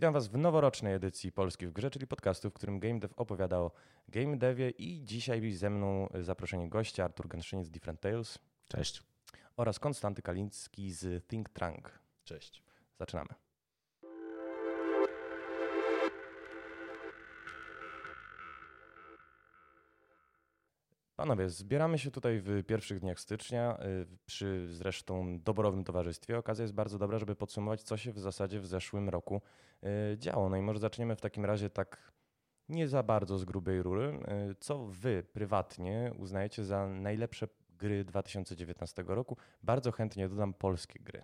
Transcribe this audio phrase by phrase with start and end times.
[0.00, 3.58] Witam Was w noworocznej edycji Polski w Grze, czyli podcastu, w którym Game Dev opowiada
[3.58, 3.70] o
[4.08, 8.38] Game Devie i dzisiaj ze mną zaproszenie gościa Artur Gęszyniec z Different Tales.
[8.68, 9.02] Cześć.
[9.56, 11.98] Oraz Konstanty Kaliński z Think Tank.
[12.24, 12.62] Cześć.
[12.98, 13.49] Zaczynamy.
[21.20, 26.38] Panowie, zbieramy się tutaj w pierwszych dniach stycznia y, przy zresztą doborowym towarzystwie.
[26.38, 29.42] Okazja jest bardzo dobra, żeby podsumować, co się w zasadzie w zeszłym roku
[30.12, 30.48] y, działo.
[30.48, 32.12] No i może zaczniemy w takim razie tak
[32.68, 34.20] nie za bardzo z grubej rury.
[34.50, 39.36] Y, co wy prywatnie uznajecie za najlepsze gry 2019 roku?
[39.62, 41.22] Bardzo chętnie dodam polskie gry.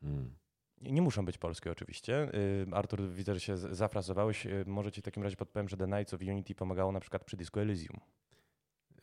[0.00, 0.36] Hmm.
[0.82, 2.34] Nie muszą być polskie oczywiście.
[2.34, 4.46] Y, Artur, widzę, że się zafrasowałeś.
[4.46, 7.24] Y, może ci w takim razie podpowiem, że The Knights of Unity pomagało na przykład
[7.24, 8.00] przy Disco Elysium.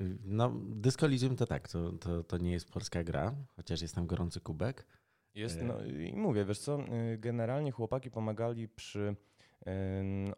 [0.01, 3.95] Y, no, Disco Elysium to tak, to, to, to nie jest polska gra, chociaż jest
[3.95, 4.87] tam gorący kubek.
[5.35, 6.79] Jest, no i mówię, wiesz co,
[7.17, 9.15] generalnie chłopaki pomagali przy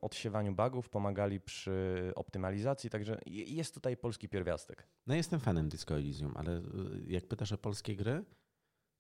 [0.02, 4.88] odsiewaniu bugów, pomagali przy optymalizacji, także jest tutaj polski pierwiastek.
[5.08, 6.62] No jestem fanem Disco Elysium, ale
[7.08, 8.24] jak pytasz o polskie gry,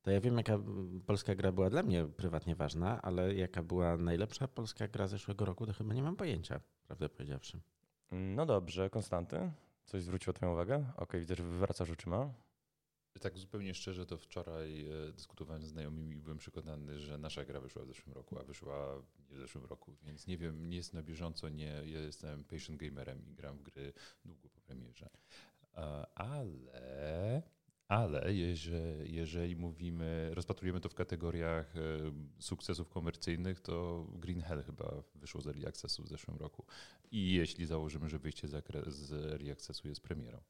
[0.05, 0.59] to ja wiem, jaka
[1.05, 5.65] polska gra była dla mnie prywatnie ważna, ale jaka była najlepsza polska gra zeszłego roku,
[5.65, 7.59] to chyba nie mam pojęcia, prawdę powiedziawszy.
[8.11, 9.51] No dobrze, Konstanty,
[9.85, 10.75] coś zwróciło Twoją uwagę?
[10.75, 12.33] Okej, okay, widzę, że wywracasz oczyma.
[13.21, 17.61] Tak zupełnie szczerze, to wczoraj e, dyskutowałem z znajomymi i byłem przekonany, że nasza gra
[17.61, 20.93] wyszła w zeszłym roku, a wyszła nie w zeszłym roku, więc nie wiem, nie jest
[20.93, 23.93] na bieżąco, nie ja jestem patient gamerem i gram w gry
[24.25, 25.09] długo po premierze.
[25.73, 27.41] E, ale
[27.87, 31.81] ale jeżeli, jeżeli mówimy, rozpatrujemy to w kategoriach e,
[32.39, 36.65] sukcesów komercyjnych, to Green Hell chyba wyszło z Early Accessu w zeszłym roku.
[37.11, 40.41] I jeśli założymy, że wyjście z Early Accessu jest premierą.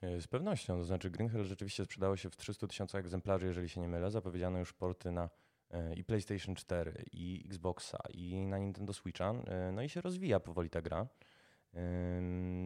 [0.00, 3.68] E, z pewnością, to znaczy Green Hell rzeczywiście sprzedało się w 300 tysiącach egzemplarzy, jeżeli
[3.68, 4.10] się nie mylę.
[4.10, 5.30] Zapowiedziano już porty na
[5.70, 9.34] e, i PlayStation 4, i Xboxa, i na Nintendo Switcha.
[9.72, 11.06] No i się rozwija powoli ta gra.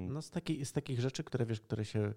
[0.09, 2.15] No z, taki, z takich rzeczy, które wiesz, które się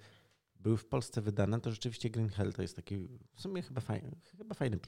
[0.63, 4.11] były w Polsce wydane, to rzeczywiście Green Hell to jest taki w sumie chyba fajny,
[4.37, 4.79] chyba fajny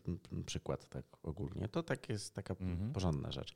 [0.46, 1.68] przykład tak ogólnie.
[1.68, 2.94] To tak jest taka mhm.
[2.94, 3.54] porządna rzecz.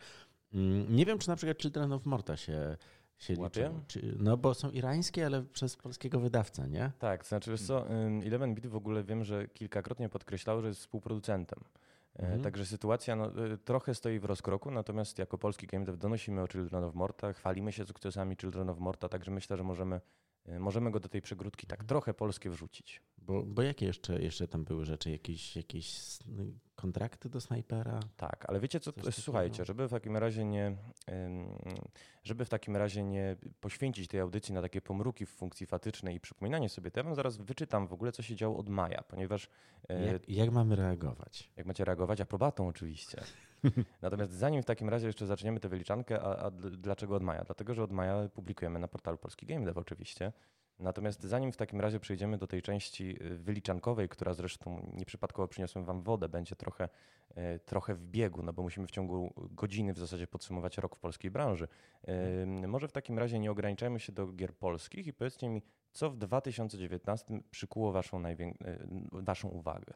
[0.53, 2.77] Mm, nie wiem, czy na przykład Children of Morta się,
[3.17, 3.71] się liczy.
[4.19, 6.91] No bo są irańskie, ale przez polskiego wydawcę, nie?
[6.99, 7.87] Tak, to znaczy wiesz co,
[8.25, 11.59] Eleven Bit w ogóle wiem, że kilkakrotnie podkreślał, że jest współproducentem.
[12.15, 12.41] E, mhm.
[12.41, 16.47] Także sytuacja no, e, trochę stoi w rozkroku, natomiast jako polski game dev donosimy o
[16.47, 20.01] Children of Morta, chwalimy się sukcesami Children of Morta, także myślę, że możemy
[20.59, 23.01] możemy go do tej przegródki tak trochę polskie wrzucić.
[23.17, 25.11] Bo, bo jakie jeszcze, jeszcze tam były rzeczy?
[25.11, 26.17] Jakieś, jakieś
[26.77, 27.99] kontrakty do snajpera?
[28.17, 30.77] Tak, ale wiecie co, Coś słuchajcie, żeby w takim razie nie
[32.23, 36.19] żeby w takim razie nie poświęcić tej audycji na takie pomruki w funkcji fatycznej i
[36.19, 39.49] przypominanie sobie, to ja wam zaraz wyczytam w ogóle, co się działo od maja, ponieważ...
[39.89, 41.51] E, jak, jak mamy reagować?
[41.57, 42.21] Jak macie reagować?
[42.21, 43.23] Aprobatą oczywiście.
[44.01, 47.43] Natomiast zanim w takim razie jeszcze zaczniemy tę wyliczankę, a, a dlaczego od maja?
[47.43, 50.33] Dlatego, że od maja publikujemy na portalu Polski Game Dev oczywiście.
[50.79, 55.85] Natomiast zanim w takim razie przejdziemy do tej części y, wyliczankowej, która zresztą nieprzypadkowo przyniosłem
[55.85, 56.89] Wam wodę, będzie trochę,
[57.31, 60.99] y, trochę w biegu, no bo musimy w ciągu godziny w zasadzie podsumować rok w
[60.99, 61.67] polskiej branży.
[62.63, 65.61] Y, może w takim razie nie ograniczajmy się do gier polskich i powiedzcie mi,
[65.91, 68.23] co w 2019 przykuło Waszą,
[69.11, 69.93] waszą uwagę?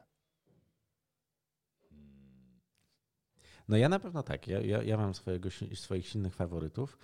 [3.68, 4.48] No ja na pewno tak.
[4.48, 6.98] Ja, ja, ja mam swojego, swoich silnych faworytów.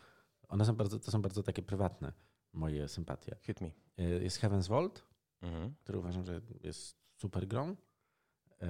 [0.47, 2.26] One są bardzo, to są bardzo takie prywatne
[2.57, 3.35] moje sympatie.
[3.41, 3.71] Hit me.
[3.97, 5.03] E, jest Heaven's Vault,
[5.41, 5.73] mhm.
[5.83, 7.75] który uważam, że jest super grą.
[8.61, 8.67] E,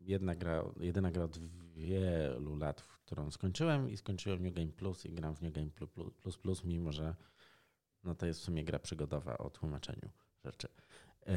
[0.00, 1.38] jedna gra, jedyna gra od
[1.74, 5.70] wielu lat, w którą skończyłem i skończyłem New Game Plus i gram w New Game
[5.70, 5.90] Plus,
[6.22, 7.14] plus, plus mimo że
[8.04, 10.10] no to jest w sumie gra przygodowa o tłumaczeniu
[10.44, 10.68] rzeczy.
[11.26, 11.34] E,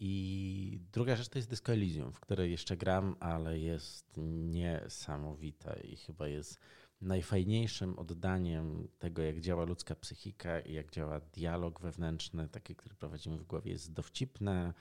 [0.00, 5.96] I druga rzecz to jest Disco Elysium, w której jeszcze gram, ale jest niesamowita i
[5.96, 6.58] chyba jest
[7.02, 13.38] najfajniejszym oddaniem tego, jak działa ludzka psychika i jak działa dialog wewnętrzny, taki, który prowadzimy
[13.38, 14.74] w głowie, jest dowcipne,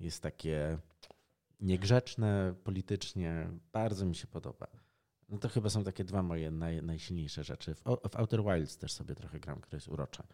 [0.00, 0.78] jest takie
[1.60, 3.50] niegrzeczne politycznie.
[3.72, 4.66] Bardzo mi się podoba.
[5.28, 7.74] No to chyba są takie dwa moje naj, najsilniejsze rzeczy.
[7.74, 10.26] W, w Outer Wilds też sobie trochę gram, która jest urocza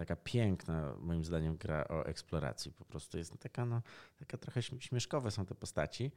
[0.00, 2.72] taka piękna, moim zdaniem, gra o eksploracji.
[2.72, 3.82] Po prostu jest taka, no,
[4.18, 6.10] taka trochę śmieszkowe są te postaci,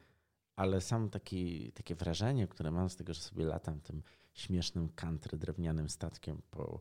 [0.56, 4.04] ale sam taki, takie wrażenie, które mam z tego, że sobie latam tym
[4.34, 6.80] śmiesznym country drewnianym statkiem po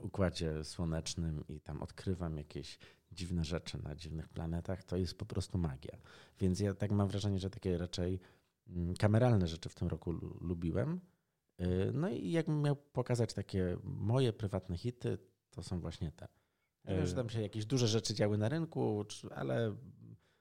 [0.00, 2.78] układzie słonecznym i tam odkrywam jakieś
[3.12, 5.98] dziwne rzeczy na dziwnych planetach, to jest po prostu magia.
[6.38, 8.20] Więc ja tak mam wrażenie, że takie raczej
[8.68, 11.00] mm, kameralne rzeczy w tym roku lubiłem.
[11.60, 15.18] Y, no i jakbym miał pokazać takie moje prywatne hity,
[15.50, 16.28] to są właśnie te.
[16.84, 19.04] Ja wiem, że tam się jakieś duże rzeczy działy na rynku,
[19.34, 19.76] ale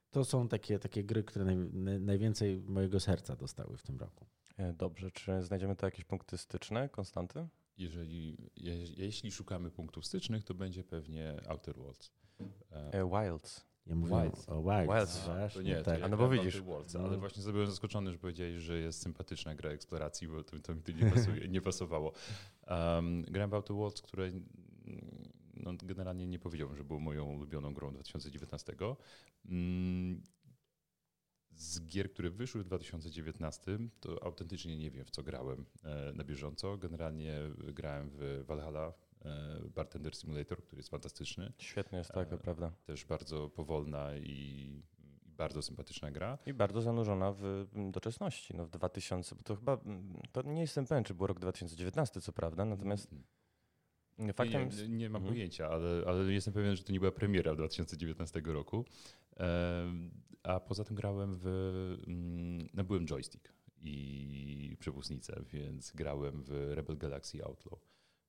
[0.10, 1.58] to są takie, takie gry, które naj,
[2.00, 4.26] najwięcej mojego serca dostały w tym roku.
[4.60, 7.48] E, dobrze, czy znajdziemy tu jakieś punkty styczne, konstanty?
[7.78, 12.12] Jeżeli, je, jeśli szukamy punktów stycznych, to będzie pewnie Outer Worlds.
[12.72, 13.66] E, Wilds.
[13.88, 14.50] Ja mówię Wilds.
[14.50, 14.94] o Wilds.
[14.96, 15.30] Wilds.
[15.40, 16.00] Wiesz, To nie, to tak.
[16.00, 16.56] ja A no bo widzisz.
[16.56, 17.00] Outer Worlds, No.
[17.00, 20.82] ale właśnie byłem zaskoczony, że powiedziałeś, że jest sympatyczna gra eksploracji, bo to, to mi
[20.82, 22.12] to nie, pasuje, nie pasowało.
[22.68, 24.32] Um, grałem w Outer Worlds, które
[25.54, 28.74] no, generalnie nie powiedziałbym, że było moją ulubioną grą 2019.
[29.46, 30.22] Mm,
[31.60, 36.24] z gier, które wyszły w 2019, to autentycznie nie wiem, w co grałem e, na
[36.24, 36.78] bieżąco.
[36.78, 37.40] Generalnie
[37.74, 38.94] grałem w Valhalla
[39.26, 41.54] e, Bartender Simulator, który jest fantastyczny.
[41.58, 42.72] Świetnie jest, tak, to E, prawda.
[42.86, 44.84] Też bardzo powolna i, i
[45.26, 46.38] bardzo sympatyczna gra.
[46.46, 50.62] I bardzo zanurzona w mm, doczesności, no w 2000, bo to chyba, mm, to nie
[50.62, 53.12] jestem pewien, czy był rok 2019, co prawda, natomiast
[54.18, 55.34] Nie, faktem nie, nie, nie mam Mhm.
[55.36, 58.86] pojęcia, ale, ale jestem pewien, że to nie była premiera 2019 roku.
[60.44, 61.46] A poza tym grałem w.
[62.08, 67.80] mm, Nabyłem joystick i przepustnicę, więc grałem w Rebel Galaxy Outlaw.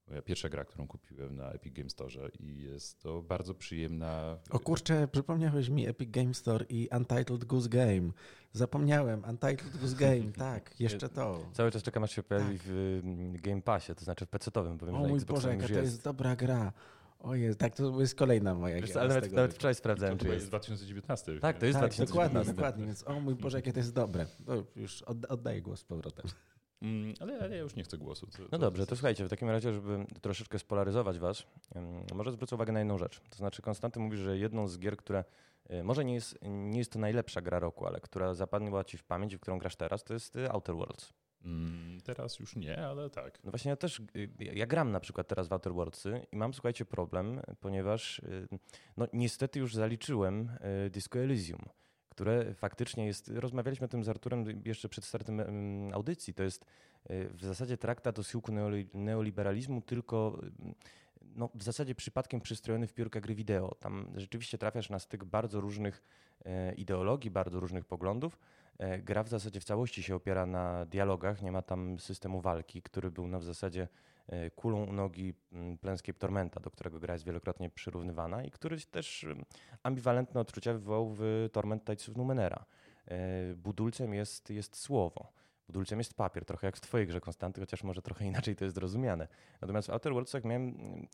[0.08, 4.38] Moja pierwsza gra, którą kupiłem na Epic Game Store i jest to bardzo przyjemna.
[4.50, 8.10] O kurczę, przypomniałeś mi Epic Game Store i Untitled Goose Game.
[8.52, 11.46] Zapomniałem, Untitled Goose Game, tak, jeszcze to.
[11.52, 12.66] cały czas czekam, aż się pojawi Tak.
[12.66, 13.00] w
[13.42, 15.74] Game Passie, to znaczy w PC-owym, bo wiem, O że na mój Boże, jaka to
[15.74, 16.72] jest dobra gra.
[17.20, 20.34] Ojej, tak, to jest kolejna moja Wiesz ale nawet, nawet wczoraj To sprawdzałem, czy chyba
[20.34, 20.42] jest.
[20.42, 21.40] jest 2019.
[21.40, 22.06] Tak, to jest Tak, 2019.
[22.06, 24.26] dokładnie, dokładnie, więc o mój Boże, jakie to jest dobre.
[24.46, 26.26] To już odda- oddaję głos z powrotem.
[26.82, 28.26] Mm, Ale, ale ja już nie chcę głosu.
[28.26, 31.42] To, No dobrze, to słuchajcie, w takim razie, żeby troszeczkę spolaryzować was,
[32.14, 33.20] może zwrócę uwagę na jedną rzecz.
[33.30, 35.24] To znaczy Konstanty mówi, że jedną z gier, które
[35.70, 39.04] y, może nie jest, nie jest to najlepsza gra roku, ale która zapadła ci w
[39.04, 41.12] pamięć, w którą grasz teraz, to jest y, Outer Worlds.
[41.44, 43.38] Mm, Teraz już nie, ale tak.
[43.44, 46.54] No właśnie ja też, y, ja gram na przykład teraz w Outer Worldsy i mam,
[46.54, 48.48] słuchajcie, problem, ponieważ y,
[48.96, 50.50] no niestety już zaliczyłem
[50.86, 51.60] y, Disco Elysium,
[52.08, 55.40] które faktycznie jest, rozmawialiśmy o tym z Arturem jeszcze przed startem
[55.92, 56.66] audycji, to jest
[57.10, 60.40] w zasadzie traktat o neoli- neoliberalizmu, tylko
[61.22, 63.74] no, w zasadzie przypadkiem przystrojony w piórka gry wideo.
[63.74, 66.02] Tam rzeczywiście trafiasz na styk bardzo różnych
[66.76, 68.38] ideologii, bardzo różnych poglądów.
[68.80, 72.82] E, Gra w zasadzie w całości się opiera na dialogach, nie ma tam systemu walki,
[72.82, 73.88] który był no, w zasadzie
[74.26, 78.80] e, kulą u nogi mm, Planescape Tormenta, do którego gra jest wielokrotnie przyrównywana i który
[78.80, 79.44] też mm,
[79.82, 82.64] ambiwalentne odczucia wywołał w Torment of Numenera.
[83.06, 85.32] E, Budulcem jest, jest słowo.
[85.66, 88.74] Budulcem jest papier, trochę jak w twojej grze Konstanty, chociaż może trochę inaczej to jest
[88.74, 89.28] zrozumiane.
[89.60, 91.06] Natomiast w Outer Worldsach miałem mm,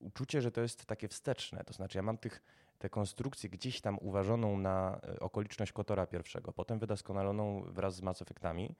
[0.00, 1.64] uczucie, że to jest takie wsteczne.
[1.64, 2.42] To znaczy ja mam tych,
[2.82, 8.22] tę konstrukcję gdzieś tam uważoną na e, okoliczność Kotora pierwszego, potem wydoskonaloną wraz z Mass
[8.22, 8.74] Effectami.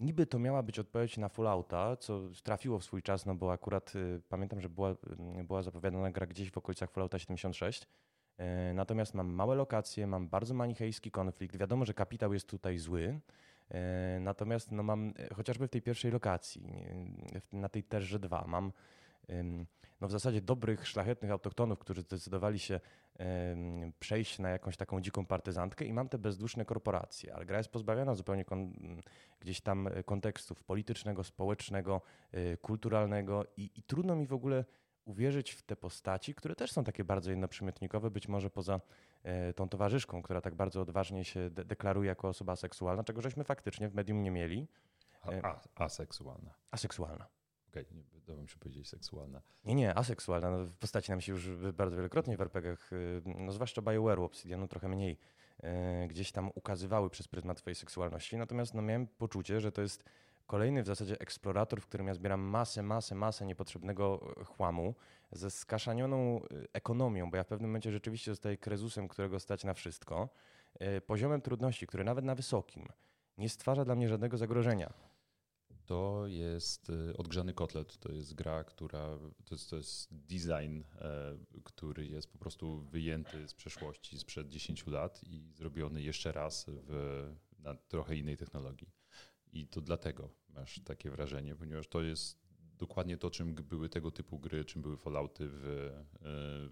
[0.00, 3.94] Niby to miała być odpowiedź na Fallouta, co trafiło w swój czas, no bo akurat
[3.94, 4.94] y, pamiętam, że była,
[5.44, 7.82] była zapowiadana gra gdzieś w okolicach Fallouta 76.
[7.82, 11.56] Y, Natomiast mam małe lokacje, mam bardzo manichejski konflikt.
[11.56, 13.20] Wiadomo, że kapitał jest tutaj zły.
[13.70, 16.62] y, Natomiast no mam chociażby w tej pierwszej lokacji,
[17.52, 18.72] na tej Terze 2, mam
[20.00, 22.80] no w zasadzie dobrych, szlachetnych autochtonów, którzy zdecydowali się
[23.98, 28.14] przejść na jakąś taką dziką partyzantkę i mam te bezduszne korporacje, ale gra jest pozbawiona
[28.14, 28.44] zupełnie
[29.40, 32.02] gdzieś tam e, kontekstów politycznego, społecznego,
[32.34, 34.64] y, kulturalnego i, i trudno mi w ogóle
[35.04, 38.80] uwierzyć w te postaci, które też są takie bardzo jednoprzymiotnikowe, być może poza
[39.22, 43.44] e, tą towarzyszką, która tak bardzo odważnie się de- deklaruje jako osoba seksualna, czego żeśmy
[43.44, 44.68] faktycznie w medium nie mieli,
[45.22, 46.54] A, a, aseksualna.
[46.70, 47.26] aseksualna.
[47.80, 49.42] Okej, nie udało się powiedzieć seksualna.
[49.64, 50.50] Nie, nie, aseksualna.
[50.50, 54.68] No, w postaci nam się już bardzo wielokrotnie w RPGach, y, no zwłaszcza BioWare'u, Obsidianu
[54.68, 55.18] trochę mniej,
[56.04, 58.36] y, gdzieś tam ukazywały przez pryzmat swojej seksualności.
[58.36, 60.04] Natomiast no, miałem poczucie, że to jest
[60.46, 64.94] kolejny w zasadzie eksplorator, w którym ja zbieram masę, masę, masę niepotrzebnego e, chłamu
[65.32, 69.74] ze skaszanioną y, ekonomią, bo ja w pewnym momencie rzeczywiście zostaję krezusem, którego stać na
[69.74, 70.28] wszystko,
[70.82, 72.88] y, poziomem trudności, który nawet na wysokim
[73.38, 74.92] nie stwarza dla mnie żadnego zagrożenia.
[75.86, 77.98] To jest y, Odgrzany Kotlet.
[77.98, 79.18] To jest gra, która.
[79.44, 84.86] To jest, to jest design, e, który jest po prostu wyjęty z przeszłości sprzed 10
[84.86, 88.90] lat i zrobiony jeszcze raz w, na trochę innej technologii.
[89.52, 92.46] I to dlatego masz takie wrażenie, ponieważ to jest
[92.78, 96.68] dokładnie to, czym były tego typu gry, czym były Fallouty w, e,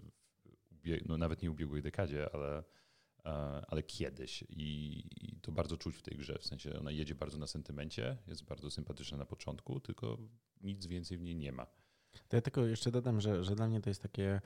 [0.71, 2.63] w no nawet nie ubiegłej dekadzie, ale,
[3.67, 4.43] ale kiedyś.
[4.49, 6.39] I, to bardzo czuć w tej grze.
[6.39, 10.17] W sensie ona jedzie bardzo na sentymencie, jest bardzo sympatyczna na początku, tylko
[10.61, 11.65] nic więcej w niej nie ma.
[12.27, 14.41] To ja tylko jeszcze dodam, że, że dla mnie to jest takie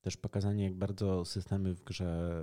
[0.00, 2.42] też pokazanie, jak bardzo systemy w grze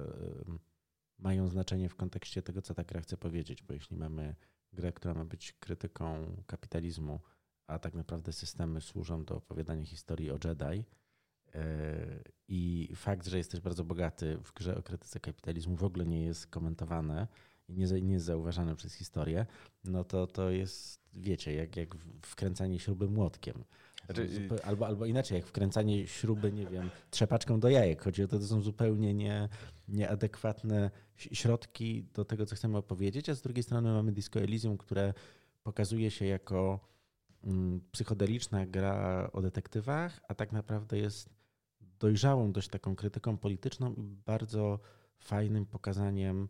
[1.20, 4.36] mają znaczenie w kontekście tego, co ta gra chce powiedzieć, bo jeśli mamy
[4.74, 7.20] grę, która ma być krytyką kapitalizmu,
[7.68, 10.84] a tak naprawdę systemy służą do opowiadania historii o Jedi,
[12.48, 16.24] i fakt, że jest też bardzo bogaty w grze o krytyce kapitalizmu w ogóle nie
[16.24, 17.28] jest komentowane
[17.70, 19.46] i nie, nie jest zauważane przez historię,
[19.84, 23.64] no to to jest, wiecie, jak, jak wkręcanie śruby młotkiem.
[24.06, 28.02] Znaczy, albo, albo inaczej, jak wkręcanie śruby, nie wiem, trzepaczką do jajek.
[28.02, 29.50] Chodzi o to, to są zupełnie nie,
[29.88, 35.14] nieadekwatne środki do tego, co chcemy opowiedzieć, a z drugiej strony mamy Disco Elysium, które
[35.64, 36.80] pokazuje się jako
[37.44, 41.37] mm, psychodeliczna gra o detektywach, a tak naprawdę jest
[42.00, 44.80] dojrzałą dość taką krytyką polityczną i bardzo
[45.20, 46.50] fajnym pokazaniem,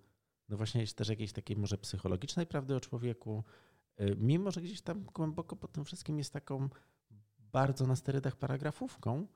[0.50, 3.44] no właśnie jest też jakiejś takiej może psychologicznej prawdy o człowieku,
[4.00, 6.70] y, mimo że gdzieś tam głęboko pod tym wszystkim jest taką
[7.40, 9.28] bardzo na sterydach paragrafówką,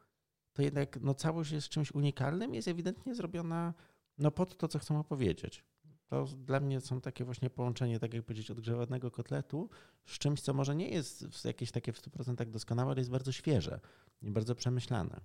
[0.53, 3.73] to jednak no, całość jest czymś unikalnym, jest ewidentnie zrobiona
[4.17, 5.65] no, pod to, co chcą opowiedzieć.
[6.11, 9.69] To dla mnie są takie właśnie połączenie, tak jak powiedzieć, odgrzewanego kotletu
[10.05, 13.79] z czymś, co może nie jest jakieś takie w 100% doskonałe, ale jest bardzo świeże
[14.21, 15.21] i bardzo przemyślane.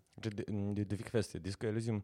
[0.87, 1.40] Dwie kwestie.
[1.40, 2.02] Disco Elysium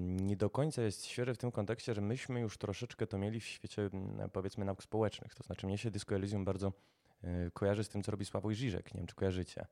[0.00, 3.46] nie do końca jest świeże w tym kontekście, że myśmy już troszeczkę to mieli w
[3.46, 3.90] świecie
[4.32, 5.34] powiedzmy nauk społecznych.
[5.34, 6.72] To znaczy mnie się Disco Elysium bardzo
[7.24, 8.94] y, kojarzy z tym, co robi Sławoj Żyżek.
[8.94, 9.66] Nie wiem, czy kojarzycie.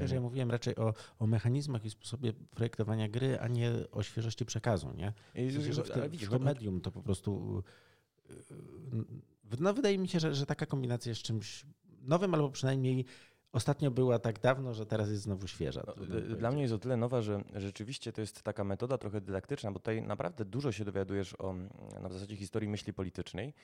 [0.00, 4.44] Wiesz, ja mówiłem raczej o, o mechanizmach i sposobie projektowania gry, a nie o świeżości
[4.44, 5.12] przekazu, nie?
[5.34, 7.62] W sensie, że w, te, w to medium to po prostu...
[8.30, 8.34] Y,
[9.60, 11.66] no, wydaje mi się, że, że taka kombinacja jest czymś
[12.02, 13.04] nowym, albo przynajmniej
[13.52, 15.82] ostatnio była tak dawno, że teraz jest znowu świeża.
[15.86, 19.20] No, y, dla mnie jest o tyle nowa, że rzeczywiście to jest taka metoda trochę
[19.20, 21.54] dydaktyczna, bo tutaj naprawdę dużo się dowiadujesz o
[22.02, 23.54] no w zasadzie historii myśli politycznej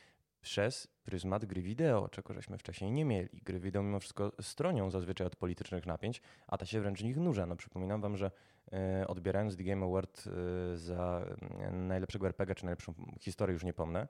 [0.41, 3.41] przez pryzmat gry wideo, czego żeśmy wcześniej nie mieli.
[3.45, 7.47] Gry wideo mimo wszystko stronią zazwyczaj od politycznych napięć, a ta się wręcz nich nurza.
[7.47, 8.31] No, przypominam wam, że
[8.73, 11.25] e, odbierając The Game Award e, za
[11.61, 14.09] e, najlepszego RPG czy najlepszą historię, już nie pomnę,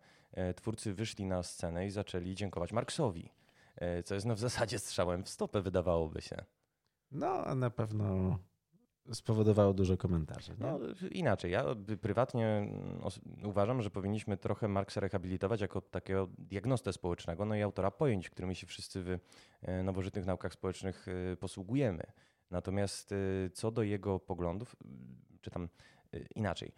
[0.56, 3.30] twórcy wyszli na scenę i zaczęli dziękować Marksowi,
[4.04, 6.37] co jest no w zasadzie strzałem w stopę, wydawałoby się.
[7.11, 8.38] No, a na pewno
[9.12, 10.52] spowodowało dużo komentarzy.
[10.52, 10.56] Nie?
[10.66, 10.78] No,
[11.11, 11.50] inaczej.
[11.50, 11.64] Ja
[12.00, 13.00] prywatnie mm,
[13.44, 18.54] uważam, że powinniśmy trochę Marksa rehabilitować jako takiego diagnostę społecznego, no i autora pojęć, którymi
[18.54, 19.18] się wszyscy w
[19.62, 22.02] e, nowożytnych naukach społecznych e, posługujemy.
[22.50, 23.16] Natomiast e,
[23.50, 24.76] co do jego poglądów,
[25.40, 25.68] czy tam
[26.35, 26.73] inaczej,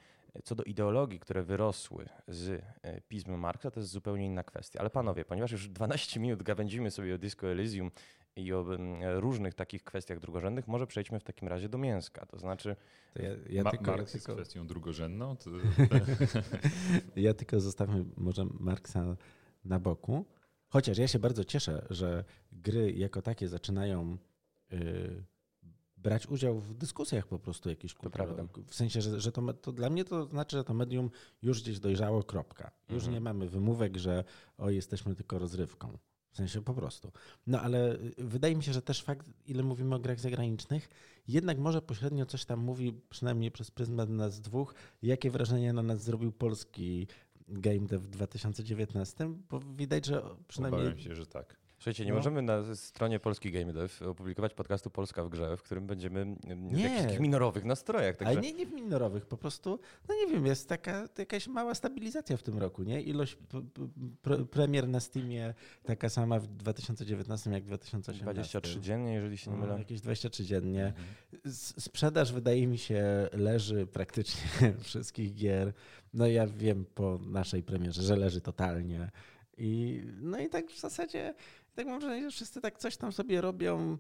[0.45, 2.63] co do ideologii, które wyrosły z
[3.09, 4.81] pism Marksa, to jest zupełnie inna kwestia.
[4.81, 7.91] Ale panowie, ponieważ już 12 minut gawędzimy sobie o Disco Elysium
[8.37, 8.65] i o
[9.15, 12.27] różnych takich kwestiach drugorzędnych, może przejdźmy w takim razie do mięska.
[12.27, 12.77] To znaczy.
[13.15, 14.33] To ja, ja Ma, tylko, Marks tylko...
[14.33, 15.37] jest kwestią drugorzędną?
[15.37, 15.51] To...
[17.17, 19.17] ja tylko zostawmy może Marksa
[19.65, 20.25] na boku.
[20.69, 24.19] Chociaż ja się bardzo cieszę, że gry jako takie zaczynają
[24.71, 25.25] yy,
[26.02, 28.47] brać udział w dyskusjach po prostu jakichś kulturowych.
[28.66, 31.11] W sensie, że, że to, to, dla mnie to znaczy, że to medium
[31.42, 32.71] już gdzieś dojrzało, kropka.
[32.88, 33.14] Już mhm.
[33.14, 34.25] nie mamy wymówek, że
[34.59, 35.99] o, jesteśmy tylko rozrywką.
[36.30, 37.12] W sensie po prostu.
[37.47, 40.88] No ale y, wydaje mi się, że też fakt, ile mówimy o grach zagranicznych,
[41.28, 46.02] jednak może pośrednio coś tam mówi, przynajmniej przez pryzmat nas dwóch, jakie wrażenie na nas
[46.02, 47.07] zrobił polski
[47.49, 50.83] game dev w 2019, bo widać, że przynajmniej...
[50.83, 51.57] Obawiam się, że tak.
[51.81, 52.17] Słuchajcie, nie no.
[52.17, 56.69] możemy na stronie Polski Game Dev opublikować podcastu Polska w grze, w którym będziemy mm,
[56.69, 56.89] nie.
[56.89, 58.17] w jakichś minorowych nastrojach.
[58.17, 58.33] Także...
[58.33, 62.37] Ale nie, nie w minorowych, po prostu, no nie wiem, jest taka jakaś mała stabilizacja
[62.37, 63.03] w tym roku, nie?
[63.03, 63.39] Ilość
[64.51, 68.35] premier na Steamie taka sama w 2019 jak w 2018.
[68.35, 69.73] 23 dziennie, jeżeli się nie no, mylę.
[69.73, 70.87] No, jakieś 23 dziennie.
[70.87, 71.55] Mhm.
[71.79, 75.73] Sprzedaż wydaje mi się leży praktycznie wszystkich gier.
[76.15, 79.11] No ja wiem po naszej premierze, że leży totalnie.
[79.63, 81.35] I, no i tak w zasadzie
[81.75, 83.99] tak mam wrażenie, że wszyscy tak coś tam sobie robią,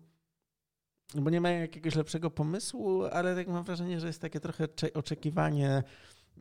[1.14, 5.82] bo nie mają jakiegoś lepszego pomysłu, ale tak mam wrażenie, że jest takie trochę oczekiwanie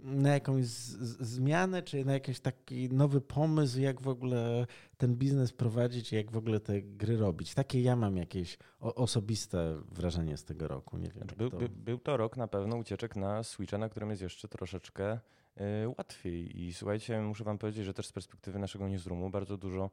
[0.03, 4.67] na jakąś zmianę, czy na jakiś taki nowy pomysł, jak w ogóle
[4.97, 7.53] ten biznes prowadzić, jak w ogóle te gry robić.
[7.53, 10.97] Takie ja mam jakieś osobiste wrażenie z tego roku.
[10.97, 11.27] Nie wiem.
[11.37, 11.57] Był to...
[11.57, 15.89] By, był to rok na pewno ucieczek na Switcha, na którym jest jeszcze troszeczkę y,
[15.97, 16.61] łatwiej.
[16.63, 19.89] I słuchajcie, muszę wam powiedzieć, że też z perspektywy naszego newsroomu bardzo dużo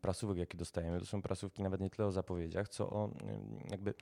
[0.00, 3.10] prasówek, jakie dostajemy, to są prasówki nawet nie tyle o zapowiedziach, co o
[3.70, 3.94] jakby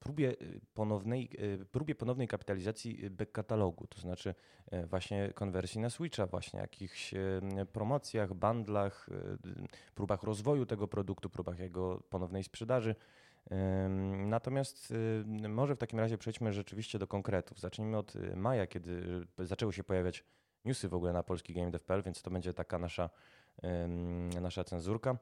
[0.00, 1.30] próbie y, ponownej,
[1.60, 4.34] y, próbie ponownej kapitalizacji back katalogu, to znaczy
[4.72, 7.14] y, właśnie konwersji na Switcha, właśnie jakichś
[7.72, 9.08] promocjach, bandlach,
[9.94, 12.94] próbach rozwoju tego produktu, próbach jego ponownej sprzedaży.
[14.26, 14.94] Natomiast
[15.48, 17.60] może w takim razie przejdźmy rzeczywiście do konkretów.
[17.60, 19.02] Zacznijmy od maja, kiedy
[19.38, 20.24] zaczęły się pojawiać
[20.64, 23.10] newsy w ogóle na polski GameDev.pl, więc to będzie taka nasza
[24.40, 25.18] nasza cenzurka.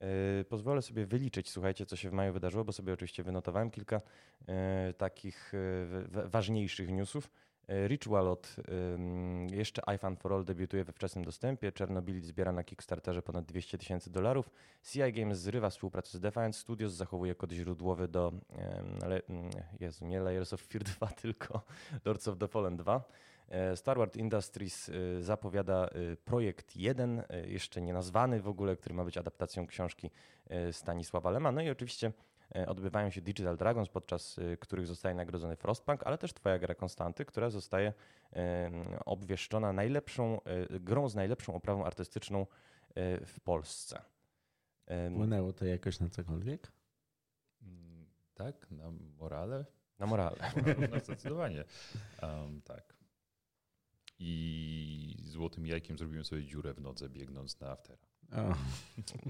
[0.00, 4.00] E, pozwolę sobie wyliczyć, słuchajcie, co się w maju wydarzyło, bo sobie oczywiście wynotowałem kilka
[4.48, 7.30] e, takich e, ważniejszych newsów.
[7.86, 8.56] Ritual od
[9.50, 11.72] jeszcze iFan for All debiutuje we wczesnym dostępie.
[11.72, 14.50] Czernobylit zbiera na Kickstarterze ponad 200 tysięcy dolarów.
[14.82, 18.32] CI Games zrywa współpracę z Defiant Studios, zachowuje kod źródłowy do
[19.80, 21.62] Jezu, nie Layers of Fear 2, tylko
[22.04, 23.04] Lords of the Fallen 2.
[23.74, 25.90] Star Wars Industries zapowiada
[26.24, 30.10] projekt 1, jeszcze nie nazwany w ogóle, który ma być adaptacją książki
[30.72, 31.52] Stanisława Lema.
[31.52, 32.12] No i oczywiście
[32.66, 37.50] odbywają się Digital Dragons, podczas których zostaje nagrodzony Frostpunk, ale też twoja gra Konstanty, która
[37.50, 37.92] zostaje
[39.04, 42.46] obwieszczona najlepszą grą z najlepszą oprawą artystyczną
[43.26, 44.02] w Polsce.
[44.84, 46.72] Wpłynęło to jakoś na cokolwiek?
[47.62, 49.64] Mm, tak, na morale.
[49.98, 50.36] Na morale.
[50.92, 51.64] No, zdecydowanie.
[52.22, 52.93] Um, tak.
[54.18, 58.06] I złotym jajkiem zrobiłem sobie dziurę w nodze biegnąc na aftera.
[58.32, 58.58] Oh.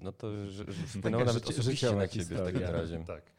[0.03, 0.29] No to
[0.87, 3.05] wpłynęło nawet życie, osobiście na ciebie w takim razie.
[3.07, 3.33] Tak.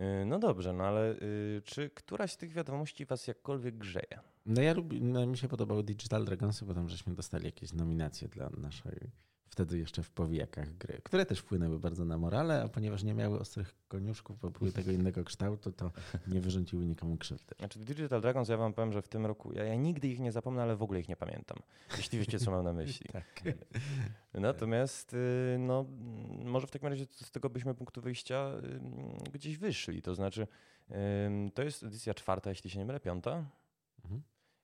[0.00, 4.18] Y, no dobrze, no ale y, czy któraś z tych wiadomości was jakkolwiek grzeje?
[4.46, 8.28] No ja lubię, no mi się podobały Digital Dragonsy, bo tam żeśmy dostali jakieś nominacje
[8.28, 9.10] dla naszej
[9.52, 13.40] wtedy jeszcze w powijakach gry, które też wpłynęły bardzo na morale, a ponieważ nie miały
[13.40, 15.90] ostrych koniuszków, bo były tego innego kształtu, to
[16.26, 17.54] nie wyrządziły nikomu krzywdy.
[17.58, 20.32] Znaczy Digital Dragons, ja wam powiem, że w tym roku, ja, ja nigdy ich nie
[20.32, 21.58] zapomnę, ale w ogóle ich nie pamiętam,
[21.96, 23.08] jeśli wiecie, co mam na myśli.
[23.12, 23.42] tak.
[24.34, 25.86] Natomiast, y, no,
[26.44, 28.52] może w takim razie z tego byśmy punktu wyjścia
[29.32, 30.46] gdzieś wyszli, to znaczy
[31.54, 33.44] to jest edycja czwarta, jeśli się nie mylę, piąta?
[34.04, 34.22] Mhm.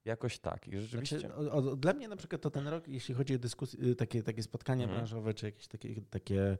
[0.09, 0.69] Jakoś tak.
[0.69, 1.21] I rzeczywiście...
[1.21, 3.97] Znaczy, o, o, dla mnie na przykład to ten rok, jeśli chodzi o dyskusje, y,
[3.97, 4.99] takie, takie spotkania mhm.
[4.99, 6.59] branżowe, czy jakieś takie, takie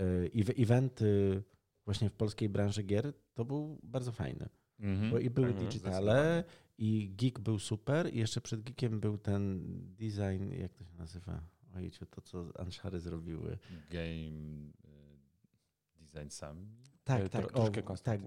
[0.00, 1.42] y, eventy
[1.84, 4.48] właśnie w polskiej branży gier, to był bardzo fajny.
[4.80, 5.10] Mhm.
[5.10, 6.44] Bo i były mhm, digitale,
[6.78, 9.62] i geek był super, i jeszcze przed geekiem był ten
[9.98, 11.40] design, jak to się nazywa?
[11.76, 13.58] Ojciec, to co Anshary zrobiły.
[13.90, 14.72] Game y,
[16.00, 16.68] Design Summit?
[17.04, 17.70] Tak, tak, o,
[18.02, 18.20] tak,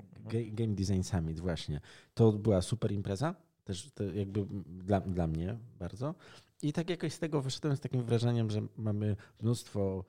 [0.52, 1.82] Game Design Summit, właśnie.
[2.14, 3.36] To była super impreza.
[3.66, 6.16] Też jakby dla, dla mnie bardzo.
[6.62, 10.06] I tak jakoś z tego wyszedłem z takim wrażeniem, że mamy mnóstwo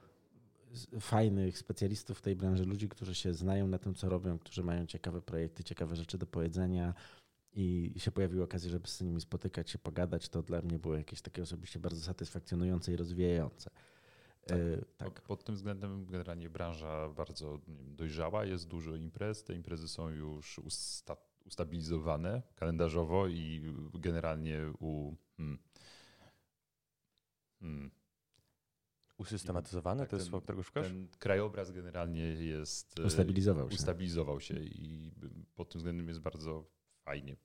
[1.00, 4.86] fajnych specjalistów w tej branży, ludzi, którzy się znają na tym, co robią, którzy mają
[4.86, 6.94] ciekawe projekty, ciekawe rzeczy do powiedzenia
[7.52, 11.22] i się pojawiła okazja, żeby z nimi spotykać się, pogadać, to dla mnie było jakieś
[11.22, 13.70] takie osobiście bardzo satysfakcjonujące i rozwijające.
[14.46, 14.58] Tak.
[14.58, 15.08] E, tak.
[15.08, 19.44] Pod, pod, tym względem generalnie branża bardzo dojrzała, jest dużo imprez.
[19.44, 25.14] Te imprezy są już usta ustabilizowane kalendarzowo i generalnie u.
[25.36, 25.58] Hmm,
[27.60, 27.90] hmm,
[29.18, 30.86] Usystematyzowane, tak, to jest słowo, którego szukasz?
[30.86, 32.98] Ten krajobraz generalnie jest.
[32.98, 33.74] E, ustabilizował się.
[33.74, 35.12] Ustabilizował się i
[35.54, 36.64] pod tym względem jest bardzo
[37.04, 37.36] fajnie.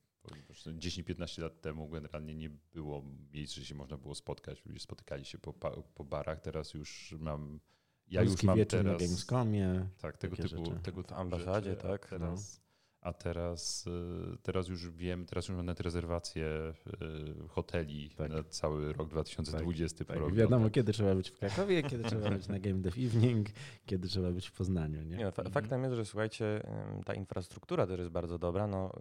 [0.65, 4.65] 10-15 lat temu generalnie nie było miejsc, że się można było spotkać.
[4.65, 5.53] Ludzie spotykali się po,
[5.95, 6.39] po barach.
[6.39, 7.59] Teraz już mam.
[8.07, 8.85] Ja Polski już mam teraz.
[8.85, 9.87] na Gamescomie.
[9.97, 10.63] Tak, tego typu.
[10.83, 12.09] Tego w ambasadzie, rzeczy, tak.
[12.09, 12.70] Teraz, no
[13.01, 18.31] a teraz, y, teraz już wiem, teraz już mam nawet rezerwacje y, hoteli tak.
[18.31, 20.05] na cały rok 2020.
[20.05, 20.33] Tak, tak.
[20.33, 23.47] Wiadomo, kiedy trzeba być w Krakowie, kiedy trzeba być na Game Dev Evening,
[23.85, 25.03] kiedy trzeba być w Poznaniu.
[25.03, 25.17] Nie?
[25.17, 25.31] nie.
[25.31, 26.63] Faktem jest, że słuchajcie,
[27.05, 28.67] ta infrastruktura też jest bardzo dobra.
[28.67, 28.91] No,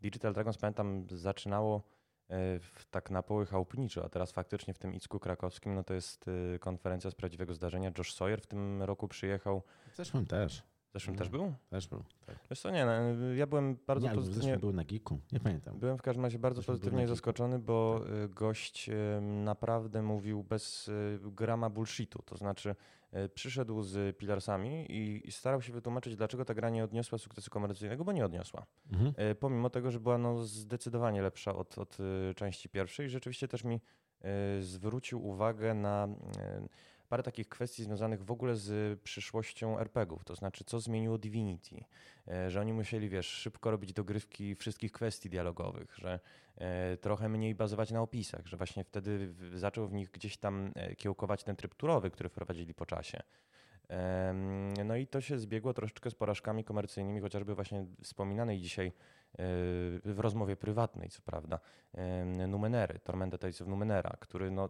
[0.00, 1.82] Digital Dragons, pamiętam, zaczynało
[2.30, 6.28] e, tak na poły chałupniczo, a teraz faktycznie w tym Icku krakowskim no to jest
[6.28, 7.92] y, konferencja z prawdziwego zdarzenia.
[7.98, 9.62] Josh Sawyer w tym roku przyjechał.
[9.92, 11.52] W zeszłym też zeszłym no, też był?
[11.70, 12.04] Też był.
[12.26, 12.36] Tak.
[12.50, 12.92] Wiesz co, nie, no,
[13.34, 14.58] ja byłem bardzo nie, pozytywnie...
[14.58, 15.78] był na Geeku, nie pamiętam.
[15.78, 18.12] Byłem w każdym razie bardzo pozytywnie zaskoczony, bo tak.
[18.12, 22.74] Y, gość y, naprawdę mówił bez y, grama bullshitu, to znaczy
[23.34, 28.12] przyszedł z Pilarsami i starał się wytłumaczyć, dlaczego ta gra nie odniosła sukcesu komercyjnego, bo
[28.12, 28.66] nie odniosła.
[28.92, 29.14] Mhm.
[29.40, 31.98] Pomimo tego, że była no zdecydowanie lepsza od, od
[32.36, 33.10] części pierwszej.
[33.10, 33.80] Rzeczywiście też mi
[34.60, 36.08] zwrócił uwagę na
[37.06, 41.84] parę takich kwestii związanych w ogóle z przyszłością RPGów, to znaczy co zmieniło Divinity,
[42.28, 46.20] e, że oni musieli, wiesz, szybko robić dogrywki wszystkich kwestii dialogowych, że
[46.56, 50.96] e, trochę mniej bazować na opisach, że właśnie wtedy zaczął w nich gdzieś tam e,
[50.96, 53.22] kiełkować ten tryb turowy, który wprowadzili po czasie.
[54.84, 58.92] No i to się zbiegło troszeczkę z porażkami komercyjnymi, chociażby właśnie wspominanej dzisiaj
[60.04, 61.60] w rozmowie prywatnej, co prawda,
[62.48, 64.68] Numenery, Tormenta of Numenera, który no,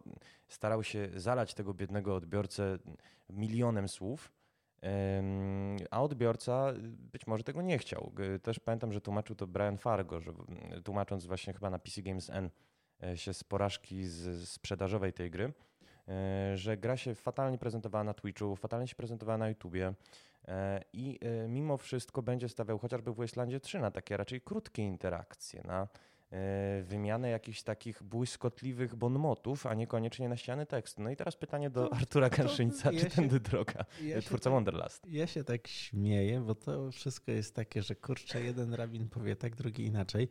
[0.48, 2.79] starał się zalać tego biednego odbiorcę
[3.31, 4.33] milionem słów,
[5.90, 6.72] a odbiorca
[7.12, 8.12] być może tego nie chciał.
[8.42, 10.33] Też pamiętam, że tłumaczył to Brian Fargo, że
[10.85, 12.50] tłumacząc właśnie chyba na PC Games N
[13.02, 15.52] e, się z porażki z sprzedażowej tej gry,
[16.09, 19.94] e, że gra się fatalnie prezentowała na Twitchu, fatalnie się prezentowała na YouTubie,
[20.36, 20.36] E,
[20.92, 25.62] i e, mimo wszystko będzie stawiał chociażby w Wastelandzie 3 na takie raczej krótkie interakcje,
[25.64, 25.88] na
[26.30, 31.02] e, wymianę jakichś takich błyskotliwych bonmotów, a niekoniecznie na ściany tekstu.
[31.02, 34.44] No i teraz pytanie do to, Artura Kanszyńca, ja czy się, tędy droga, ja twórca
[34.44, 35.06] tak, Wonderlast.
[35.06, 39.56] Ja się tak śmieję, bo to wszystko jest takie, że kurczę, jeden rabin powie tak,
[39.56, 40.28] drugi inaczej.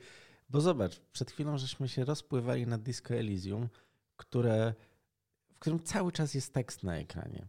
[0.50, 3.70] Bo zobacz, przed chwilą żeśmy się rozpływali na Disco Elysium,
[4.18, 4.74] które,
[5.54, 7.48] w którym cały czas jest tekst na ekranie.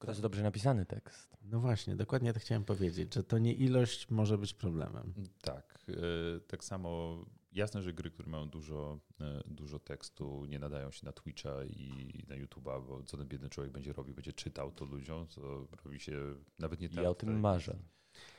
[0.00, 1.36] Tylko to jest dobrze napisany tekst.
[1.42, 5.14] No właśnie, dokładnie to chciałem powiedzieć, że to nie ilość może być problemem.
[5.42, 5.78] Tak.
[5.88, 7.18] e, Tak samo
[7.52, 12.12] jasne, że gry, które mają dużo, e, dużo tekstu, nie nadają się na Twitcha i
[12.28, 14.14] na YouTube'a, bo co ten biedny człowiek będzie robił?
[14.14, 17.04] Będzie czytał to ludziom, co robi się nawet nie tak.
[17.04, 17.76] Ja o tym marzę.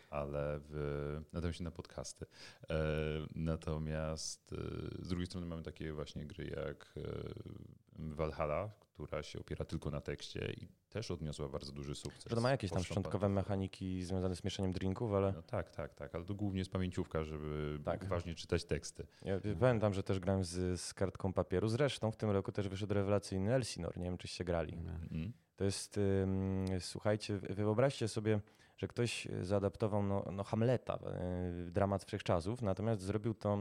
[0.09, 2.25] ale w, nadają się na podcasty.
[2.69, 2.75] E,
[3.35, 4.55] natomiast
[4.99, 6.93] z drugiej strony mamy takie właśnie gry jak
[7.99, 12.23] Valhalla, która się opiera tylko na tekście i też odniosła bardzo duży sukces.
[12.29, 15.41] Że to ma jakieś tam Poszła szczątkowe bardzo- mechaniki związane z mieszaniem drinków, ale No
[15.41, 18.03] tak, tak, tak, ale to głównie jest pamięciówka, żeby Tak.
[18.03, 19.07] uważnie czytać teksty.
[19.25, 21.67] ja pamiętam, że też grałem z, z kartką papieru.
[21.67, 23.97] Zresztą w tym roku też wyszedł rewelacyjny Elsinore.
[23.99, 24.73] Nie wiem, czyście grali.
[24.73, 25.33] Mhm.
[25.55, 25.99] To jest,
[26.79, 28.39] słuchajcie, wy- wyobraźcie sobie,
[28.81, 30.99] że ktoś zaadaptował no, no Hamleta,
[31.67, 33.57] y, dramat wszechczasów, natomiast zrobił to...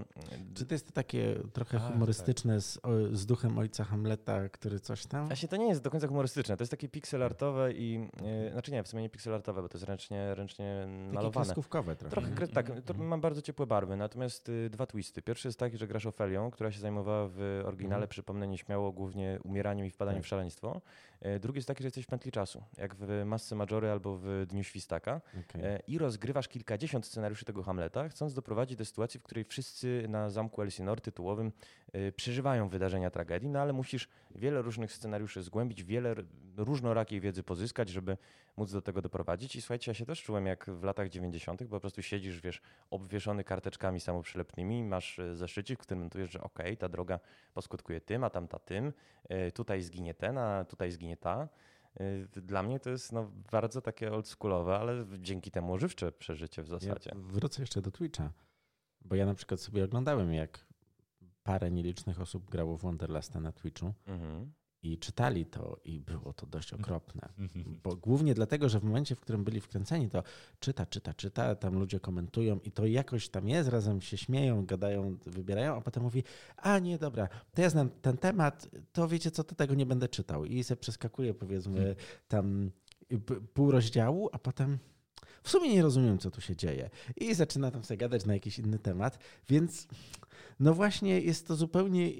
[0.51, 4.81] y, Czy to jest takie trochę Tak, humorystyczne z, o, z duchem ojca Hamleta, który
[4.81, 5.27] coś tam?
[5.27, 8.09] Właśnie to nie jest do końca humorystyczne, to jest takie pixelartowe i...
[8.49, 11.45] y, Znaczy nie, w sumie nie pixelartowe, bo to jest ręcznie, ręcznie Takie malowane.
[11.45, 12.11] kreskówkowe trochę.
[12.11, 13.09] Trochę, kre- tak, to Mhm.
[13.09, 15.23] ma bardzo ciepłe barwy, natomiast y, dwa twisty.
[15.23, 18.09] Pierwszy jest taki, że grasz Ofelią, która się zajmowała w oryginale, Mhm.
[18.09, 20.25] przypomnę nieśmiało, głównie umieraniem i wpadaniem Tak.
[20.27, 20.81] w szaleństwo.
[21.21, 24.45] E, Drugi jest taki, że jesteś w pętli czasu, jak w Masce Majory albo w
[24.49, 25.65] Dniu Świstaka Okej.
[25.65, 30.31] e, i rozgrywasz kilkadziesiąt scenariuszy tego Hamleta, chcąc doprowadzić do sytuacji, w której wszyscy na
[30.31, 31.53] zamku Elsinore tytułowym
[31.93, 36.15] e, przeżywają wydarzenia tragedii, no ale musisz wiele różnych scenariuszy zgłębić, wiele
[36.57, 38.17] różnorakiej wiedzy pozyskać, żeby
[38.57, 39.57] móc do tego doprowadzić.
[39.57, 42.61] I słuchajcie, ja się też czułem jak w latach 90., bo po prostu siedzisz, wiesz,
[42.91, 47.21] obwieszony karteczkami samoprzylepnymi, masz e, zeszycik, w którym notujesz, że okej, ta droga
[47.55, 48.93] poskutkuje tym, a tamta tym,
[49.29, 51.49] e, tutaj zginie ten, a tutaj zginie ta.
[52.01, 56.69] E, Dla mnie to jest no, bardzo takie oldschoolowe, ale dzięki temu żywcze przeżycie w
[56.69, 57.11] zasadzie.
[57.15, 58.33] Ja wrócę jeszcze do Twitcha,
[59.01, 60.70] bo ja na przykład sobie oglądałem, jak
[61.51, 64.53] parę nielicznych osób grało w Wonderlasta na Twitchu Mhm.
[64.83, 67.29] i czytali to i było to dość okropne.
[67.39, 67.81] Mhm.
[67.83, 70.23] Bo głównie dlatego, że w momencie, w którym byli wkręceni, to
[70.61, 75.17] czyta, czyta, czyta, tam ludzie komentują i to jakoś tam jest, razem się śmieją, gadają,
[75.27, 76.23] wybierają, a potem mówi,
[76.57, 80.09] a nie, dobra, to ja znam ten temat, to wiecie co, to tego nie będę
[80.09, 80.45] czytał.
[80.45, 81.97] I se przeskakuje powiedzmy
[82.29, 82.71] tam
[83.27, 84.79] p- pół rozdziału, a potem
[85.43, 86.91] w sumie nie rozumiem, co tu się dzieje.
[87.17, 89.89] I zaczyna tam sobie gadać na jakiś inny temat, więc
[90.61, 92.11] no właśnie jest to zupełnie,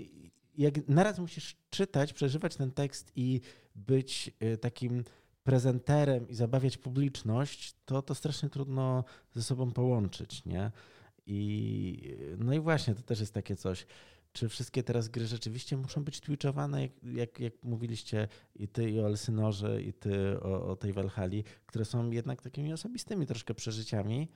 [0.59, 3.41] jak naraz musisz czytać, przeżywać ten tekst i
[3.75, 5.05] być y, takim
[5.45, 10.71] prezenterem i zabawiać publiczność, to to strasznie trudno ze sobą połączyć, nie?
[11.27, 13.87] I no i właśnie, to też jest takie coś,
[14.33, 19.01] czy wszystkie teraz gry rzeczywiście muszą być twitchowane, jak, jak, jak mówiliście i ty i
[19.01, 24.29] o Elsynorze, i ty o, o tej Valhalla, które są jednak takimi osobistymi troszkę przeżyciami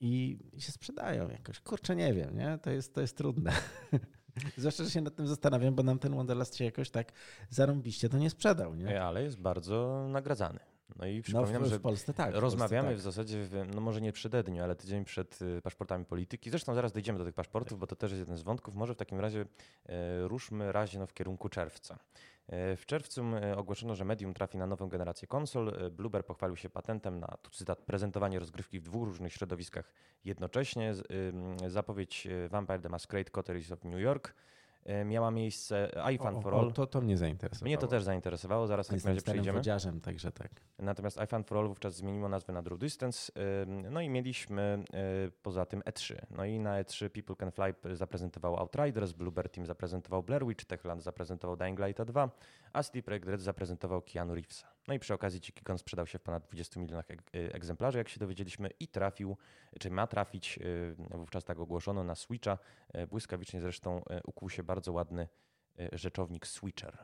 [0.00, 1.60] i, się sprzedają jakoś.
[1.60, 2.58] Kurczę, nie wiem, nie?
[2.62, 3.52] To jest, to jest trudne.
[4.56, 7.12] Zwłaszcza, że się nad tym zastanawiam, bo nam ten Wanderlust się jakoś tak
[7.50, 8.96] zarąbiście to nie sprzedał, nie?
[8.96, 10.60] E, Ale jest bardzo nagradzany.
[10.96, 12.34] No i No w, przypominam, w że Polsce tak.
[12.34, 16.04] w rozmawiamy w Polsce zasadzie, w, no może nie przededniu, ale tydzień przed y, paszportami
[16.04, 16.50] polityki.
[16.50, 18.74] Zresztą zaraz dojdziemy do tych paszportów, bo to też jest jeden z wątków.
[18.74, 19.44] Może w takim razie
[19.86, 21.98] e, ruszmy razie no, w kierunku czerwca.
[22.50, 25.68] E, W czerwcu e, ogłoszono, że Medium trafi na nową generację konsol.
[25.68, 29.92] E, Blueber pochwalił się patentem na, cytat, prezentowanie rozgrywki w dwóch różnych środowiskach
[30.24, 30.94] jednocześnie.
[31.66, 34.34] Zapowiedź Vampire the Masquerade Coteries of New York
[35.04, 36.12] miała miejsce tak.
[36.14, 36.72] iFan O, for o, All.
[36.72, 37.66] to, to mnie zainteresowało.
[37.66, 39.58] Mnie to też zainteresowało, zaraz w takim razie przejdziemy.
[39.58, 40.50] wodziarzem, także tak.
[40.78, 43.32] Natomiast iFan for All wówczas zmieniło nazwę na Draw Distance.
[43.90, 44.84] No i mieliśmy
[45.26, 46.16] y, poza tym E3.
[46.30, 51.02] No i na E3 People Can Fly zaprezentował Outriders, Bluebird Team zaprezentował Blair Witch, Techland
[51.02, 52.30] zaprezentował Dying Light 2,
[52.72, 54.66] a CD Projekt Red zaprezentował Keanu Reevesa.
[54.88, 57.98] No i przy okazji Dziki Gon sprzedał się w ponad 20 milionach ek- y, egzemplarzy,
[57.98, 59.36] jak się dowiedzieliśmy, i trafił,
[59.80, 62.58] czy ma trafić, y, wówczas tak ogłoszono, na Switcha.
[63.10, 65.28] Błyskawicznie zresztą ukuł się bardzo ładny
[65.92, 66.98] rzeczownik Switcher.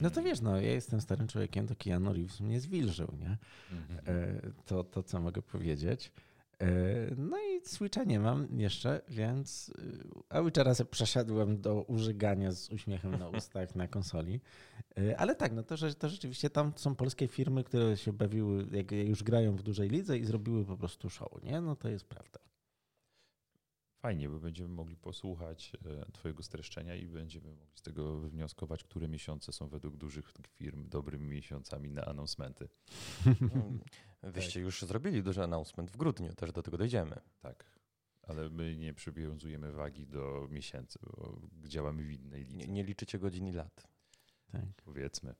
[0.00, 3.38] No to wiesz, no ja jestem starym człowiekiem, to Keanu Reeves mnie zwilżył, nie?
[3.72, 4.00] Mhm.
[4.06, 6.12] E, To, to co mogę powiedzieć.
[6.62, 12.52] E, No i Switcha nie mam jeszcze, więc e, a Witchera sobie przeszedłem do użygania
[12.52, 14.40] z uśmiechem na ustach na konsoli.
[14.98, 18.66] E, Ale tak, no to, że, to rzeczywiście tam są polskie firmy, które się bawiły,
[18.72, 21.60] jak już grają w dużej lidze i zrobiły po prostu show, nie?
[21.60, 22.40] No to jest prawda.
[24.02, 29.08] Fajnie, bo będziemy mogli posłuchać e, Twojego streszczenia i będziemy mogli z tego wywnioskować, które
[29.08, 32.68] miesiące są według dużych firm dobrymi miesiącami na announcementy.
[34.22, 37.16] Wyście już zrobili duży announcement w grudniu, też do tego dojdziemy.
[37.40, 37.64] Tak.
[38.22, 43.18] Ale my nie przywiązujemy wagi do miesięcy, bo działamy w innej Nie, lidze, nie liczycie
[43.18, 43.88] godzin i lat.
[44.52, 44.62] Tak.
[44.84, 45.34] powiedzmy.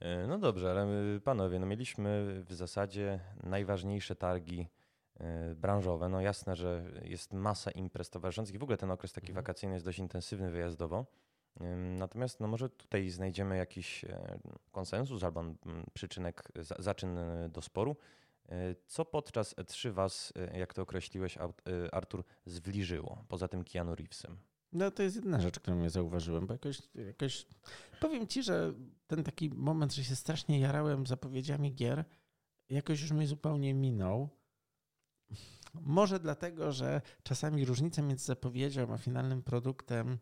[0.00, 0.86] E, No dobrze, ale
[1.20, 4.68] panowie, no mieliśmy w zasadzie najważniejsze targi
[5.16, 6.08] e, branżowe.
[6.08, 9.44] No jasne, że jest masa imprez towarzyszących i w ogóle ten okres taki Mhm.
[9.44, 11.06] wakacyjny jest dość intensywny wyjazdowo.
[11.98, 14.38] Natomiast no może tutaj znajdziemy jakiś e,
[14.72, 15.44] konsensus albo
[15.92, 17.96] przyczynek, zaczyn e, do sporu.
[18.48, 21.38] E, co podczas E3 was, jak to określiłeś,
[21.92, 24.36] Artur, zbliżyło, poza tym Keanu Reevesem?
[24.72, 27.46] No to jest jedna rzecz, którą ja zauważyłem, bo jakoś, jakoś
[28.00, 28.74] powiem ci, że
[29.06, 32.04] ten taki moment, że się strasznie jarałem zapowiedziami gier,
[32.70, 34.28] jakoś już mnie zupełnie minął.
[35.74, 40.18] Może dlatego, że czasami różnica między zapowiedzią a finalnym produktem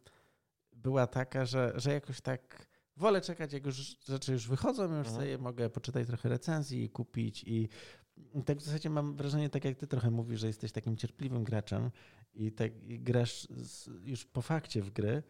[0.76, 5.16] była taka, że, że jakoś tak wolę czekać, jak już rzeczy już wychodzą, już mhm.
[5.16, 7.68] sobie mogę poczytać trochę recenzji i kupić i
[8.44, 11.90] tak w zasadzie mam wrażenie, tak jak ty trochę mówisz, że jesteś takim cierpliwym graczem
[12.34, 13.48] i tak i grasz
[14.04, 15.22] już po fakcie w gry,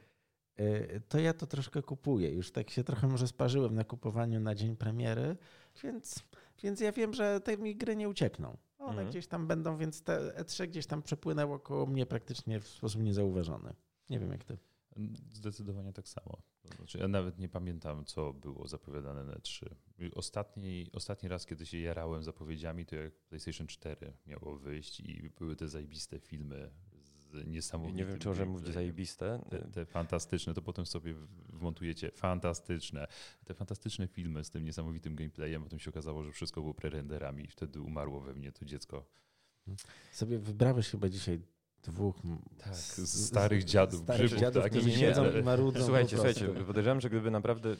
[0.60, 2.30] y, to ja to troszkę kupuję.
[2.30, 5.36] Już tak się trochę może sparzyłem na kupowaniu na dzień premiery,
[5.82, 6.24] więc,
[6.62, 8.56] więc ja wiem, że te mi gry nie uciekną.
[8.78, 9.08] One mhm.
[9.08, 13.74] gdzieś tam będą, więc te E3 gdzieś tam przepłynęło koło mnie praktycznie w sposób niezauważony.
[14.10, 14.58] Nie wiem jak ty.
[15.32, 16.42] Zdecydowanie tak samo.
[16.76, 19.76] Znaczy, ja nawet nie pamiętam, co było zapowiadane na 3.
[20.14, 25.56] Ostatni, ostatni raz, kiedy się jarałem zapowiedziami, to jak PlayStation 4 miało wyjść i były
[25.56, 26.70] te zajebiste filmy
[27.32, 27.96] z niesamowitym...
[27.96, 29.44] Nie wiem, czy może mówić zajebiste.
[29.50, 31.14] Te, te, fantastyczne, to potem sobie
[31.48, 33.06] wmontujecie fantastyczne.
[33.44, 37.48] Te fantastyczne filmy z tym niesamowitym gameplayem, potem się okazało, że wszystko było prerenderami i
[37.48, 39.06] wtedy umarło we mnie to dziecko.
[40.12, 41.40] Sobie wybrałeś chyba dzisiaj
[41.86, 42.16] dwóch
[42.58, 45.84] tak, starych dziadów, starych grzybów, dziadów, tak, którzy siedzą i marudzą.
[45.84, 47.76] Słuchajcie, słuchajcie, podejrzewam, że gdyby naprawdę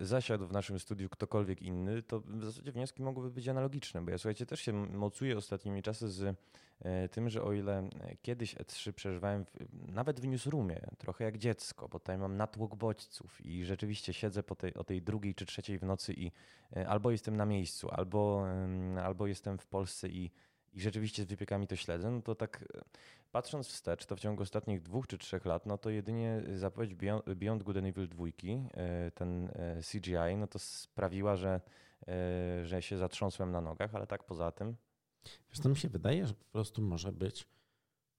[0.00, 4.18] zasiadł w naszym studiu ktokolwiek inny, to w zasadzie wnioski mogłyby być analogiczne, bo ja
[4.18, 6.36] słuchajcie, też się mocuję ostatnimi czasy z
[6.80, 7.88] e, tym, że o ile
[8.22, 9.50] kiedyś E3 przeżywałem w,
[9.92, 14.54] nawet w newsroomie, trochę jak dziecko, bo tutaj mam natłok bodźców i rzeczywiście siedzę po
[14.54, 16.32] tej, o tej drugiej czy trzeciej w nocy i
[16.76, 18.46] e, albo jestem na miejscu, albo,
[19.02, 20.30] albo jestem w Polsce i
[20.72, 22.80] i rzeczywiście z wypiekami to śledzę, no to tak e,
[23.32, 27.24] patrząc wstecz, to w ciągu ostatnich dwóch czy trzech lat, no to jedynie zapowiedź Beyond,
[27.34, 31.60] Beyond Good and Evil 2, e, ten e, CGI, no to sprawiła, że,
[32.64, 34.76] że się zatrząsłem na nogach, ale tak poza tym.
[35.50, 37.46] Wiesz, to mi się wydaje, że po prostu może być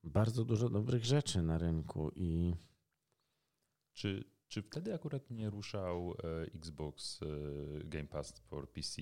[0.03, 2.55] bardzo dużo dobrych rzeczy na rynku i...
[3.93, 6.13] Czy, czy wtedy akurat nie ruszał
[6.55, 7.19] Xbox
[7.83, 9.01] Game Pass for PC?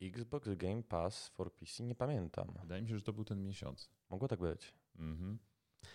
[0.00, 2.52] Xbox Game Pass for PC nie pamiętam.
[2.60, 3.90] Wydaje mi się, że to był ten miesiąc.
[4.10, 4.74] Mogło tak być.
[4.98, 5.38] Mhm.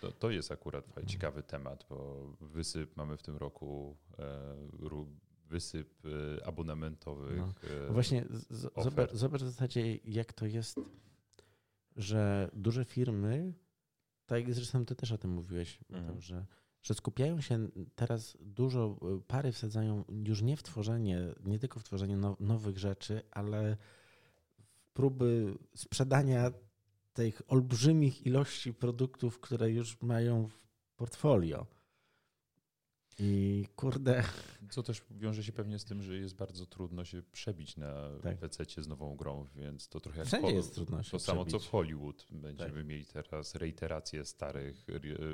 [0.02, 4.56] To, to jest akurat ciekawy temat, bo wysyp mamy w tym roku e,
[5.52, 7.38] wysyp e, abonamentowych.
[7.38, 7.54] No.
[7.88, 10.80] E, Właśnie z, zobacz, zobacz w zasadzie, jak to jest,
[11.96, 13.54] że duże firmy,
[14.26, 16.22] tak jak zresztą ty też o tym mówiłeś, mhm.
[16.22, 16.46] że,
[16.82, 22.18] że skupiają się teraz dużo, pary wsadzają już nie w tworzenie, nie tylko w tworzenie
[22.40, 23.78] nowych rzeczy, ale
[24.60, 26.52] w próby sprzedania
[27.14, 31.66] tych olbrzymich ilości produktów, które już mają w portfolio.
[33.20, 34.24] I kurde.
[34.70, 37.94] Co też wiąże się pewnie z tym, że jest bardzo trudno się przebić na
[38.24, 38.38] tak.
[38.38, 41.60] PC z nową grą, więc to trochę jak Wszędzie jest trudno się To samo co
[41.60, 42.28] w Hollywood.
[42.32, 42.86] Będziemy tak.
[42.86, 44.86] mieli teraz reiterację starych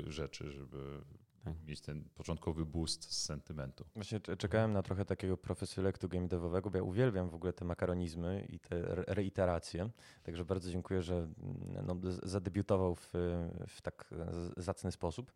[0.06, 1.00] rzeczy, żeby
[1.54, 1.68] tak.
[1.68, 3.84] mieć ten początkowy boost z sentymentu.
[3.94, 8.46] Właśnie czekałem na trochę takiego profesylektu game devowego, bo ja uwielbiam w ogóle te makaronizmy
[8.48, 9.90] i te reiteracje.
[10.22, 13.12] Także bardzo dziękuję, że mm, no, zadebiutował w,
[13.68, 14.14] w tak
[14.56, 15.32] zacny sposób.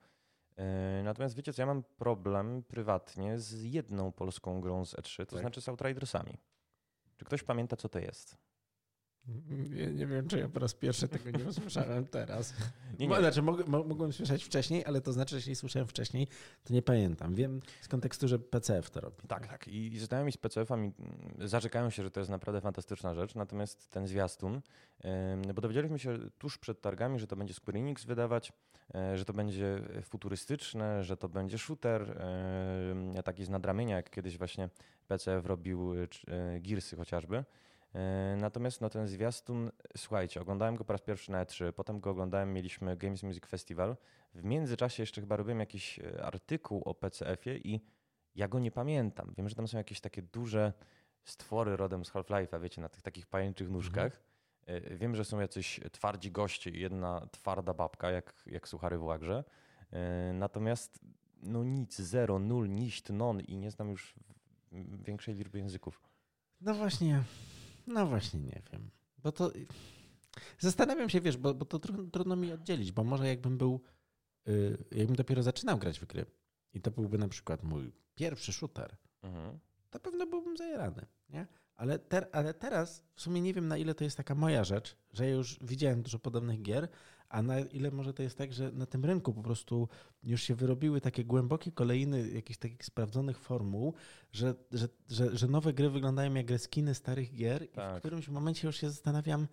[0.57, 5.27] E, natomiast wiecie co, ja mam problem prywatnie z jedną polską grą z E3, to
[5.27, 5.41] tak.
[5.41, 6.39] znaczy z Outridersami.
[7.17, 8.37] Czy ktoś pamięta, co to jest?
[9.49, 12.55] Nie, nie, wiem, czy ja po raz pierwszy tego nie usłyszałem teraz.
[12.99, 13.17] Nie, nie.
[13.17, 16.29] Znaczy, mog, mogłem słyszeć wcześniej, ale to znaczy, że jeśli słyszałem wcześniej,
[16.65, 17.35] to nie pamiętam.
[17.35, 19.17] Wiem z kontekstu, że PCF to robi.
[19.29, 19.69] Tak, tak.
[19.69, 23.35] I znajomi z PCF-ami mm, zarzekają się, że to jest naprawdę fantastyczna rzecz.
[23.35, 24.61] Natomiast ten zwiastun,
[25.55, 28.53] bo dowiedzieliśmy się tuż przed targami, że to będzie Square Enix wydawać,
[28.95, 32.23] e, że to będzie futurystyczne, że to będzie shooter,
[33.25, 34.69] taki z nadramienia, jak kiedyś właśnie
[35.09, 37.45] PCF robił e, Gearsy chociażby.
[37.95, 42.11] E, natomiast no, ten zwiastun, słuchajcie, oglądałem go po raz pierwszy na E3, potem go
[42.11, 43.97] oglądałem, mieliśmy Games Music Festival.
[44.35, 47.81] W międzyczasie jeszcze chyba robiłem jakiś e, artykuł o PCF-ie i
[48.35, 49.33] ja go nie pamiętam.
[49.37, 50.73] Wiem, że tam są jakieś takie duże
[51.25, 53.77] stwory rodem z Half-Life'a, wiecie, na tych takich pajęczych mhm.
[53.77, 54.23] nóżkach.
[54.67, 54.99] Mhm.
[54.99, 59.45] Wiem, że są jacyś twardzi goście i jedna twarda babka, jak, jak suchary w łagrze.
[60.35, 61.01] Natomiast
[61.43, 64.15] no nic, zero, nul, niść, non i nie znam już
[65.05, 66.03] większej liczby języków.
[66.61, 67.25] No właśnie,
[67.87, 68.91] no właśnie nie wiem.
[69.19, 69.51] Bo to.
[70.59, 73.81] Zastanawiam się, wiesz, bo, bo to trudno, trudno mi oddzielić, bo może jakbym był.
[74.47, 76.27] Yy, jakbym dopiero zaczynał grać w gry
[76.75, 79.59] i to byłby na przykład mój pierwszy shooter, mhm.
[79.91, 81.47] to pewno byłbym zajerany, nie?
[81.75, 84.97] Ale, ter, ale teraz w sumie nie wiem, na ile to jest taka moja rzecz,
[85.13, 86.89] że ja już widziałem dużo podobnych gier,
[87.33, 89.89] a na ile może to jest tak, że na tym rynku po prostu
[90.23, 93.95] już się wyrobiły takie głębokie kolejny jakichś takich sprawdzonych formuł,
[94.33, 97.69] że, że, że, że nowe gry wyglądają jak skiny starych gier tak.
[97.69, 97.99] i w tak.
[97.99, 99.49] którymś momencie już się zastanawiam,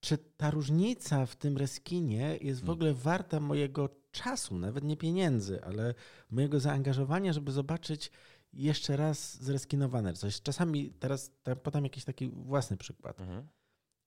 [0.00, 2.74] czy ta różnica w tym reskinie jest w hmm.
[2.74, 5.94] ogóle warta mojego czasu, nawet nie pieniędzy, ale
[6.30, 8.10] mojego zaangażowania, żeby zobaczyć
[8.52, 10.42] jeszcze raz zreskinowane coś.
[10.42, 13.20] Czasami teraz podam jakiś taki własny przykład.
[13.20, 13.48] Mhm.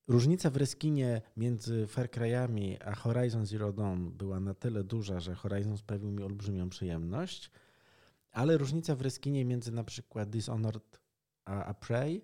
[0.08, 5.36] Różnica w reskinie między Far Cry'ami a Horizon Zero Dawn była na tyle duża, że
[5.36, 7.52] Horizon sprawił mi olbrzymią przyjemność,
[8.32, 11.00] ale różnica w reskinie między na przykład Dishonored
[11.46, 12.22] a, a Prey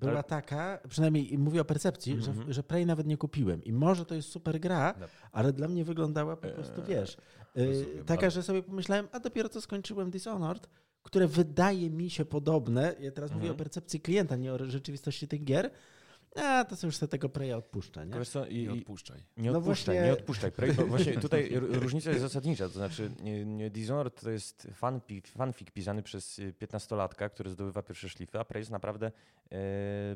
[0.00, 0.22] była ale...
[0.22, 2.26] taka, przynajmniej mówię o percepcji, mm -hmm.
[2.26, 2.52] że, mhm.
[2.52, 3.64] że Prey nawet nie kupiłem.
[3.64, 5.06] I może to jest super gra, no.
[5.32, 7.16] ale dla mnie wyglądała po prostu, eee, wiesz,
[7.54, 8.30] rozumiem, taka, ale...
[8.30, 10.68] że sobie pomyślałem, a dopiero co skończyłem Dishonored,
[11.02, 13.42] które wydaje mi się podobne, ja teraz mm -hmm.
[13.42, 15.70] mówię o percepcji klienta, nie o rzeczywistości tych gier,
[16.36, 18.24] a to sobie już sobie tego Preya odpuszcza, nie?
[18.24, 19.22] Co, i, nie odpuszczaj.
[19.36, 20.06] Nie no odpuszczaj, właśnie...
[20.06, 20.52] nie odpuszczaj.
[20.52, 23.10] Prey, właśnie tutaj różnica jest zasadnicza, to znaczy
[23.70, 28.70] Dishonored to jest fanfic, fanfic pisany przez 15-latka, który zdobywa pierwsze szlify, a Prey jest
[28.70, 29.12] naprawdę
[29.50, 29.58] e,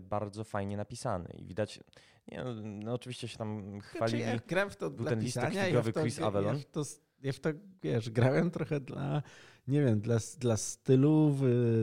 [0.01, 1.81] bardzo fajnie napisany i widać,
[2.29, 4.23] nie, no, no oczywiście się tam chwalili.
[4.23, 6.57] Znaczy ja grałem w to Był dla ten pisania, ja w to, Chris Avalon.
[6.57, 6.83] Ja w to,
[7.23, 7.51] ja w to,
[7.83, 9.23] wiesz, grałem trochę dla
[9.69, 11.37] nie wiem, dla, dla stylu,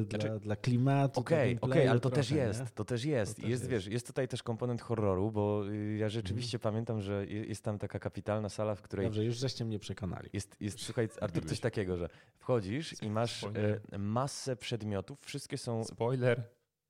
[0.10, 1.20] znaczy, dla, dla klimatu.
[1.20, 2.68] Okej, okay, okay, ale to trochę, też jest, nie?
[2.76, 3.36] to też jest.
[3.36, 6.62] To też jest, jest, wiesz, jest tutaj też komponent horroru, bo y, ja rzeczywiście mm.
[6.62, 9.06] pamiętam, że jest tam taka kapitalna sala, w której...
[9.06, 10.30] Dobrze, już żeście mnie przekonali.
[10.34, 15.84] Jest, jest słuchaj, Artur, coś takiego, że wchodzisz i masz y, masę przedmiotów, wszystkie są...
[15.84, 16.44] Spoiler.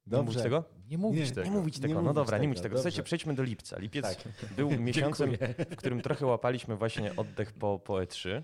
[0.08, 0.20] Dobrze.
[0.20, 0.64] Nie mówić tego?
[0.90, 1.50] Nie mówić nie, tego.
[1.50, 1.94] Nie mówić tego.
[1.94, 2.76] Nie no dobra, tego, nie mówić tego.
[2.76, 3.80] Słuchajcie, przejdźmy do lipca.
[3.80, 4.52] Lipiec tak.
[4.56, 5.32] był miesiącem,
[5.72, 8.44] w którym trochę łapaliśmy właśnie oddech po, po E3.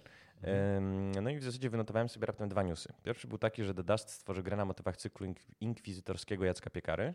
[1.21, 2.93] No i w zasadzie wynotowałem sobie raptem dwa newsy.
[3.03, 7.13] Pierwszy był taki, że The Dust stworzy grę na motywach cyklu inkwizytorskiego Jacka Piekary,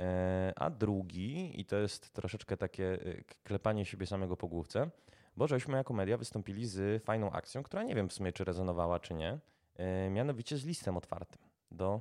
[0.00, 2.98] e, a drugi, i to jest troszeczkę takie e,
[3.44, 4.90] klepanie siebie samego po główce,
[5.36, 9.00] bo żeśmy jako media wystąpili z fajną akcją, która nie wiem w sumie, czy rezonowała,
[9.00, 9.38] czy nie,
[9.76, 12.00] e, mianowicie z listem otwartym do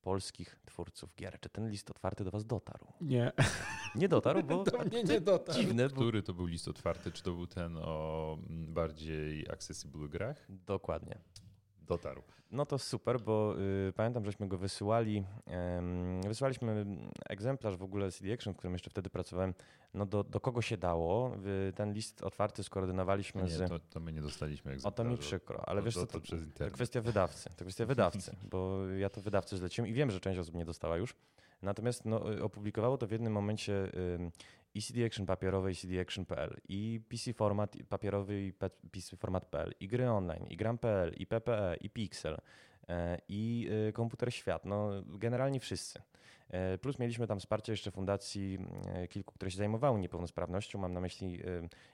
[0.00, 1.40] polskich twórców gier.
[1.40, 2.86] Czy ten list otwarty do was dotarł?
[3.00, 3.32] Nie.
[3.94, 5.58] Nie dotarł, bo do mnie nie dotarł.
[5.58, 5.88] Dziwne.
[5.88, 5.94] Bo...
[5.94, 7.12] Który to był list otwarty?
[7.12, 10.46] Czy to był ten o mm, bardziej accessible grach?
[10.48, 11.18] Dokładnie.
[11.90, 12.22] Dotarł.
[12.50, 13.54] No to super, bo
[13.88, 15.24] y, pamiętam, żeśmy go wysyłali.
[16.24, 16.86] Y, wysyłaliśmy
[17.28, 19.54] egzemplarz w ogóle CD Action, w którym jeszcze wtedy pracowałem,
[19.94, 21.36] no do, do kogo się dało.
[21.68, 23.68] Y, ten list otwarty skoordynowaliśmy nie, z...
[23.68, 24.94] To, to my nie dostaliśmy egzemplarza.
[24.94, 27.50] O to mi przykro, ale to, wiesz to, to, to, to kwestia wydawcy.
[27.56, 30.96] To kwestia wydawcy, bo ja to wydawcy zleciłem i wiem, że część osób nie dostała
[30.96, 31.14] już.
[31.62, 33.90] Natomiast no, y, opublikowało to w jednym momencie
[34.74, 38.52] i CD Action papierowy i CD Action.pl i PC Format papierowy i
[38.92, 42.38] PC Format.pl i gry online i gram.pl i PPE i Pixel
[42.88, 44.64] e, i Komputer Świat.
[44.64, 46.02] No generalnie wszyscy.
[46.48, 50.78] E, plus mieliśmy tam wsparcie jeszcze fundacji e, kilku, które się zajmowały niepełnosprawnością.
[50.78, 51.42] Mam na myśli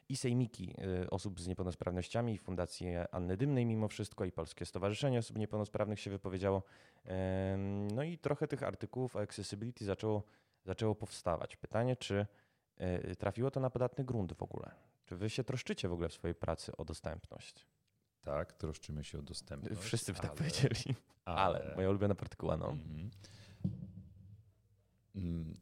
[0.08, 0.74] i sejmiki
[1.10, 6.10] osób z niepełnosprawnościami, i Fundację Anny Dymnej mimo wszystko, i Polskie Stowarzyszenie Osób Niepełnosprawnych się
[6.10, 6.62] wypowiedziało.
[7.94, 10.22] No i trochę tych artykułów o accessibility zaczęło,
[10.64, 11.56] zaczęło powstawać.
[11.56, 12.45] Pytanie, czy E,
[13.18, 14.74] trafiło to na podatny grunt w ogóle.
[15.04, 17.66] Czy wy się troszczycie w ogóle w swojej pracy o dostępność?
[18.22, 19.80] Tak, troszczymy się o dostępność.
[19.80, 20.96] Wszyscy by tak powiedzieli.
[21.24, 22.70] Ale, ale moja ulubiona partykuła, no.
[22.70, 23.10] Mhm.
[25.14, 25.56] Mm.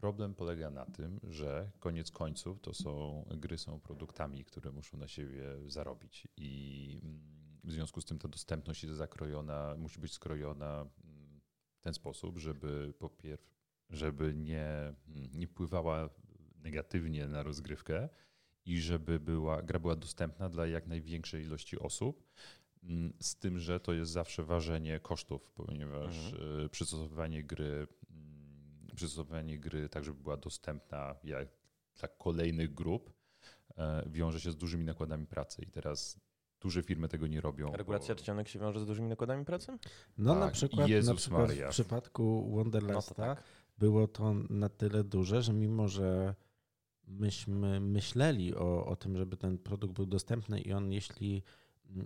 [0.00, 5.08] Problem polega na tym, że koniec końców to są gry są produktami, które muszą na
[5.08, 7.20] siebie zarobić i mm,
[7.64, 11.40] w związku z tym ta dostępność jest zakrojona, musi być skrojona mm,
[11.76, 13.59] w ten sposób, żeby po pierwsze
[13.90, 14.94] żeby nie,
[15.34, 16.08] nie wpływała
[16.62, 18.08] negatywnie na rozgrywkę
[18.64, 22.24] i żeby była, gra była dostępna dla jak największej ilości osób.
[22.82, 26.66] Mm, z tym, że to jest zawsze ważenie kosztów, ponieważ mhm.
[26.66, 31.48] E, przystosowywanie gry, mm, przystosowywanie gry tak, żeby była dostępna jak
[31.98, 33.12] dla kolejnych grup,
[33.78, 35.62] e, wiąże się z dużymi nakładami pracy.
[35.62, 36.20] I teraz
[36.60, 37.72] duże firmy tego nie robią.
[37.72, 38.20] Regulacja bo...
[38.20, 39.78] czcionek się wiąże z dużymi nakładami pracy?
[40.18, 43.44] No tak, na przykład, na przykład w przypadku Wonderlasta no tak
[43.80, 46.34] było to na tyle duże, że mimo, że
[47.06, 51.42] myśmy myśleli o, o tym, żeby ten produkt był dostępny i on jeśli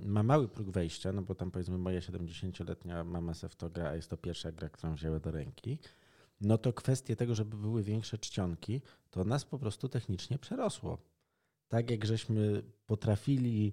[0.07, 3.89] ma mały próg wejścia, no bo tam powiedzmy moja 70-letnia mama se w to gra,
[3.89, 5.79] a jest to pierwsza gra, którą wzięła do ręki,
[6.41, 8.81] no to kwestie tego, żeby były większe czcionki,
[9.11, 10.99] to nas po prostu technicznie przerosło.
[11.69, 13.73] Tak jak żeśmy potrafili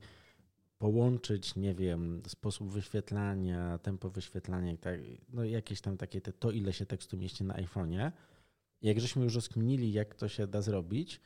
[0.82, 6.74] połączyć, nie wiem, sposób wyświetlania, tempo wyświetlania, tak, no jakieś tam takie te, to ile
[6.74, 8.12] się tekstu mieści na iPhone'ie.
[8.82, 11.22] Jak żeśmy już rozkminili, jak to się da zrobić,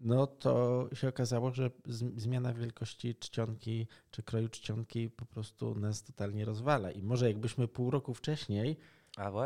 [0.00, 1.70] no to się okazało, że
[2.16, 6.90] zmiana wielkości czcionki czy kroju czcionki po prostu nas totalnie rozwala.
[6.90, 8.76] I może jakbyśmy pół roku wcześniej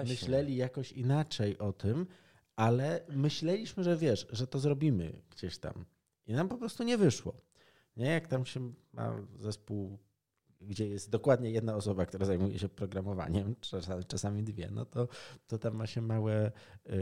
[0.06, 2.06] myśleli jakoś inaczej o tym,
[2.56, 5.84] ale myśleliśmy, że wiesz, że to zrobimy gdzieś tam.
[6.26, 7.34] I nam po prostu nie wyszło.
[7.96, 9.98] Nie, jak tam się ma zespół,
[10.60, 13.56] gdzie jest dokładnie jedna osoba, która zajmuje się programowaniem,
[14.08, 15.08] czasami dwie, no to,
[15.46, 16.52] to tam ma się małe,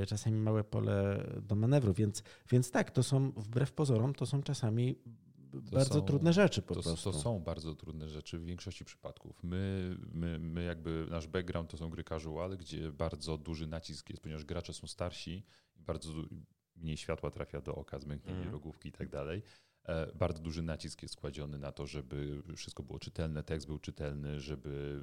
[0.03, 1.93] y, czasami małe pole do manewru.
[1.95, 4.99] Więc, więc tak, to są wbrew pozorom, to są czasami
[5.53, 7.13] to bardzo są, trudne rzeczy po to, prostu.
[7.13, 9.43] To są bardzo trudne rzeczy w większości przypadków.
[9.43, 14.23] My, my, my jakby, nasz background to są gry casual, gdzie bardzo duży nacisk jest,
[14.23, 16.13] ponieważ gracze są starsi bardzo
[16.77, 18.53] mniej światła trafia do oka, zmęknienie mm.
[18.53, 19.43] rogówki i tak dalej.
[19.89, 24.41] E, bardzo duży nacisk jest kładziony na to, żeby wszystko było czytelne, tekst był czytelny,
[24.41, 25.01] żeby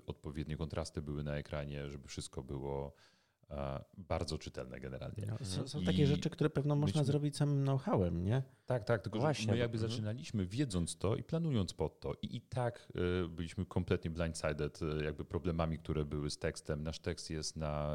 [0.00, 2.92] e, odpowiednie kontrasty były na ekranie, żeby wszystko było
[3.96, 5.26] bardzo czytelne generalnie.
[5.26, 8.42] No, są, są takie rzeczy, które pewno można zrobić samym know-howem, nie?
[8.66, 9.88] Tak, tak, tylko Właśnie, my jakby bo...
[9.88, 12.92] zaczynaliśmy wiedząc to i planując pod to i, i tak
[13.24, 16.82] y, byliśmy kompletnie blindsided y, jakby problemami, które były z tekstem.
[16.82, 17.94] Nasz tekst jest na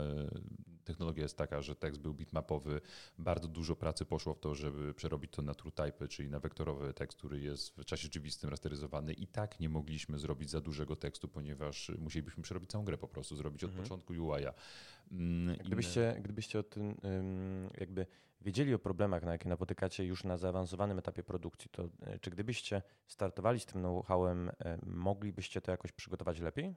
[0.84, 2.82] technologia jest taka, że tekst był bitmapowy.
[3.18, 7.18] Bardzo dużo pracy poszło w to, żeby przerobić to na TrueType, czyli na wektorowy tekst,
[7.18, 9.14] który jest w czasie rzeczywistym rasteryzowany.
[9.14, 13.36] I tak nie mogliśmy zrobić za dużego tekstu, ponieważ musielibyśmy przerobić całą grę po prostu,
[13.36, 13.84] zrobić od mhm.
[13.84, 14.54] początku UI-a.
[15.14, 16.96] Mm, gdybyście, gdybyście o tym
[17.78, 18.06] jakby
[18.44, 22.82] wiedzieli o problemach, na jakie napotykacie już na zaawansowanym etapie produkcji, to e, czy gdybyście
[23.08, 26.76] startowali z tym know-howem, e, moglibyście to jakoś przygotować lepiej?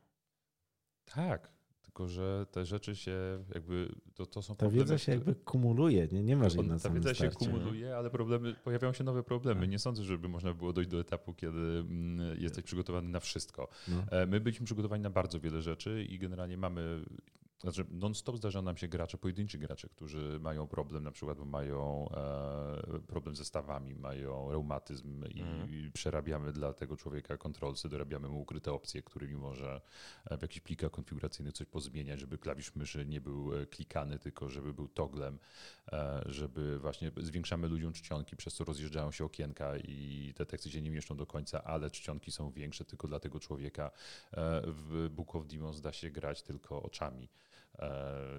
[1.05, 5.35] Tak, tylko, że te rzeczy się jakby, to, to są Ta problemy, wiedza się jakby
[5.35, 9.23] kumuluje, nie, nie masz jej na Ta wiedza się kumuluje, ale problemy, pojawiają się nowe
[9.23, 9.61] problemy.
[9.61, 9.71] Tak.
[9.71, 13.69] Nie sądzę, żeby można było dojść do etapu, kiedy mm, jesteś przygotowany na wszystko.
[13.89, 14.05] No.
[14.11, 17.05] E, my byliśmy przygotowani na bardzo wiele rzeczy i generalnie mamy
[17.61, 22.09] znaczy, non-stop zdarza nam się gracze, pojedynczy gracze, którzy mają problem, na przykład, bo mają
[22.11, 25.71] e, problem ze stawami, mają reumatyzm i, mm.
[25.71, 29.81] i, przerabiamy dla tego człowieka kontrolsy, dorabiamy mu ukryte opcje, którymi może
[30.25, 34.49] e, w jakichś plikach konfiguracyjnych coś pozmieniać, żeby klawisz myszy nie był e, klikany, tylko
[34.49, 35.39] żeby był toglem,
[35.93, 40.83] e, żeby właśnie zwiększamy ludziom czcionki, przez co rozjeżdżają się okienka i te teksty się
[40.83, 43.91] nie mieszczą do końca, ale czcionki są większe tylko dla tego człowieka.
[44.33, 47.29] E, w Book of Demons da się grać tylko oczami.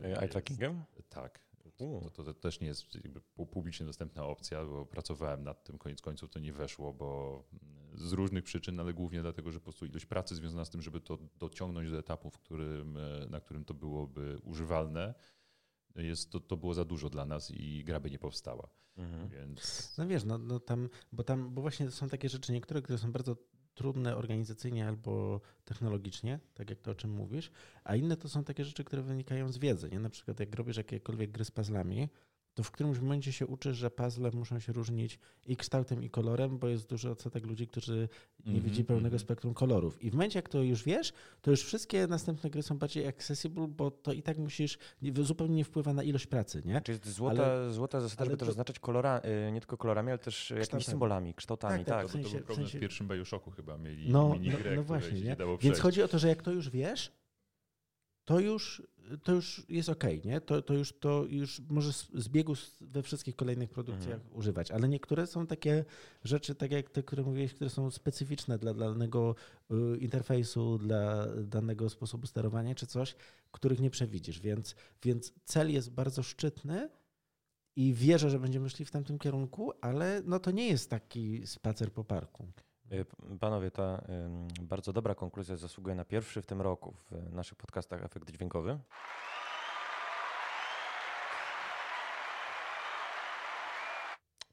[0.04, 0.84] Eye trackingiem?
[1.10, 1.48] Tak.
[1.78, 2.86] To, to, to, też nie jest
[3.52, 7.44] publicznie dostępna opcja, bo pracowałem nad tym, koniec końców to nie weszło, bo
[7.96, 11.02] z różnych przyczyn, ale głównie dlatego, że po prostu ilość pracy związana z tym, żeby
[11.02, 15.14] to dociągnąć do etapu, w którym, e, na którym to byłoby używalne,
[15.96, 18.70] jest, to, to było za dużo dla nas i gra by nie powstała.
[18.98, 19.30] Mhm.
[19.30, 19.94] Więc...
[19.98, 23.12] No wiesz, no, no tam, bo tam, bo właśnie są takie rzeczy niektóre, które są
[23.12, 23.38] bardzo
[23.78, 27.52] trudne organizacyjnie albo technologicznie, tak jak to o czym mówisz,
[27.84, 29.90] a inne to są takie rzeczy, które wynikają z wiedzy.
[29.90, 30.00] Nie?
[30.00, 32.10] Na przykład jak robisz jakiekolwiek gry z puzzlami,
[32.58, 36.58] to w którymś momencie się uczysz, że puzzle muszą się różnić i kształtem, i kolorem,
[36.58, 38.10] bo jest dużo odsetek ludzi, którzy
[38.46, 39.22] nie mm -hmm, widzi pełnego -hmm.
[39.22, 40.04] spektrum kolorów.
[40.04, 43.68] I w momencie, jak to już wiesz, to już wszystkie następne gry są bardziej accessible,
[43.68, 44.78] bo to i tak musisz,
[45.22, 46.82] zupełnie nie wpływa na ilość pracy, nie?
[46.82, 48.40] Czyli jest złota, ale, złota zasada, żeby to...
[48.40, 50.62] też oznaczać kolora, y, nie tylko kolorami, ale też kształtami.
[50.62, 51.86] jakimiś symbolami, kształtami.
[51.86, 51.98] Tak, tak.
[51.98, 52.08] tak.
[52.08, 52.78] W sensie, to, był problem w, sensie...
[52.78, 55.38] w pierwszym Bioshocku chyba mieli no, minigrę, no, no właśnie, nie?
[55.62, 57.12] Więc chodzi o to, że jak to już wiesz,
[58.28, 58.82] to już,
[59.24, 60.42] to już jest ok, nie?
[60.42, 64.38] To, to, już, to już może z biegu we wszystkich kolejnych produkcjach mhm.
[64.38, 65.86] używać, ale niektóre są takie
[66.24, 69.36] rzeczy, tak jak te, które mówiłeś, które są specyficzne dla, dla danego
[69.72, 73.16] y, interfejsu, dla danego sposobu sterowania czy coś,
[73.52, 76.90] których nie przewidzisz, więc, więc cel jest bardzo szczytny
[77.76, 81.94] i wierzę, że będziemy szli w tamtym kierunku, ale no to nie jest taki spacer
[81.94, 82.48] po parku.
[82.92, 83.06] Y,
[83.40, 84.02] panowie, ta
[84.62, 88.80] bardzo dobra konkluzja zasługuje na pierwszy w tym roku w naszych podcastach Efekt Dźwiękowy.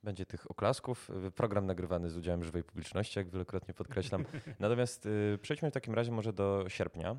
[0.02, 1.10] Będzie tych oklasków.
[1.34, 4.24] Program nagrywany z udziałem żywej publiczności, jak wielokrotnie podkreślam.
[4.60, 7.16] Natomiast y, przejdźmy w takim razie może do sierpnia.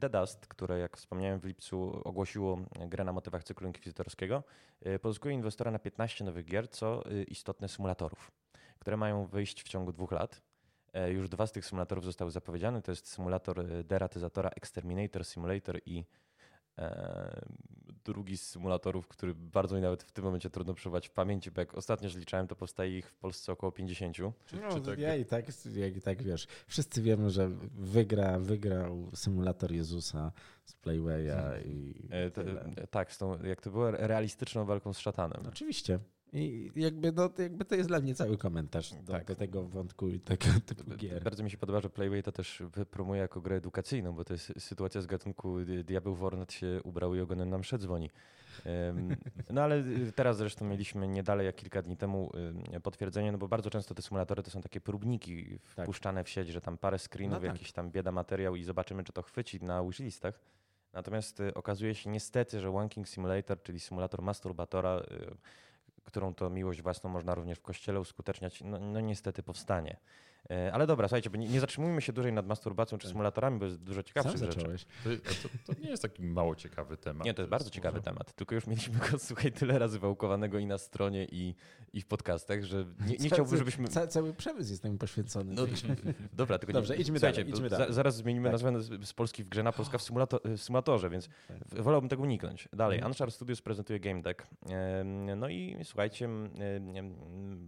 [0.00, 4.42] The Dust, które jak wspomniałem w lipcu ogłosiło grę na motywach cyklu inkwizytorskiego,
[4.86, 8.42] y, pozyskuje inwestora na 15 nowych gier, co istotne symulatorów
[8.82, 10.42] które mają wyjść w ciągu dwóch lat.
[10.92, 12.82] E, już dwa z tych symulatorów zostały zapowiedziane.
[12.82, 16.04] To jest symulator e, deratyzatora Exterminator Simulator i
[16.78, 17.40] e,
[18.04, 21.60] drugi z symulatorów, który bardzo mi nawet w tym momencie trudno przebywać w pamięci, bo
[21.60, 24.16] jak ostatnio zliczałem, to powstaje ich w Polsce około 50.
[24.16, 24.24] Czy,
[24.56, 24.98] no, czy tak...
[24.98, 30.32] Ja i tak, ja i tak wiesz, wszyscy wiemy, że wygra, wygrał symulator Jezusa
[30.64, 31.64] z Playwaya hmm.
[31.64, 31.94] i.
[32.10, 32.42] E, to,
[32.90, 35.42] tak, z tą, jak to było realistyczną walką z szatanem.
[35.48, 35.98] Oczywiście.
[36.32, 39.24] I jakby, no, jakby to jest dla mnie cały komentarz do, tak.
[39.24, 41.24] do tego wątku i tego typu gier.
[41.24, 44.52] Bardzo mi się podoba, że Playway to też promuje jako grę edukacyjną, bo to jest
[44.58, 48.10] sytuacja z gatunku Diabeł Wornet się ubrał i ogonem nam dzwoni.
[49.50, 52.32] No ale teraz zresztą mieliśmy nie dalej jak kilka dni temu
[52.82, 55.84] potwierdzenie, no bo bardzo często te symulatory to są takie próbniki tak.
[55.84, 57.56] wpuszczane w sieć, że tam parę screenów, no tak.
[57.56, 60.40] jakiś tam bieda materiał i zobaczymy, czy to chwyci na wishlistach.
[60.92, 65.36] Natomiast y, okazuje się niestety, że Wanking Simulator, czyli symulator masturbatora, y,
[66.04, 69.96] którą to miłość własną można również w kościele uskuteczniać, no, no niestety powstanie.
[70.50, 73.10] E, ale dobra, słuchajcie, bo nie, nie zatrzymujmy się dłużej nad masturbacją czy tak.
[73.10, 74.86] symulatorami, bo jest dużo ciekawszych Sam rzeczy.
[75.04, 75.10] To,
[75.42, 77.24] to, to, nie jest taki mało ciekawy temat.
[77.24, 78.32] Nie, to jest bardzo ciekawy temat.
[78.32, 81.54] Tylko już mieliśmy go, słuchaj, tyle razy wałkowanego i na stronie, i,
[81.92, 83.88] i w podcastach, że nie, nie chciałbym, żebyśmy...
[83.88, 85.54] Ca, cały przemysł jest temu poświęcony.
[85.54, 85.62] No,
[86.32, 87.50] dobra, tylko Dobrze, nie, idźmy dalej.
[87.50, 87.88] Idźmy dalej.
[87.88, 88.62] Za, zaraz zmienimy tak.
[88.62, 91.82] nazwę z Polski w grze na Polska w, symulator, w symulatorze, więc tak.
[91.82, 92.68] wolałbym tego uniknąć.
[92.72, 93.10] Dalej, mhm.
[93.10, 94.46] Anshar Studios prezentuje Game Deck.
[95.36, 96.28] No i słuchajcie...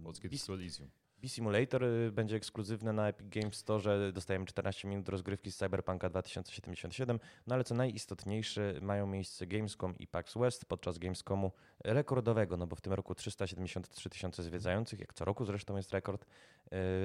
[0.03, 0.89] Polskie Disco Elysium.
[1.25, 4.11] B-Simulator y, będzie ekskluzywny na Epic Games Store.
[4.11, 7.19] Dostajemy 14 minut rozgrywki z Cyberpunka 2077.
[7.47, 11.51] No ale co najistotniejsze, mają miejsce Gamescom i PAX West podczas Gamescomu
[11.83, 16.25] rekordowego, no bo w tym roku 373 tysiące zwiedzających, jak co roku zresztą jest rekord.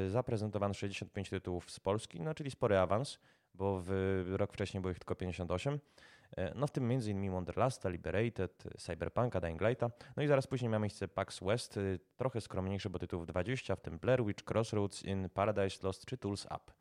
[0.06, 3.18] Y, zaprezentowano 65 tytułów z Polski, no czyli spory awans,
[3.54, 5.78] bo w rok wcześniej było ich tylko 58.
[6.36, 7.30] E, no w tym m.in.
[7.30, 9.90] Wonderlasta, Liberated, Cyberpunka, Dying Lighta.
[10.16, 13.80] No i zaraz później ma miejsce PAX West, y, trochę skromniejsze, bo tytułów 20, w
[13.80, 16.72] tym Blair Witch, Crossroads in Paradise Lost czy Tools Up.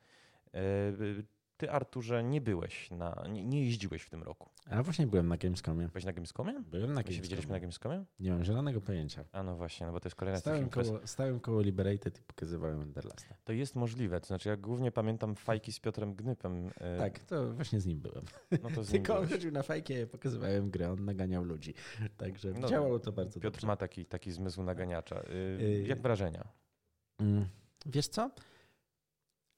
[1.59, 4.49] Ty, Arturze, nie byłeś, na, nie, nie, jeździłeś w tym roku.
[4.69, 5.87] A właśnie byłem na Gamescomie.
[5.87, 6.53] Byłeś na Gamescomie?
[6.53, 7.21] Byłem na Gamescomie.
[7.21, 8.05] widzieliśmy na Gamescomie?
[8.19, 9.25] Nie mam zielonego pojęcia.
[9.31, 12.79] A no właśnie, no bo to jest kolejna stałem koło, stałem koło Liberated i pokazywałem
[12.79, 13.35] Wonderlasta.
[13.43, 16.69] To jest możliwe, to znaczy ja głównie pamiętam fajki z Piotrem Gnypem.
[16.77, 18.25] E, tak, to właśnie z nim byłem.
[18.63, 21.73] No to z Tylko chodził na fajki, ja pokazywałem grę, on naganiał ludzi.
[22.17, 23.67] Także no, działało to bardzo Piotr dobrze.
[23.67, 25.15] ma taki, taki zmysł naganiacza.
[25.15, 25.31] E,
[25.61, 26.47] y, jak wrażenia?
[27.19, 27.45] Mm,
[27.85, 28.31] wiesz co?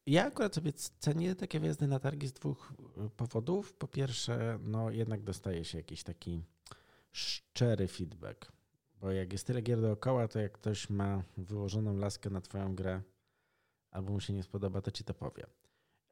[0.05, 2.73] Ja akurat sobie cenię takie wjazdy na targi z dwóch
[3.05, 3.73] y, powodów.
[3.73, 6.43] Po pierwsze, no jednak dostaje się jakiś taki
[7.11, 8.51] szczery feedback.
[9.01, 13.01] Bo jak jest tyle gier dookoła, to jak ktoś ma wyłożoną laskę na twoją grę,
[13.91, 15.45] albo mu się nie spodoba, to ci to powie.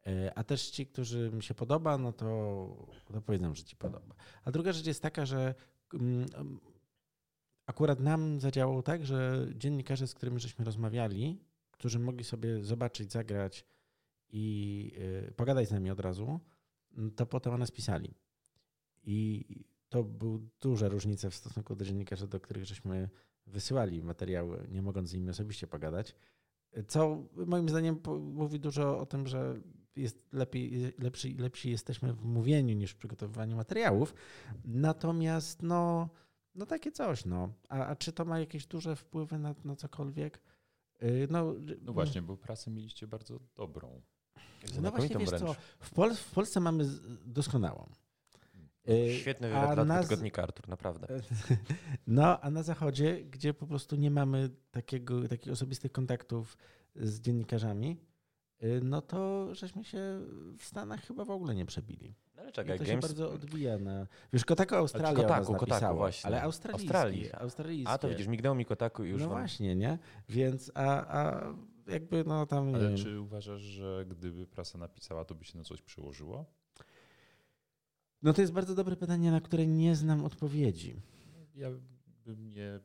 [0.06, 2.26] Y, a też ci, którzy mi się podoba, no to,
[3.12, 4.14] to powiedzą, że ci podoba.
[4.44, 5.54] A druga rzecz jest taka, że
[5.94, 6.26] mm,
[7.66, 13.64] akurat nam zadziałało tak, że dziennikarze, z którymi żeśmy rozmawiali, którzy mogli sobie zobaczyć, zagrać
[14.32, 14.92] i
[15.28, 16.40] y, pogadać z nami od razu,
[16.96, 18.14] mm, to potem o nas pisali.
[19.02, 19.44] I
[19.88, 23.08] to były duże różnice w stosunku do dziennikarzy, do których żeśmy
[23.46, 26.16] wysyłali materiały, nie mogąc z nimi osobiście pogadać.
[26.88, 29.60] Co moim zdaniem mówi dużo o tym, że
[29.96, 34.14] jest lepiej, lepszy, lepsi jesteśmy w mówieniu niż w przygotowywaniu materiałów.
[34.64, 36.08] Natomiast no,
[36.54, 37.24] no takie coś.
[37.24, 37.52] No.
[37.68, 40.40] A, a czy to ma jakieś duże wpływy na, na cokolwiek?
[41.02, 44.02] Y, no, no właśnie, bo prasę mieliście bardzo dobrą.
[44.82, 46.84] No właśnie, wiesz co, w, Pol w Polsce mamy
[47.26, 47.88] doskonałą.
[48.88, 51.06] Y, Świetny wywiad dla tygodnika, Artur, naprawdę.
[52.06, 56.56] No, a na zachodzie, gdzie po prostu nie mamy takiego, takich osobistych kontaktów
[56.96, 58.00] z dziennikarzami,
[58.62, 59.98] y, no to żeśmy się
[60.58, 62.14] w Stanach chyba w ogóle nie przebili.
[62.36, 63.04] No ale czekaj, I to Games...
[63.04, 64.06] się bardzo odbija na...
[64.32, 66.26] Wiesz, Kotaku Australia Kotaku, Kotaku właśnie.
[66.26, 67.32] ale australijski, Australii.
[67.32, 67.92] australijskie.
[67.92, 69.38] A to widzisz, mignęło mi Kotaku i już No wam...
[69.38, 69.98] właśnie, nie?
[70.28, 71.52] Więc, a, a
[71.90, 72.74] jakby no tam...
[72.74, 76.44] Ale czy uważasz, że gdyby prasa napisała, to by się na coś przyłożyło?
[78.22, 80.96] No to jest bardzo dobre pytanie, na które nie znam odpowiedzi.
[81.54, 81.70] Ja
[82.24, 82.80] bym nie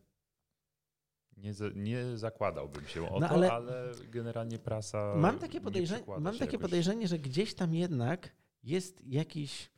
[1.38, 5.16] nie, nie zakładałbym się o no, to, ale, ale, generalnie prasa.
[5.16, 9.72] Mam takie, podejrzenie, mam takie podejrzenie, że gdzieś tam jednak jest jakiś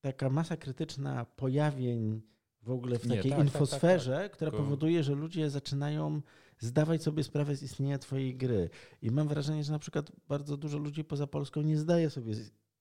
[0.00, 2.22] taka masa krytyczna pojawień
[2.62, 4.32] w ogóle w takiej nie, tak, infosferze, tak, tak, tak.
[4.32, 6.22] która powoduje, że ludzie zaczynają
[6.58, 8.70] zdawać sobie sprawę z istnienia twojej gry.
[9.02, 12.34] I mam wrażenie, że na przykład bardzo dużo ludzi poza Polską nie zdaje sobie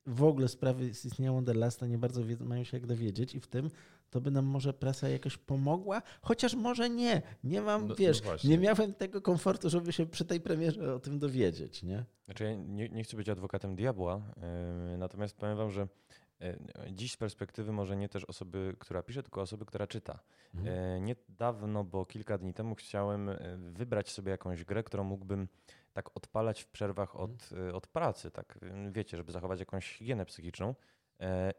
[0.05, 3.69] w ogóle sprawy z istnienia Wonderlasta, nie bardzo mają się jak dowiedzieć i w tym
[4.09, 7.21] to by nam może prasa jakoś pomogła, chociaż może nie.
[7.43, 10.95] Nie mam, no, no wiesz, no nie miałem tego komfortu, żeby się przy tej premierze
[10.95, 12.05] o tym dowiedzieć, nie?
[12.25, 14.21] Znaczy ja nie, nie chcę być adwokatem diabła,
[14.91, 15.87] yy, natomiast powiem wam, że
[16.91, 20.19] dziś z perspektywy może nie też osoby, która pisze, tylko osoby, która czyta.
[20.55, 20.77] Mhm.
[20.77, 25.47] E, niedawno, bo kilka dni temu chciałem e, wybrać sobie jakąś grę, którą mógłbym
[25.93, 27.75] tak odpalać w przerwach od, mhm.
[27.75, 28.59] od pracy, tak
[28.91, 30.75] wiecie, żeby zachować jakąś higienę psychiczną.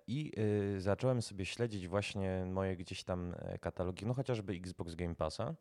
[0.07, 0.33] I
[0.79, 5.55] zacząłem sobie śledzić właśnie moje gdzieś tam katalogi, no chociażby Xbox Game Passa.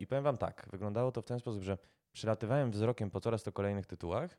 [0.00, 1.78] I powiem wam tak, wyglądało to w ten sposób, że
[2.12, 4.38] przylatywałem wzrokiem po coraz to kolejnych tytułach,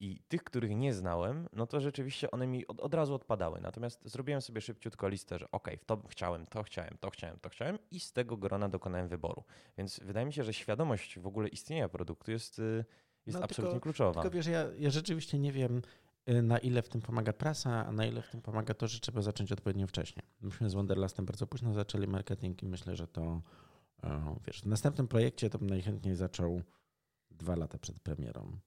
[0.00, 3.60] i tych, których nie znałem, no to rzeczywiście one mi od, od razu odpadały.
[3.60, 7.48] Natomiast zrobiłem sobie szybciutko listę, że ok, w to chciałem, to chciałem, to chciałem, to
[7.48, 9.44] chciałem i z tego grona dokonałem wyboru.
[9.78, 12.84] Więc wydaje mi się, że świadomość w ogóle istnienia produktu jest, y,
[13.26, 14.22] jest no, absolutnie tylko, kluczowa.
[14.22, 15.82] Tylko wiesz, ja, ja rzeczywiście nie wiem,
[16.28, 19.00] y, na ile w tym pomaga prasa, a na ile w tym pomaga to, że
[19.00, 20.22] trzeba zacząć odpowiednio wcześnie.
[20.40, 23.42] Myśmy z Wonderlastem bardzo późno zaczęli marketing i myślę, że to
[24.04, 26.62] e, wiesz, w następnym projekcie to bym najchętniej zaczął
[27.30, 28.58] dwa lata przed premierą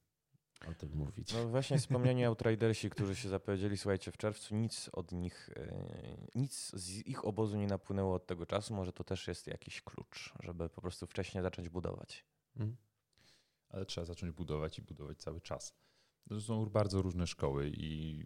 [0.68, 1.32] o tym mówić.
[1.32, 5.50] No właśnie wspomniani Outridersi, którzy się zapowiedzieli, słuchajcie, w czerwcu nic od nich,
[6.34, 8.74] nic z ich obozu nie napłynęło od tego czasu.
[8.74, 12.24] Może to też jest jakiś klucz, żeby po prostu wcześniej zacząć budować.
[12.58, 12.76] Hmm.
[13.68, 15.74] Ale trzeba zacząć budować i budować cały czas.
[16.28, 18.24] To są bardzo różne szkoły i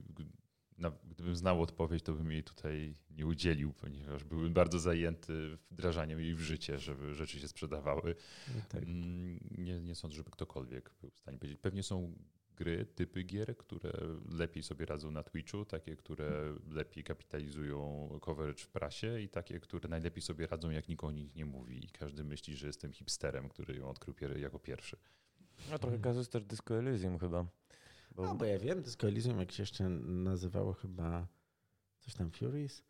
[1.04, 6.34] gdybym znał odpowiedź, to bym jej tutaj nie udzielił, ponieważ byłbym bardzo zajęty wdrażaniem jej
[6.34, 8.14] w życie, żeby rzeczy się sprzedawały.
[8.54, 8.82] No tak.
[8.82, 11.58] Mm, nie, nie sądzę, żeby ktokolwiek był w stanie powiedzieć.
[11.62, 12.14] Pewnie są
[12.56, 13.92] gry, typy gier, które
[14.28, 19.88] lepiej sobie radzą na Twitchu, takie, które lepiej kapitalizują coverage w prasie i takie, które
[19.88, 21.84] najlepiej sobie radzą, jak nikt o nich nie mówi.
[21.84, 24.96] I każdy myśli, że jestem hipsterem, który ją odkrył jako pierwszy.
[25.70, 27.46] No trochę kazus też Disco Elysium chyba.
[28.14, 28.22] Bo...
[28.22, 31.28] No bo ja wiem, Disco Elysium, jak się jeszcze nazywało chyba
[32.00, 32.82] coś tam Furies.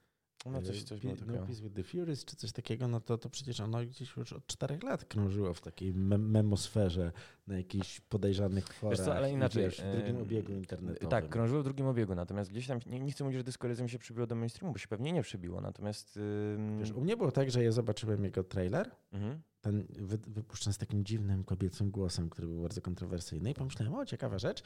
[0.46, 3.30] No coś, coś było no, Peace with the Furies, czy coś takiego, no to, to
[3.30, 7.12] przecież ono gdzieś już od czterech lat krążyło w takiej memosferze
[7.46, 8.98] na jakichś podejrzanych forach.
[8.98, 9.64] Wiesz co, ale inaczej.
[9.64, 11.08] Wiesz, w drugim obiegu internetowym.
[11.08, 13.88] Tak, krążyło w drugim obiegu, natomiast gdzieś tam, nie, nie chcę mówić, że Disco Elysium
[13.88, 16.16] się przybiło do mainstreamu, bo się pewnie nie przybiło, natomiast...
[16.56, 16.78] Ym...
[16.78, 20.78] Wiesz, u mnie było tak, że ja zobaczyłem jego trailer, mhm ten wy, wypuszczony z
[20.78, 23.50] takim dziwnym kobiecym głosem, który był bardzo kontrowersyjny.
[23.50, 24.62] I pomyślałem, o ciekawa rzecz.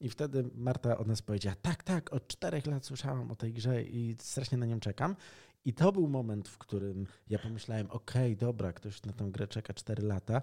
[0.00, 3.82] I wtedy Marta od nas powiedziała, tak, tak, od czterech lat słyszałam o tej grze
[3.82, 5.16] i strasznie na nią czekam.
[5.64, 9.46] I to był moment, w którym ja pomyślałem, okej, okay, dobra, ktoś na tę grę
[9.46, 10.42] czeka cztery lata,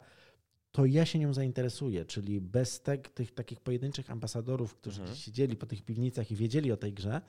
[0.71, 5.17] to ja się nią zainteresuję, czyli bez te, tych takich pojedynczych ambasadorów, którzy mhm.
[5.17, 7.21] siedzieli po tych piwnicach i wiedzieli o tej grze,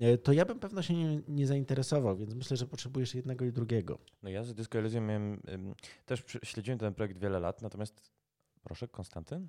[0.00, 3.52] E, to ja bym pewno się nie, nie, zainteresował, więc myślę, że potrzebujesz jednego i
[3.52, 3.98] drugiego.
[4.22, 5.40] No ja z Disco Elysium miałem,
[6.06, 8.10] też śledziłem ten projekt wiele lat, natomiast
[8.62, 9.48] proszę, Konstantyn?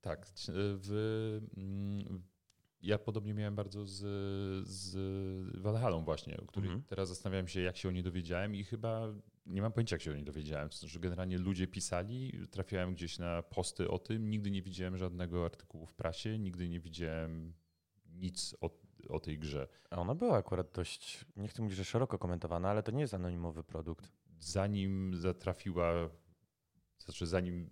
[0.00, 0.26] Tak,
[0.56, 2.22] w, mm,
[2.82, 3.98] ja podobnie miałem bardzo z,
[4.68, 6.86] z właśnie, o której mhm.
[6.88, 9.14] teraz zastanawiałem się, jak się o niej dowiedziałem i chyba
[9.46, 10.68] nie mam pojęcia, jak się o niej dowiedziałem.
[10.68, 15.44] To znaczy, generalnie ludzie pisali, trafiałem gdzieś na posty o tym, nigdy nie widziałem żadnego
[15.44, 17.54] artykułu w prasie, nigdy nie widziałem
[18.06, 19.68] nic o o tej grze.
[19.90, 23.14] A ona była akurat dość, nie chcę mówić, że szeroko komentowana, ale to nie jest
[23.14, 24.12] anonimowy produkt.
[24.38, 26.10] Zanim zatrafiła,
[26.98, 27.70] znaczy zanim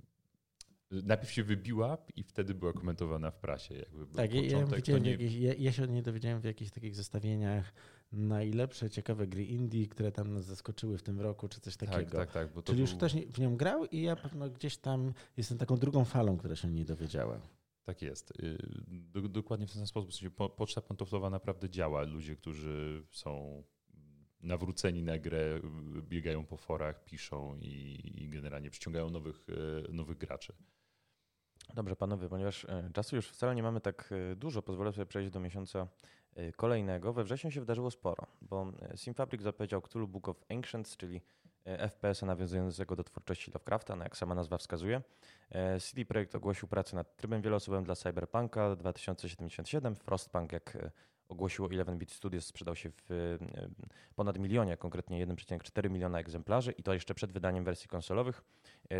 [1.04, 3.74] najpierw się wybiła i wtedy była komentowana w prasie.
[3.74, 4.42] Jakby tak, ja,
[4.86, 5.14] ja, nie...
[5.14, 7.72] ja, ja, się o niej dowiedziałem w jakichś takich zestawieniach
[8.12, 12.18] najlepsze, ciekawe gry indie, które tam nas zaskoczyły w tym roku, czy coś tak, takiego.
[12.18, 12.64] Tak, tak, tak.
[12.64, 12.80] Czyli był...
[12.80, 16.56] już ktoś w nią grał i ja pewno gdzieś tam jestem taką drugą falą, która
[16.56, 17.40] się o niej dowiedziała.
[17.84, 18.30] Tak jest.
[18.30, 20.10] Y, dokładnie w ten sposób.
[20.10, 22.02] W sensie poczta pantoflowa naprawdę działa.
[22.02, 23.62] Ludzie, którzy są
[24.40, 25.60] nawróceni na grę,
[26.02, 29.46] biegają po forach, piszą i, i generalnie przyciągają nowych,
[29.88, 30.52] y, nowych graczy.
[31.74, 35.30] Dobrze, panowie, ponieważ e, czasu już wcale nie mamy tak e, dużo, pozwolę sobie przejść
[35.30, 35.86] do miesiąca
[36.34, 37.12] e, kolejnego.
[37.12, 41.20] We wrześniu się wydarzyło sporo, bo Simfabric zapowiedział Cthulhu Book of Ancients, czyli
[41.64, 45.02] FPS nawiązującego do twórczości Lovecrafta, no jak sama nazwa wskazuje.
[45.80, 49.96] CD Projekt ogłosił pracę nad trybem wieloosobowym dla Cyberpunka 2077.
[49.96, 50.78] Frostpunk, jak
[51.32, 53.38] ogłosiło 11-bit Studios, sprzedał się w
[54.16, 58.42] ponad milionie, konkretnie 1,4 miliona egzemplarzy i to jeszcze przed wydaniem wersji konsolowych.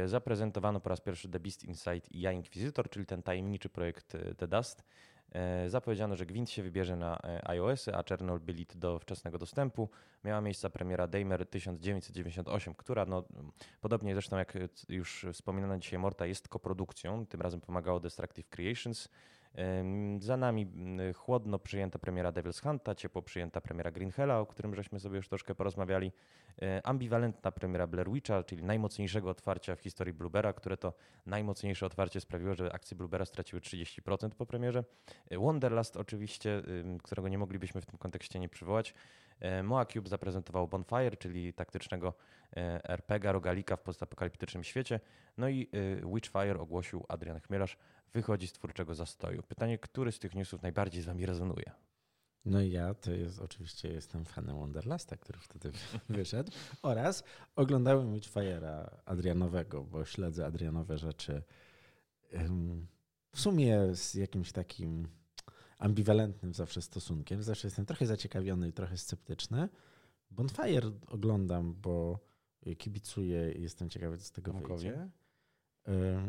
[0.06, 4.48] Zaprezentowano po raz pierwszy The Beast Inside i Ja Inquisitor, czyli ten tajemniczy projekt The
[4.48, 4.84] Dust.
[5.32, 9.90] E, zapowiedziano, że Gwint się wybierze na e, iOS-y, a Chernobylit do wczesnego dostępu.
[10.24, 13.24] Miała miejsce premiera Damer 1998, która no,
[13.80, 14.58] podobnie zresztą jak
[14.88, 19.08] już wspominana dzisiaj Morta jest koprodukcją, tym razem pomagało Destructive Creations.
[20.18, 20.66] Za nami
[21.14, 25.28] chłodno przyjęta premiera Devil's Hunta, ciepło przyjęta premiera Green Hella, o którym żeśmy sobie już
[25.28, 26.12] troszkę porozmawiali.
[26.62, 30.92] E, ambiwalentna premiera Blair Witcha, czyli najmocniejszego otwarcia w historii Bluebera, które to
[31.26, 34.84] najmocniejsze otwarcie sprawiło, że akcje Bluebera straciły 30% po premierze.
[35.30, 36.62] E, Wonderlust oczywiście,
[37.02, 38.94] którego nie moglibyśmy w tym kontekście nie przywołać.
[39.42, 42.14] E, Moa Cube zaprezentował Bonfire, czyli taktycznego
[42.84, 45.00] RPG rogalika w postapokaliptycznym świecie.
[45.36, 45.70] No i
[46.14, 47.76] Witchfire ogłosił Adrian Chmielarz,
[48.12, 49.42] wychodzi z twórczego zastoju.
[49.42, 51.72] Pytanie, który z tych newsów najbardziej z wami rezonuje?
[52.44, 55.72] No i ja to jest oczywiście jestem fanem Wonderlasta, który wtedy
[56.08, 56.52] wyszedł.
[56.82, 57.24] Oraz
[57.56, 61.42] oglądałem Witchfire'a Adrianowego, bo śledzę Adrianowe rzeczy
[63.34, 65.08] w sumie z jakimś takim
[65.82, 67.42] ambiwalentnym zawsze stosunkiem.
[67.42, 69.68] Zawsze jestem trochę zaciekawiony i trochę sceptyczny.
[70.30, 72.18] Bonfire oglądam, bo
[72.78, 75.08] kibicuję i jestem ciekawy, co z tego wyjdzie.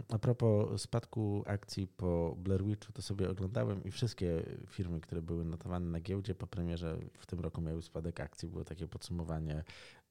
[0.10, 5.45] A propos spadku akcji po Blair Witchu, to sobie oglądałem i wszystkie firmy, które były
[5.45, 8.49] notowane na giełdzie po premierze w tym roku miały spadek akcji.
[8.49, 9.64] Było takie podsumowanie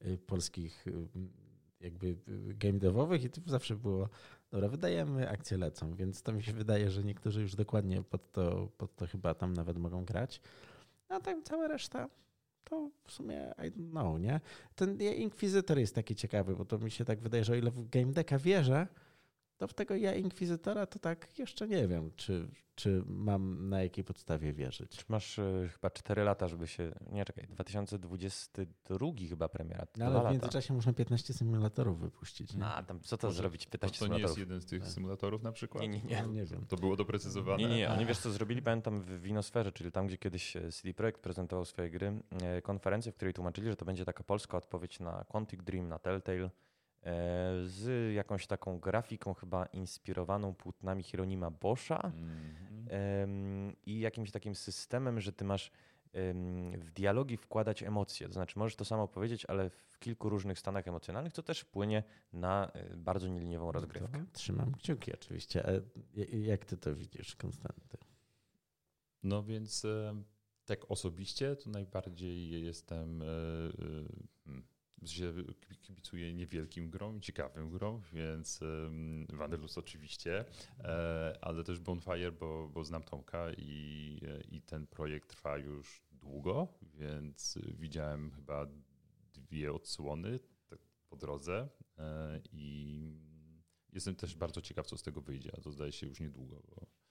[0.06, 1.08] y, polskich y,
[1.80, 2.16] jakby
[2.54, 4.08] game devowych i to zawsze było,
[4.52, 8.68] dobra, wydajemy, akcje lecą, więc to mi się wydaje, że niektórzy już dokładnie pod to,
[8.78, 10.40] pod to chyba tam nawet mogą grać.
[11.08, 12.08] A tak cała reszta
[12.64, 14.40] to w sumie I don't know, nie?
[14.74, 17.88] Ten Inquisitor jest taki ciekawy, bo to mi się tak wydaje, że o ile w
[17.88, 18.86] Game Decka wierzę,
[19.62, 24.04] to w tego ja Inkwizytora to tak jeszcze nie wiem, czy, czy mam na jakiej
[24.04, 25.08] podstawie wierzyć.
[25.08, 26.92] Masz y, chyba 4 lata, żeby się.
[27.12, 29.86] Nie czekaj, 2022 chyba premiera.
[29.96, 32.54] No, ale w międzyczasie można 15 symulatorów wypuścić.
[32.54, 32.64] Nie?
[32.64, 33.66] A tam co to Może, zrobić?
[33.66, 34.92] 15 to, to nie jest jeden z tych tak.
[34.92, 35.82] symulatorów na przykład?
[35.82, 36.22] Nie, nie, nie.
[36.22, 36.66] No, nie wiem.
[36.68, 37.62] To było doprecyzowane.
[37.62, 40.94] Nie, nie, oni wiesz co zrobili, pamiętam w Winosferze, czyli tam, gdzie kiedyś e, CD
[40.94, 45.00] Projekt prezentował swoje gry, e, konferencję, w której tłumaczyli, że to będzie taka polska odpowiedź
[45.00, 46.50] na Quantic Dream, na Telltale, e,
[47.64, 53.72] z jakąś taką grafiką chyba inspirowaną płótnami Hieronima Boscha mm-hmm.
[53.86, 55.70] i jakimś takim systemem, że ty masz
[56.78, 58.26] w dialogi wkładać emocje.
[58.26, 62.02] To znaczy, możesz to samo powiedzieć, ale w kilku różnych stanach emocjonalnych, co też wpłynie
[62.32, 64.24] na bardzo nieliniową no rozgrywkę.
[64.32, 65.66] trzymam kciuki oczywiście.
[65.66, 65.70] A
[66.36, 67.98] jak ty to widzisz, Konstanty?
[69.22, 69.86] No więc
[70.64, 73.24] tak osobiście to najbardziej jestem,
[75.02, 75.32] e, e, że
[75.82, 78.60] kibicuję niewielkim grom, ciekawym grom, więc
[79.28, 80.44] Wanderlust oczywiście,
[80.78, 86.68] e, ale też Bonfire, bo, bo znam Tomka i, i ten projekt trwa już długo,
[86.94, 88.66] więc widziałem chyba
[89.34, 90.38] dwie odsłony
[90.68, 90.78] tak
[91.08, 91.68] po drodze
[92.52, 93.32] i
[93.92, 97.01] jestem też bardzo ciekaw, co z tego wyjdzie, a to zdaje się już niedługo, bo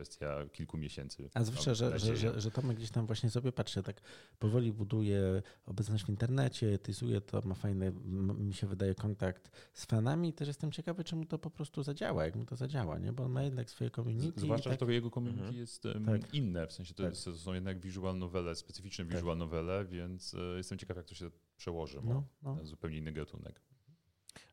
[0.00, 1.30] kwestia kilku miesięcy.
[1.34, 4.00] A zwłaszcza, że, że, że, że Tomek gdzieś tam właśnie sobie patrzy, tak
[4.38, 7.92] powoli buduje obecność w internecie, etyzuje to, ma fajny,
[8.38, 10.32] mi się wydaje, kontakt z fanami.
[10.32, 13.12] Też jestem ciekawy, czy mu to po prostu zadziała, jak mu to zadziała, nie?
[13.12, 14.40] bo on ma jednak swoje community.
[14.40, 14.80] Zwłaszcza, tak...
[14.80, 15.58] że to jego community mhm.
[15.58, 16.34] jest tak.
[16.34, 17.12] inne, w sensie to, tak.
[17.12, 19.14] jest, to, są jednak visual novele, specyficzne tak.
[19.14, 22.64] visual novele, więc e, jestem ciekaw, jak to się przełoży no, no.
[22.64, 23.60] zupełnie inny gatunek.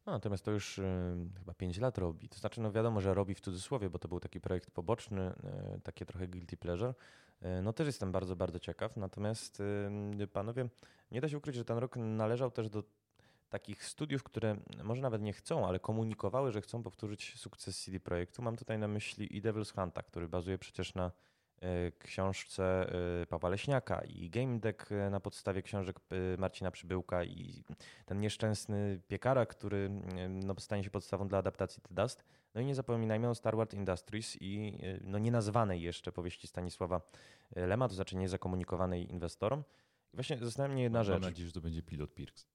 [0.07, 0.83] No, natomiast to już y,
[1.39, 2.29] chyba 5 lat robi.
[2.29, 5.33] To znaczy, no wiadomo, że robi w cudzysłowie, bo to był taki projekt poboczny,
[5.75, 6.93] y, takie trochę guilty pleasure.
[7.43, 8.97] Y, no też jestem bardzo, bardzo ciekaw.
[8.97, 9.63] Natomiast
[10.33, 10.69] panowie,
[11.11, 12.83] nie da się ukryć, że ten rok należał też do
[13.49, 18.41] takich studiów, które może nawet nie chcą, ale komunikowały, że chcą powtórzyć sukces CD Projektu.
[18.41, 21.11] Mam tutaj na myśli i Devil's Hunta, który bazuje przecież na
[21.99, 25.99] książce e, Pawła Leśniaka i Game Deck e, na podstawie książek
[26.37, 27.63] Marcina Przybyłka i
[28.05, 29.89] ten nieszczęsny piekara, który
[30.29, 32.23] no, stanie się podstawą dla adaptacji The Dust.
[32.55, 37.01] No i nie zapominajmy o Star Wars Industries i no, nienazwanej jeszcze powieści Stanisława
[37.55, 39.63] Lema, to znaczy niezakomunikowanej inwestorom.
[40.13, 41.21] I właśnie zastanawia mnie jedna Mam rzecz.
[41.21, 42.47] Mam nadzieję, że to będzie pilot Pirks.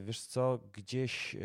[0.00, 1.36] Wiesz co, gdzieś,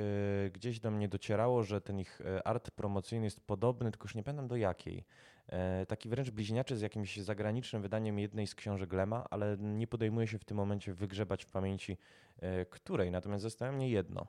[0.51, 4.47] gdzieś do mnie docierało, że ten ich art promocyjny jest podobny, tylko już nie pamiętam
[4.47, 5.05] do jakiej.
[5.49, 10.27] E, taki wręcz bliźniaczy z jakimś zagranicznym wydaniem jednej z książek Lema, ale nie podejmuje
[10.27, 11.97] się w tym momencie wygrzebać w pamięci
[12.39, 13.11] e, której.
[13.11, 14.27] Natomiast zastanawia mnie jedno.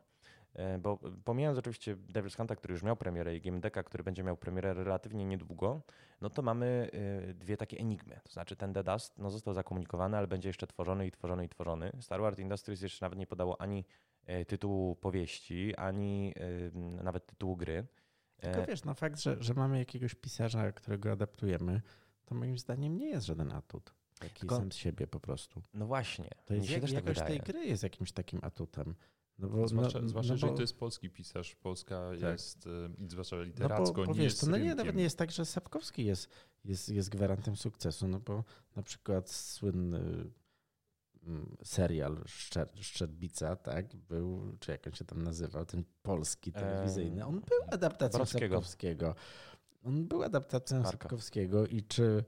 [0.55, 4.37] E, bo pomijając oczywiście Devil's Hunta, który już miał premierę i GameDecka, który będzie miał
[4.37, 5.81] premierę relatywnie niedługo,
[6.21, 6.91] no to mamy
[7.35, 8.21] dwie takie enigmy.
[8.25, 11.49] To znaczy ten The Dust no został zakomunikowany, ale będzie jeszcze tworzony i tworzony i
[11.49, 11.93] tworzony.
[12.01, 13.85] Star Wars Industries jeszcze nawet nie podało ani
[14.47, 16.35] tytułu powieści, ani
[17.03, 17.87] nawet tytułu gry.
[18.41, 21.82] Tylko e, wiesz, no fakt, że, że mamy jakiegoś pisarza, którego adaptujemy,
[22.24, 23.95] to moim zdaniem nie jest żaden atut.
[24.18, 25.62] Taki Tylko, sam z siebie po prostu.
[25.74, 26.30] No właśnie.
[26.45, 28.95] To jest jak, tak jakość tak tej gry jest jakimś takim atutem.
[29.38, 31.55] No bo, zwłaszcza, no, zwłaszcza no bo, że to jest polski pisarz.
[31.55, 32.20] Polska tak.
[32.20, 32.70] jest, y,
[33.09, 35.30] zwłaszcza literacko, no bo, bo nie wiesz, jest to no nie, nawet nie jest tak,
[35.30, 36.28] że Sapkowski jest,
[36.64, 38.45] jest, jest gwarantem sukcesu, no bo
[38.76, 40.30] na przykład słynny
[41.64, 47.41] serial Szczer, Szczerbica, tak, był, czy jak on się tam nazywał, ten polski telewizyjny, on
[47.41, 48.55] był adaptacją Borowskiego.
[48.55, 49.14] Sapkowskiego.
[49.85, 50.91] On był adaptacją Marka.
[50.91, 52.25] Sapkowskiego i czy,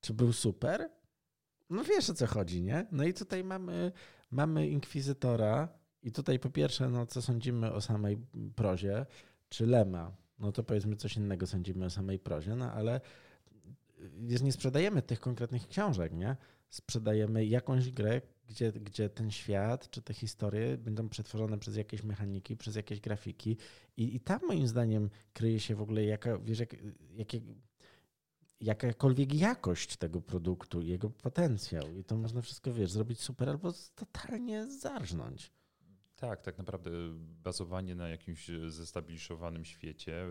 [0.00, 0.90] czy był super?
[1.70, 2.86] No wiesz o co chodzi, nie?
[2.92, 3.92] No i tutaj mamy,
[4.30, 5.68] mamy Inkwizytora
[6.02, 8.18] i tutaj po pierwsze, no co sądzimy o samej
[8.56, 9.06] prozie,
[9.48, 13.00] czy Lema, no to powiedzmy coś innego sądzimy o samej prozie, no ale
[14.40, 16.36] nie sprzedajemy tych konkretnych książek, nie?
[16.70, 22.56] Sprzedajemy jakąś grę, gdzie, gdzie ten świat czy te historie będą przetworzone przez jakieś mechaniki,
[22.56, 23.56] przez jakieś grafiki.
[23.96, 26.76] I, i tam moim zdaniem kryje się w ogóle jaka, wiesz, jak,
[27.10, 27.40] jakie,
[28.60, 31.96] jakakolwiek jakość tego produktu, jego potencjał.
[31.96, 35.52] I to można wszystko, wiesz, zrobić super albo totalnie zarżnąć.
[36.16, 36.90] Tak, tak naprawdę
[37.42, 40.26] bazowanie na jakimś zestabilizowanym świecie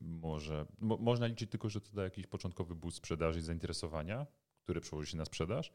[0.00, 4.26] może, mo, można liczyć tylko, że to da jakiś początkowy boost sprzedaży i zainteresowania,
[4.64, 5.72] które przełoży się na sprzedaż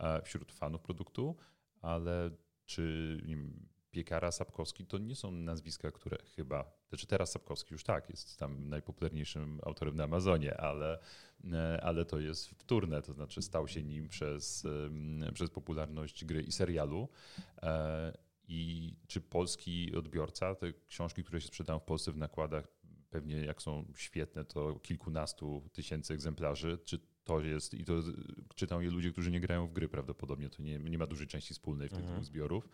[0.00, 1.36] e, wśród fanów produktu,
[1.80, 2.30] ale
[2.66, 8.10] czy wiem, Piekara, Sapkowski to nie są nazwiska, które chyba, znaczy teraz Sapkowski już tak,
[8.10, 10.98] jest tam najpopularniejszym autorem na Amazonie, ale,
[11.52, 14.66] e, ale to jest wtórne, to znaczy stał się nim przez,
[15.34, 17.08] przez popularność gry i serialu.
[17.62, 18.18] E,
[18.48, 22.68] I czy polski odbiorca, te książki, które się sprzedają w Polsce w nakładach,
[23.10, 27.94] pewnie jak są świetne, to kilkunastu tysięcy egzemplarzy, czy to jest, i to
[28.54, 31.54] czytają je ludzie, którzy nie grają w gry prawdopodobnie, to nie, nie ma dużej części
[31.54, 32.16] wspólnej w tych mhm.
[32.16, 32.68] dwóch zbiorów.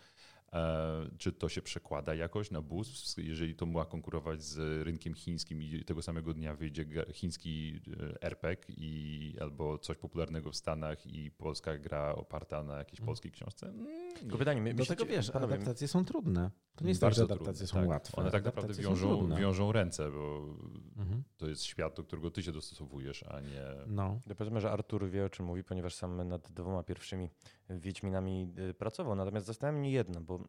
[0.52, 5.62] E, czy to się przekłada jakoś na boost, jeżeli to ma konkurować z rynkiem chińskim
[5.62, 11.30] i tego samego dnia wyjdzie chiński e, RPG i albo coś popularnego w Stanach i
[11.30, 13.06] polska gra oparta na jakiejś mhm.
[13.06, 13.66] polskiej książce?
[13.66, 16.50] Mm, Tylko pytanie, my, Do tego wiesz, panowie, adaptacje są trudne.
[16.76, 17.88] To nie jest tak, że adaptacje trudne, są tak.
[17.88, 18.16] łatwe.
[18.16, 20.54] One tak naprawdę wiążą, wiążą ręce, bo
[20.96, 21.22] mhm.
[21.36, 23.64] to jest świat, do którego ty się dostosowujesz, a nie...
[23.86, 24.20] No.
[24.26, 27.30] Ja powiedzmy, że Artur wie, o czym mówi, ponieważ sam nad dwoma pierwszymi
[27.70, 29.14] Wiedźminami y, pracował.
[29.14, 30.40] Natomiast zastanawiam mnie jedno, bo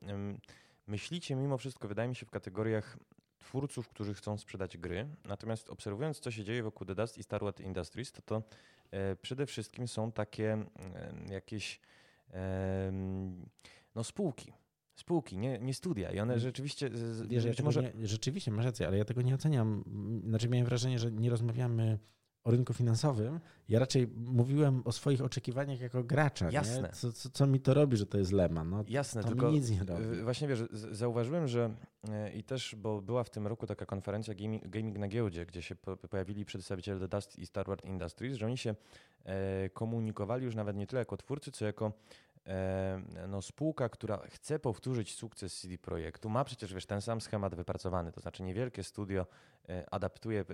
[0.88, 2.98] myślicie mimo wszystko, wydaje mi się, w kategoriach
[3.40, 5.08] twórców, którzy chcą sprzedać gry.
[5.26, 8.44] Natomiast obserwując, co się dzieje wokół The Dust i Star Wars Industries, to to
[8.92, 10.66] e, przede wszystkim są takie
[11.30, 11.80] jakieś
[13.96, 14.54] no, spółki.
[14.96, 16.12] Spółki, nie, nie studia.
[16.12, 16.40] I one mm.
[16.40, 16.90] rzeczywiście.
[17.28, 17.84] Wiesz, ja może...
[17.84, 19.84] Nie, rzeczywiście masz rację, ale ja tego nie oceniam.
[20.28, 22.00] Znaczy, miałem wrażenie, że nie rozmawiamy
[22.50, 23.40] o rynku finansowym,
[23.70, 26.52] ja raczej mówiłem o swoich oczekiwaniach jako gracza.
[26.52, 26.90] Jasne.
[26.90, 28.70] Co, co, co, mi to robi, że to jest Leman?
[28.70, 30.22] No, Jasne, to tylko nic nie robi.
[30.24, 31.72] właśnie wiesz, zauważyłem, że
[32.10, 35.62] e, i też, bo była w tym roku taka konferencja Gaming, gaming na giełdzie, gdzie
[35.62, 35.76] się
[36.10, 38.76] pojawili przedstawiciele The Dust i Star Wars Industries, że oni się
[39.26, 41.92] e, komunikowali już nawet nie tyle jako twórcy, co jako
[43.28, 48.12] no, spółka, która chce powtórzyć sukces CD Projektu, ma przecież wiesz, ten sam schemat wypracowany,
[48.12, 49.28] to znaczy niewielkie studio
[49.70, 50.46] e, adaptuje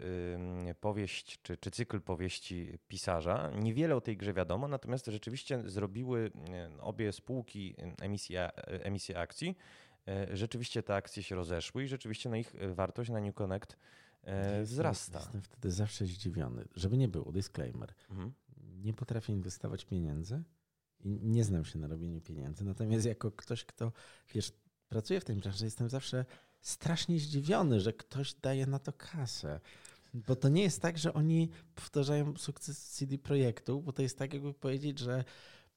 [0.80, 3.52] powieść czy, czy cykl powieści pisarza.
[3.60, 6.32] Niewiele o tej grze wiadomo, natomiast rzeczywiście zrobiły
[6.80, 9.58] obie spółki emisję, emisję akcji.
[10.08, 13.78] E, rzeczywiście te akcje się rozeszły i rzeczywiście na ich wartość na New Connect
[14.62, 15.20] wzrasta.
[15.20, 17.94] Jestem wtedy zawsze zdziwiony, żeby nie było, disclaimer.
[18.10, 18.34] Mhm.
[18.84, 20.44] Nie potrafię inwestować pieniędzy,
[21.06, 22.66] i nie znam się na robieniu pieniędzy.
[22.66, 23.92] Natomiast jako ktoś, kto,
[24.34, 24.54] wiesz,
[24.90, 26.26] pracuje w tym branży, jestem zawsze
[26.62, 29.60] strasznie zdziwiony, że ktoś daje na to kasę.
[30.14, 34.34] Bo to nie jest tak, że oni powtarzają sukces CD Projektu, bo to jest tak,
[34.34, 35.24] jakby powiedzieć, że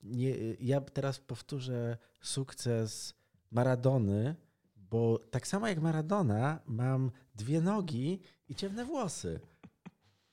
[0.03, 3.15] nie, ja teraz powtórzę sukces
[3.51, 4.35] Maradony,
[4.77, 9.41] bo tak samo jak Maradona mam dwie nogi i ciemne włosy.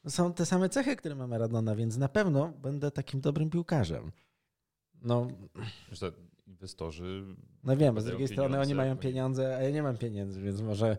[0.07, 4.11] Są te same cechy, które ma Maradona, więc na pewno będę takim dobrym piłkarzem.
[5.01, 5.27] No,
[5.91, 6.11] że
[6.47, 7.25] inwestorzy.
[7.63, 10.97] No wiem, z drugiej strony oni mają pieniądze, a ja nie mam pieniędzy, więc może.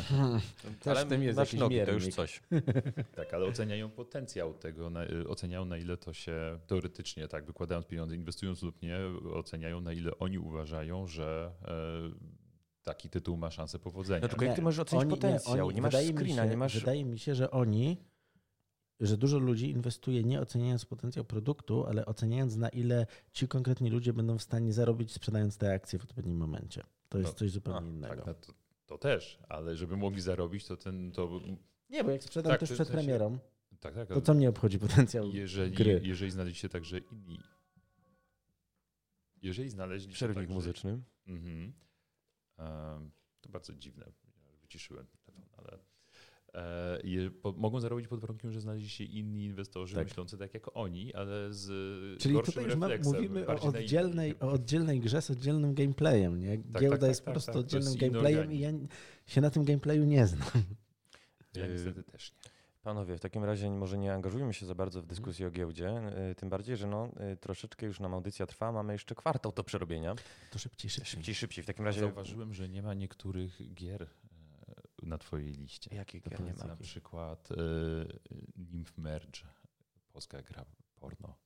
[0.80, 2.42] też ale w tym jest jakiś nogi, to już coś.
[3.16, 8.14] tak, ale oceniają potencjał tego, na, oceniają na ile to się teoretycznie, tak, wykładając pieniądze,
[8.14, 8.96] inwestując lub nie,
[9.34, 11.52] oceniają na ile oni uważają, że.
[11.64, 12.34] E,
[12.84, 14.20] taki tytuł ma szansę powodzenia.
[14.20, 15.56] No tylko jak ty możesz ocenić oni, potencjał?
[15.56, 16.78] Nie, oni, nie masz screena, się, nie masz...
[16.78, 17.96] Wydaje mi się, że oni
[19.00, 24.12] że dużo ludzi inwestuje nie oceniając potencjał produktu, ale oceniając na ile ci konkretni ludzie
[24.12, 26.82] będą w stanie zarobić sprzedając te akcje w odpowiednim momencie.
[27.08, 28.22] To jest no, coś zupełnie no, innego.
[28.22, 28.52] Tak, to,
[28.86, 31.40] to, też, ale żeby mogli zarobić, to ten to.
[31.90, 33.38] Nie, bo jak sprzedam tak, też przed premierą,
[33.80, 36.00] tak, tak, to co mnie obchodzi potencjał jeżeli, gry?
[36.04, 37.40] Jeżeli znaleźliście także inni.
[39.42, 40.16] Jeżeli znaleźliście.
[40.16, 41.02] Przerwnik także, muzyczny.
[41.26, 41.72] Mhm,
[42.58, 44.12] um, to bardzo dziwne.
[44.62, 45.93] Wyciszyłem telefon, ale.
[46.54, 47.00] E,
[47.56, 50.04] mogą zarobić pod warunkiem, że znaleźli się inni inwestorzy tak.
[50.04, 55.22] myślący tak jak oni, ale z Czyli tutaj już mówimy o oddzielnej, o oddzielnej grze
[55.22, 56.40] z oddzielnym gameplayem.
[56.40, 56.58] Nie?
[56.58, 57.60] Tak, Giełda tak, jest tak, po prostu tak.
[57.60, 58.70] oddzielnym gameplayem i ja
[59.26, 60.48] się na tym gameplayu nie znam.
[61.54, 62.54] Ja niestety też nie.
[62.84, 66.34] Panowie, w takim razie może nie angażujmy się za bardzo w dyskusję o giełdzie, e,
[66.34, 70.14] tym bardziej, że no, e, troszeczkę już nam audycja trwa, mamy jeszcze kwartał do przerobienia.
[70.50, 71.10] To szybciej, szybciej.
[71.10, 71.64] Szybciej, szybciej.
[71.64, 72.00] W takim razie...
[72.00, 74.06] Zauważyłem, że nie ma niektórych gier
[75.02, 75.94] na twojej liście.
[75.94, 76.64] Jakich gier nie ma?
[76.64, 77.56] Na przykład y,
[78.56, 79.40] Nymph Merge,
[80.12, 80.64] polska gra
[80.94, 81.38] porno,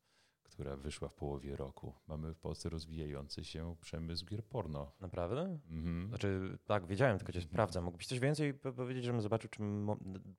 [0.43, 1.95] która wyszła w połowie roku.
[2.09, 4.93] Mamy w Polsce rozwijający się przemysł gier porno.
[5.01, 5.59] Naprawdę?
[5.71, 6.09] Mhm.
[6.09, 7.85] Znaczy, tak, wiedziałem, tylko cię sprawdzam.
[7.85, 9.89] Mógłbyś coś więcej powiedzieć, żebym zobaczył, czym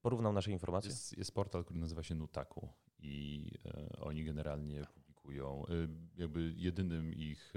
[0.01, 0.89] porównał nasze informacje?
[0.89, 3.47] Jest, jest portal, który nazywa się Nutaku i
[3.95, 5.63] y, oni generalnie publikują.
[5.69, 7.53] Y, jakby jedynym ich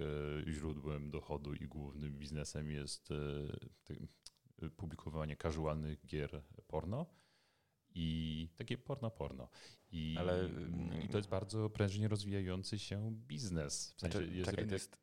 [0.48, 3.08] y, źródłem dochodu i głównym biznesem jest
[4.70, 7.06] publikowanie casualnych gier porno
[7.94, 9.48] i takie porno-porno.
[9.92, 10.48] I, Ale,
[11.04, 13.94] I to jest bardzo prężnie rozwijający się biznes.
[13.96, 14.68] W sensie znaczy, jest czekaj, rynek...
[14.68, 14.98] to jest...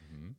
[0.00, 0.34] Mhm.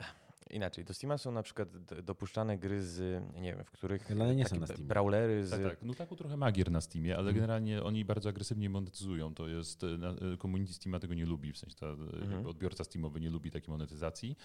[0.49, 4.45] Inaczej, do Steama są na przykład dopuszczane gry z, nie wiem, w których ale nie
[4.45, 4.83] są na Steamie.
[4.83, 5.49] brawlery z...
[5.49, 5.77] Tak, tak.
[5.81, 7.35] No taku trochę magier na Steamie, ale mhm.
[7.35, 9.33] generalnie oni bardzo agresywnie monetyzują.
[9.33, 9.87] To jest, e,
[10.33, 12.45] e, community Steama tego nie lubi, w sensie ta, mhm.
[12.45, 14.37] odbiorca Steamowy nie lubi takiej monetyzacji.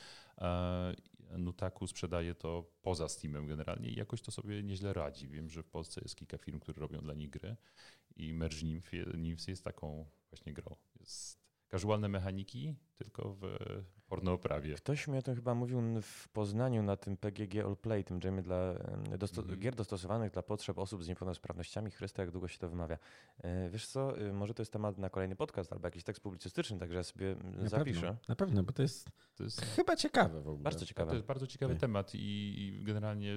[1.38, 5.28] Nutaku sprzedaje to poza Steamem generalnie i jakoś to sobie nieźle radzi.
[5.28, 7.56] Wiem, że w Polsce jest kilka firm, które robią dla nich gry
[8.16, 8.66] i Merge
[9.14, 10.76] Nymph jest taką właśnie grą.
[11.00, 13.44] Jest casualne mechaniki, tylko w
[14.11, 14.74] porno oprawie.
[14.74, 18.42] Ktoś mi o tym chyba mówił w Poznaniu na tym PGG All Play, tym jamie
[18.42, 18.74] dla
[19.18, 19.58] dosto mm.
[19.58, 21.90] gier dostosowanych dla potrzeb osób z niepełnosprawnościami.
[21.90, 22.98] Chrysta, jak długo się to wymawia.
[23.38, 26.78] E, wiesz co, y, może to jest temat na kolejny podcast albo jakiś tekst publicystyczny,
[26.78, 28.00] także ja sobie na zapiszę.
[28.00, 30.62] Pewno, na pewno, bo to jest, to jest chyba ciekawe w ogóle.
[30.62, 31.08] Bardzo ciekawe.
[31.11, 31.80] To jest bardzo ciekawy tak.
[31.80, 33.34] temat i, generalnie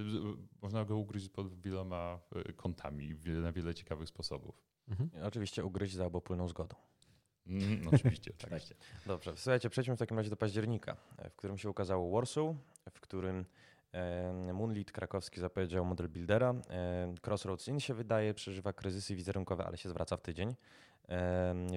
[0.61, 2.19] można go ugryźć pod wieloma
[2.55, 4.63] kątami, na wiele ciekawych sposobów.
[4.88, 5.09] Mhm.
[5.24, 6.76] Oczywiście ugryźć za obopólną zgodą.
[7.47, 8.75] Mm, oczywiście, oczywiście.
[9.05, 10.95] Dobrze, słuchajcie, przejdźmy w takim razie do października,
[11.29, 12.55] w którym się ukazało Warsaw,
[12.91, 13.45] w którym
[14.53, 16.53] Moonlit krakowski zapowiedział model buildera.
[17.27, 20.55] Crossroads In się wydaje, przeżywa kryzysy wizerunkowe, ale się zwraca w tydzień.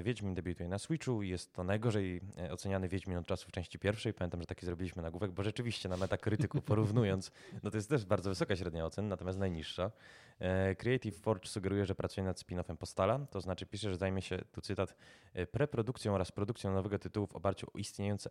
[0.03, 4.14] Wiedźmin debiutuje na Switchu i jest to najgorzej e, oceniany Wiedźmin od czasów części pierwszej.
[4.14, 7.30] Pamiętam, że taki zrobiliśmy nagłówek, bo rzeczywiście na Metakrytyku porównując,
[7.62, 9.91] no to jest też bardzo wysoka średnia ocen, natomiast najniższa.
[10.39, 14.39] E, Creative Forge sugeruje, że pracuje nad spin-offem Postala, to znaczy pisze, że zajmie się,
[14.53, 14.95] tu cytat,
[15.34, 18.30] e, preprodukcją oraz produkcją nowego tytułu w oparciu o istniejące,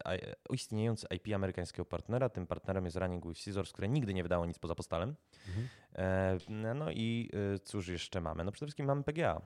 [0.49, 2.30] o istniejące IP amerykańskiego partnera.
[2.30, 5.16] Tym partnerem jest Running with Scissors, które nigdy nie wydało nic poza Postalem.
[5.47, 6.80] Mhm.
[6.80, 7.30] No i
[7.64, 8.43] cóż jeszcze mamy?
[8.43, 9.41] No przede wszystkim mamy PGA.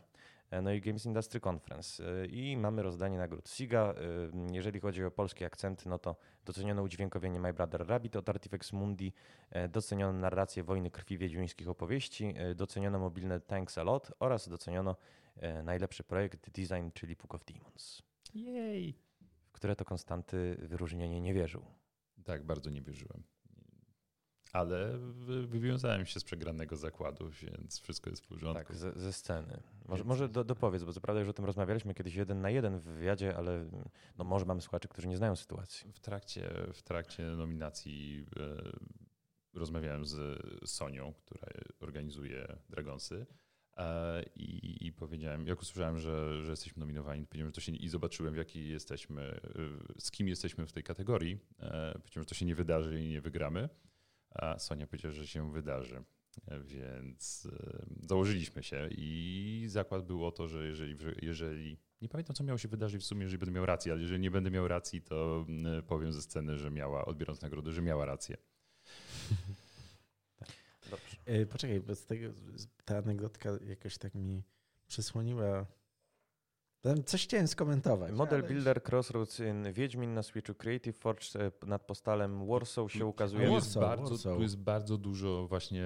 [0.52, 2.04] E, no i Games Industry Conference.
[2.24, 3.93] E, I mamy rozdanie nagród SIGA.
[3.93, 8.74] E, jeżeli chodzi o polskie akcenty, no to doceniono udźwiękowienie My Brother Rabbit od Artifex
[8.74, 9.14] Mundi,
[9.70, 14.95] doceniono narrację wojny krwi wiedźmińskich opowieści, doceniono mobilne Thanks a Lot oraz doceniono
[15.64, 18.02] najlepszy projekt design, czyli Book of Demons.
[18.34, 18.93] Jej!
[19.47, 21.66] W które to Konstanty wyróżnienie nie wierzył.
[22.24, 23.24] Tak, bardzo nie wierzyłem
[24.54, 25.00] ale
[25.47, 28.64] wywiązałem się z przegranego zakładu, więc wszystko jest w porządku.
[28.64, 29.64] Tak, ze, ze sceny.
[29.88, 32.80] Może, może do, dopowiedz, bo co prawda już o tym rozmawialiśmy kiedyś jeden na jeden
[32.80, 33.70] w wywiadzie, ale
[34.18, 35.91] no może mamy słuchaczy, którzy nie znają sytuacji.
[35.91, 41.47] W trakcie, w trakcie nominacji e, rozmawiałem z Sonią, która
[41.80, 43.26] organizuje Dragonsy.
[43.78, 47.89] E, I, I, powiedziałem, jak usłyszałem, że, że jesteśmy nominowani, powiedziałem, że to się i
[47.89, 49.39] zobaczyłem, w jakiej jesteśmy,
[50.00, 51.39] z kim jesteśmy w tej kategorii.
[51.60, 53.70] E, powiedziałem, że to się nie wydarzy i nie wygramy
[54.32, 56.03] a Sonia powiedziała, że się wydarzy.
[56.65, 62.43] Więc e, założyliśmy się i zakład był o to, że jeżeli, jeżeli nie pamiętam, co
[62.43, 65.01] miało się wydarzyć w sumie, jeżeli będę miał rację, ale jeżeli nie będę miał racji,
[65.01, 65.45] to
[65.88, 68.38] powiem ze sceny, że miała, odbierając nagrodę, że miała rację.
[70.91, 71.17] Dobrze.
[71.25, 72.30] E, poczekaj, bo z tego,
[72.86, 74.43] ta anegdotka jakoś tak mi
[74.88, 75.65] przysłoniła
[77.05, 78.11] Coś chciałem skomentować.
[78.11, 78.47] Model ale...
[78.47, 83.47] Builder Crossroads in Wiedźmin na Switchu Creative Forge e, nad postalem Warsaw się ukazuje.
[83.47, 84.36] Tu jest, bardzo, Warsaw.
[84.36, 85.86] tu jest bardzo dużo właśnie,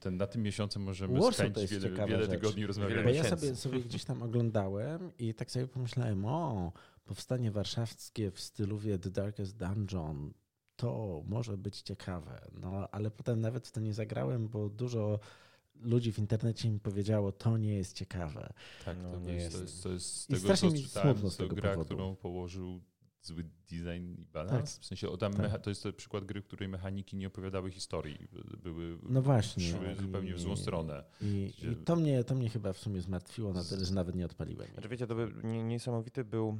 [0.00, 3.04] ten, na tym miesiącu możemy Warsaw spędzić wiele, wiele tygodni rozmawiać.
[3.04, 6.72] Bo ja sobie, sobie gdzieś tam oglądałem i tak sobie pomyślałem, o,
[7.04, 10.32] powstanie warszawskie w stylu The Darkest Dungeon,
[10.76, 12.40] to może być ciekawe.
[12.52, 15.18] No, ale potem nawet w to nie zagrałem, bo dużo
[15.80, 18.52] ludzi w internecie mi powiedziało, to nie jest ciekawe.
[18.84, 21.36] Tak, no, to, nie jest, to jest, to jest z tego, strasznie mi smutno z
[21.36, 21.84] tego gra, powodu.
[21.84, 22.80] którą położył
[23.22, 24.74] zły design i balans.
[24.74, 24.82] Tak.
[24.82, 25.62] W sensie tam tak.
[25.62, 28.28] to jest to przykład gry, w której mechaniki nie opowiadały historii.
[28.62, 29.64] Były, no właśnie.
[29.64, 31.04] Szły zupełnie w złą stronę.
[31.20, 31.72] I, Gdzie...
[31.72, 34.68] i, to, mnie, to mnie chyba w sumie zmartwiło na tyle, że nawet nie odpaliłem.
[34.72, 36.58] Znaczy, wiecie, to by niesamowity był,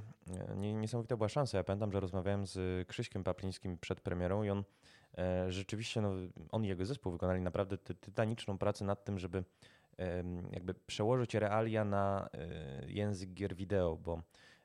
[0.57, 1.59] nie, niesamowita była szansa.
[1.59, 4.65] Ja pamiętam, że rozmawiałem z Krzyśkiem Paplińskim przed premierą i on
[5.49, 6.13] rzeczywiście no,
[6.51, 9.45] on i jego zespół wykonali naprawdę ty tytaniczną pracę nad tym, żeby
[10.53, 14.23] jakby przełożyć realia na e, język gier wideo, bo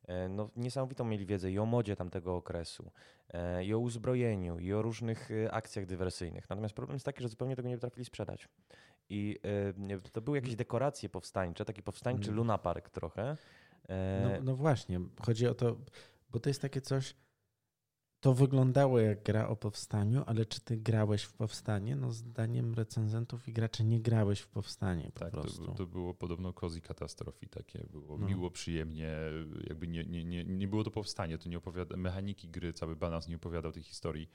[0.07, 2.91] e, no, niesamowitą mieli wiedzę i o modzie tamtego okresu,
[3.63, 6.49] i o uzbrojeniu, i o różnych akcjach dywersyjnych.
[6.49, 8.49] Natomiast problem jest taki, że zupełnie tego nie potrafili sprzedać.
[9.09, 9.39] I
[10.11, 12.35] to były jakieś dekoracje powstańcze, taki powstańczy mm.
[12.35, 13.37] Luna Park trochę.
[14.23, 15.75] No, no właśnie, chodzi o to,
[16.29, 17.15] bo to jest takie coś,
[18.23, 21.95] to wyglądało jak gra o powstaniu, ale czy ty grałeś w powstanie?
[21.95, 25.65] No zdaniem recenzentów i graczy nie grałeś w powstanie po tak, prostu.
[25.65, 27.85] To, to było podobno cozy katastrofii takie.
[27.91, 28.27] Było no.
[28.27, 29.15] miło, przyjemnie,
[29.67, 33.27] jakby nie, nie, nie, nie było to powstanie, to nie opowiada, mechaniki gry, cały balans
[33.27, 34.29] nie opowiadał tej historii.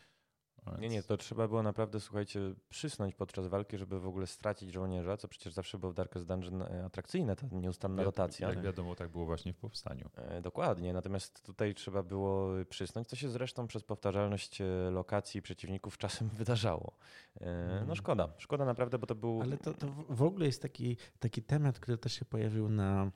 [0.78, 5.16] Nie, nie, to trzeba było naprawdę, słuchajcie, przysnąć podczas walki, żeby w ogóle stracić żołnierza,
[5.16, 8.48] co przecież zawsze było w Darkest Dungeon e, atrakcyjne, ta nieustanna rotacja.
[8.48, 10.10] Jak wiadomo, tak było właśnie w Powstaniu.
[10.16, 15.98] E, dokładnie, natomiast tutaj trzeba było przysnąć, co się zresztą przez powtarzalność e, lokacji przeciwników
[15.98, 16.92] czasem wydarzało.
[17.40, 17.96] No mhm.
[17.96, 19.42] szkoda, szkoda naprawdę, bo to był...
[19.42, 23.10] Ale to, to w ogóle jest taki, taki temat, który też się pojawił na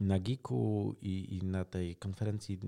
[0.00, 2.58] na Geeku i, i, na tej konferencji,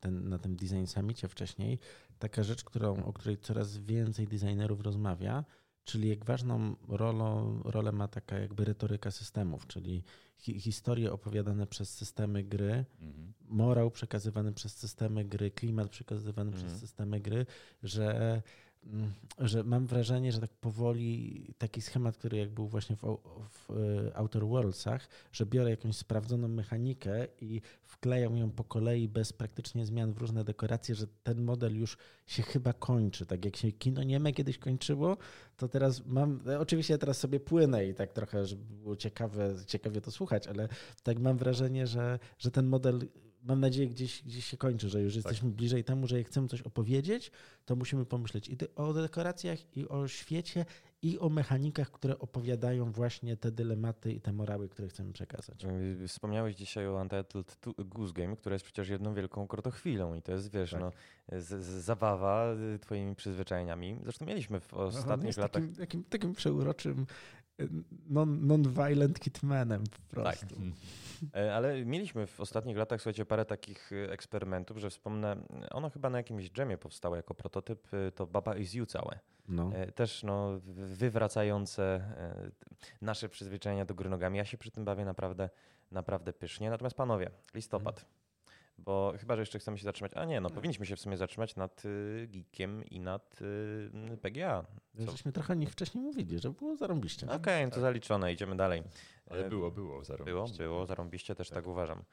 [0.00, 1.78] ten, na tym Design Summitie wcześniej,
[2.18, 5.44] taka rzecz, którą, o której coraz więcej designerów rozmawia,
[5.84, 10.02] czyli jak ważną rolą, rolę ma taka jakby retoryka systemów, czyli
[10.38, 13.32] hi, historie opowiadane przez systemy gry, mhm.
[13.48, 16.66] morał przekazywany przez systemy gry, klimat przekazywany mhm.
[16.66, 17.46] przez systemy gry,
[17.82, 18.42] że
[19.38, 23.18] że mam wrażenie, że tak powoli taki schemat, który jak był właśnie w,
[23.50, 29.32] w e, Outer Worldsach, że biorę jakąś sprawdzoną mechanikę i wklejam ją po kolei bez
[29.32, 33.26] praktycznie zmian w różne dekoracje, że ten model już się chyba kończy.
[33.26, 35.16] Tak jak się kino nieme kiedyś kończyło,
[35.56, 40.00] to teraz mam, e, oczywiście teraz sobie płynę i tak trochę, żeby było ciekawe, ciekawie
[40.00, 40.68] to słuchać, ale
[41.02, 43.00] tak mam wrażenie, że, że ten model
[43.44, 45.16] mam nadzieję, gdzieś, gdzieś się kończy, że już tak.
[45.16, 47.30] jesteśmy bliżej temu, że jak chcemy coś opowiedzieć,
[47.64, 50.64] to musimy pomyśleć i o dekoracjach, i o świecie,
[51.02, 55.66] i o mechanikach, które opowiadają właśnie te dylematy i te morały, które chcemy przekazać.
[56.08, 60.50] Wspomniałeś dzisiaj o Untitled Goose Game, która jest przecież jedną wielką krotochwilą i to jest,
[60.50, 60.80] wiesz, tak.
[60.80, 60.92] no,
[61.32, 63.98] z, z, zabawa y, twoimi przyzwyczajeniami.
[64.02, 65.62] Zresztą mieliśmy w ostatnich latach...
[65.62, 67.06] Takim, takim, takim przeuroczym
[68.40, 70.54] non-violent hitmanem po prostu.
[70.54, 71.44] Tak.
[71.54, 75.36] Ale mieliśmy w ostatnich latach, słuchajcie, parę takich e, eksperymentów, że wspomnę,
[75.70, 79.18] ono chyba na jakimś dżemie powstało jako prototyp, e, to Baba is You całe.
[79.48, 79.70] No.
[79.94, 82.14] Też no, wywracające
[83.02, 84.38] nasze przyzwyczajenia do gry nogami.
[84.38, 85.50] Ja się przy tym bawię naprawdę,
[85.90, 86.70] naprawdę pysznie.
[86.70, 88.00] Natomiast panowie, listopad.
[88.00, 88.23] Hmm.
[88.78, 90.12] Bo chyba, że jeszcze chcemy się zatrzymać.
[90.14, 94.64] A nie, no powinniśmy się w sumie zatrzymać nad y, Geekiem i nad y, PGA.
[95.04, 95.10] Co?
[95.10, 97.26] Żeśmy trochę o nich wcześniej mówili, że było zarąbiście.
[97.26, 97.82] Okej, okay, no to tak.
[97.82, 98.82] zaliczone, idziemy dalej.
[99.30, 100.58] Ale było, było zarąbiście.
[100.58, 102.04] Było, było zarąbiście, też tak, tak uważam.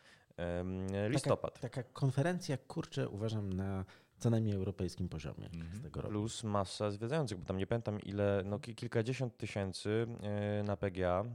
[1.09, 1.53] Listopad.
[1.53, 3.85] Taka, taka konferencja, kurczę, uważam na
[4.21, 5.67] co najmniej europejskim poziomie mm.
[5.73, 6.11] z tego roku.
[6.11, 11.25] Plus masa zwiedzających, bo tam nie pamiętam ile, no kilkadziesiąt tysięcy e, na PGA.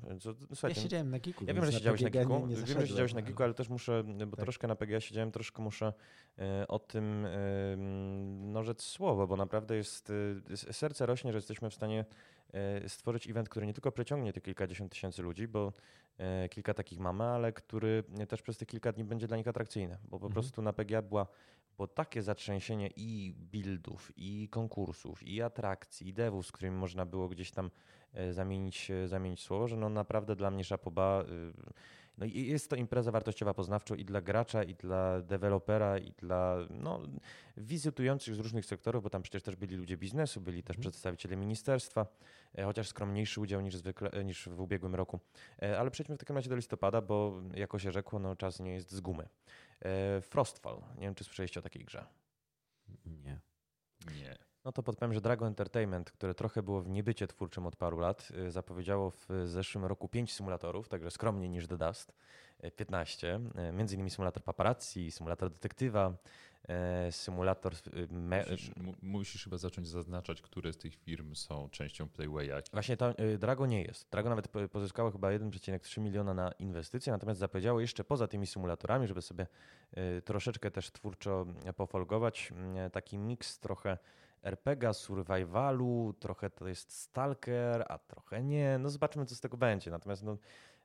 [0.54, 1.44] Co, ja siedziałem na Giku.
[1.44, 3.68] Ja wiem, że siedziałeś na Giku, nie, nie wiem, że siedziałeś na Giku, ale też
[3.68, 4.44] muszę, bo tak.
[4.44, 5.92] troszkę na PGA siedziałem, troszkę muszę
[6.38, 7.26] e, o tym
[8.52, 10.12] no, rzec słowo, bo naprawdę jest,
[10.50, 12.04] e, serce rośnie, że jesteśmy w stanie
[12.88, 15.72] stworzyć event, który nie tylko przeciągnie te kilkadziesiąt tysięcy ludzi, bo
[16.50, 20.10] kilka takich mamy, ale który też przez te kilka dni będzie dla nich atrakcyjny, bo
[20.10, 20.32] po mhm.
[20.32, 21.26] prostu na PGA była
[21.78, 27.28] bo takie zatrzęsienie i buildów, i konkursów, i atrakcji, i devów, z którymi można było
[27.28, 27.70] gdzieś tam
[28.12, 31.22] e, zamienić, e, zamienić słowo, że no naprawdę dla mnie szapoba.
[31.22, 31.52] Y,
[32.18, 37.00] no jest to impreza wartościowa poznawczo i dla gracza, i dla dewelopera, i dla no,
[37.56, 40.80] wizytujących z różnych sektorów, bo tam przecież też byli ludzie biznesu, byli też mhm.
[40.80, 42.06] przedstawiciele ministerstwa,
[42.54, 45.20] e, chociaż skromniejszy udział niż, zwykle, niż w ubiegłym roku.
[45.78, 48.92] Ale przejdźmy w takim razie do listopada, bo jako się rzekło, no, czas nie jest
[48.92, 49.28] z gumy.
[49.80, 50.82] E, Frostfall.
[50.96, 52.06] Nie wiem, czy słyszeliście o takiej grze.
[53.04, 53.40] Nie.
[54.14, 54.38] Nie.
[54.66, 58.28] No to podpowiem, że Dragon Entertainment, które trochę było w niebycie twórczym od paru lat,
[58.46, 62.12] y, zapowiedziało w zeszłym roku 5 symulatorów, także skromniej niż The Dust,
[62.76, 63.40] 15.
[63.58, 66.16] Y, y, między innymi symulator paparazzi, symulator detektywa,
[67.10, 67.72] symulator...
[68.10, 68.70] Musisz,
[69.02, 72.62] musisz, chyba zacząć zaznaczać, które z tych firm są częścią Playwaya.
[72.72, 74.10] Właśnie to Drago nie jest.
[74.10, 79.22] Drago nawet pozyskało chyba 1,3 miliona na inwestycje, natomiast zapowiedziało jeszcze poza tymi symulatorami, żeby
[79.22, 79.46] sobie
[80.24, 81.46] troszeczkę też twórczo
[81.76, 82.52] pofolgować,
[82.92, 83.98] taki miks trochę
[84.46, 88.78] RPG, survivalu, trochę to jest stalker, a trochę nie.
[88.78, 89.90] No zobaczymy, co z tego będzie.
[89.90, 90.36] Natomiast no, e,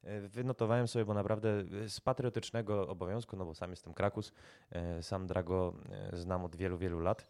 [0.03, 4.33] wynotowałem sobie, bo naprawdę z patriotycznego obowiązku, no bo sam jestem Krakus,
[4.71, 5.73] e, sam Drago
[6.13, 7.27] e, znam od wielu, wielu lat.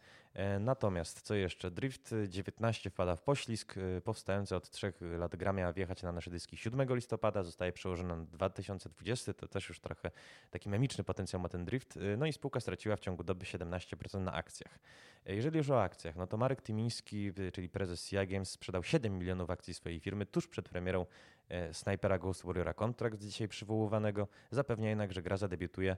[0.60, 1.70] Natomiast co jeszcze?
[1.70, 6.56] Drift 19 wpada w poślizg, powstający od trzech lat gra miała wjechać na nasze dyski
[6.56, 10.10] 7 listopada, zostaje przełożona na 2020, to też już trochę
[10.50, 11.98] taki memiczny potencjał ma ten Drift.
[12.18, 14.78] No i spółka straciła w ciągu doby 17% na akcjach.
[15.26, 19.50] Jeżeli już o akcjach, no to Marek Tymiński, czyli prezes CI Games, sprzedał 7 milionów
[19.50, 21.06] akcji swojej firmy tuż przed premierą
[21.52, 24.28] e, Snipera Ghost Warriora Contract, dzisiaj przywoływanego.
[24.50, 25.96] Zapewnia jednak, że gra zadebiutuje e,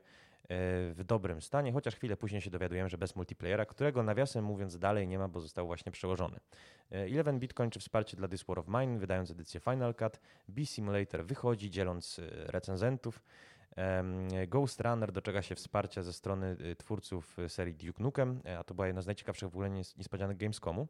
[0.90, 5.08] w dobrym stanie, chociaż chwilę później się dowiadujemy, że bez multiplayera, którego nawiasem mówiąc dalej
[5.08, 6.40] nie ma, bo został właśnie przełożony.
[6.92, 10.20] E, Eleven Bit kończy wsparcie dla This War of Mine, wydając edycję Final Cut.
[10.48, 13.22] B-Simulator wychodzi, dzieląc recenzentów.
[14.48, 19.02] Ghost Runner doczeka się wsparcia ze strony twórców serii Duke Nukem, a to była jedna
[19.02, 20.88] z najciekawszych w ogóle niespodzianek Gamescomu.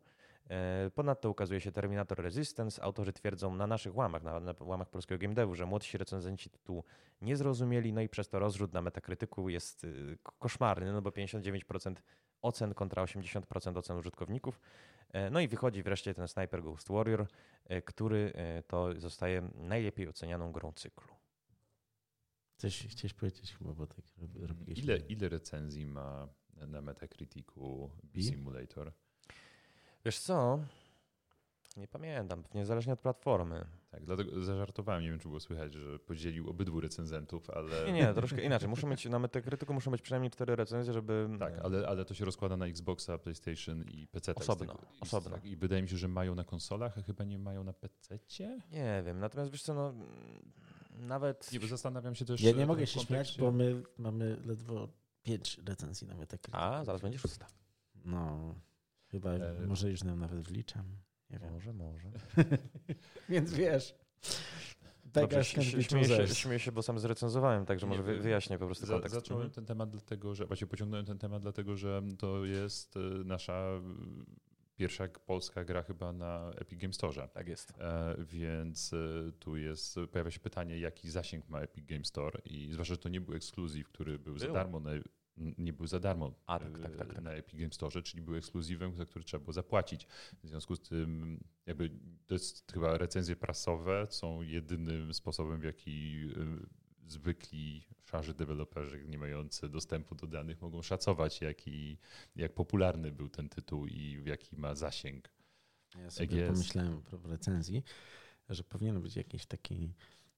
[0.50, 2.82] E, ponadto ukazuje się Terminator Resistance.
[2.82, 6.84] Autorzy twierdzą na naszych łamach, na, na łamach polskiego game devu, że młodsi recenzenci tytułu
[7.20, 11.94] nie zrozumieli, no i przez to rozrzut na metakrytyku jest y, koszmarny, no bo 59%
[12.42, 14.60] ocen kontra 80% ocen użytkowników.
[15.12, 17.26] E, no i wychodzi wreszcie ten Sniper Ghost Warrior,
[17.84, 18.32] który
[18.66, 21.14] to zostaje najlepiej ocenianą grą cyklu.
[22.56, 23.98] Coś chciałeś powiedzieć chyba, bo tak
[24.40, 24.78] robiłeś.
[24.78, 26.28] Ile, ile recenzji ma
[26.66, 28.92] na Metacriticu B-Simulator?
[30.04, 30.58] Wiesz co?
[31.76, 33.64] Nie pamiętam, pewnie zależnie od platformy.
[33.90, 37.86] Tak, dlatego zażartowałem, nie wiem czy było słychać, że podzielił obydwu recenzentów, ale...
[37.86, 38.68] Nie, nie, troszkę inaczej.
[38.68, 41.28] Muszą mieć, na Metacriticu muszą być przynajmniej cztery recenzje, żeby...
[41.38, 44.34] Tak, ale, ale to się rozkłada na Xboxa, PlayStation i PC.
[44.34, 45.30] Osobno, tego, osobno.
[45.30, 48.60] Tak, I wydaje mi się, że mają na konsolach, a chyba nie mają na PC-cie?
[48.72, 49.94] Nie wiem, natomiast wiesz co, no
[50.90, 51.52] nawet...
[51.52, 52.40] Nie, bo zastanawiam się też...
[52.40, 54.88] Ja nie mogę się śmiać, bo my mamy ledwo
[55.22, 56.54] pięć recenzji na Metacritic.
[56.54, 57.46] A, zaraz będzie szósta.
[58.04, 58.54] No...
[59.14, 59.66] Chyba e...
[59.66, 60.84] może już nam nawet wliczam.
[61.30, 61.52] Nie wiem.
[61.52, 62.10] Może, może.
[63.28, 63.94] Więc wiesz.
[65.04, 69.14] Dobrze, śmieję, się, śmieję się, bo sam zrecenzowałem, także może wyjaśnię po prostu kontekst.
[69.14, 73.80] Zacząłem ten temat dlatego, że właśnie pociągnąłem ten temat dlatego, że to jest e, nasza
[74.76, 77.28] pierwsza polska gra chyba na Epic Game Store.
[77.28, 77.72] Tak jest.
[77.78, 82.72] E, więc e, tu jest, pojawia się pytanie, jaki zasięg ma Epic Game Store i
[82.72, 84.38] zwłaszcza, że to nie był ekskluzyw, który był, był.
[84.38, 84.90] za darmo na,
[85.36, 87.22] nie był za darmo A, tak, tak, tak, tak.
[87.22, 90.06] na Epic Game Store, czyli był ekskluzywem, za który trzeba było zapłacić.
[90.42, 91.90] W związku z tym jakby
[92.26, 96.28] to jest chyba recenzje prasowe są jedynym sposobem, w jaki
[97.06, 101.98] zwykli szarzy deweloperzy nie mający dostępu do danych mogą szacować, jaki,
[102.36, 105.30] jak popularny był ten tytuł i jaki ma zasięg.
[105.98, 107.82] Ja sobie pomyślałem w recenzji,
[108.48, 109.94] że powinien być jakiś taki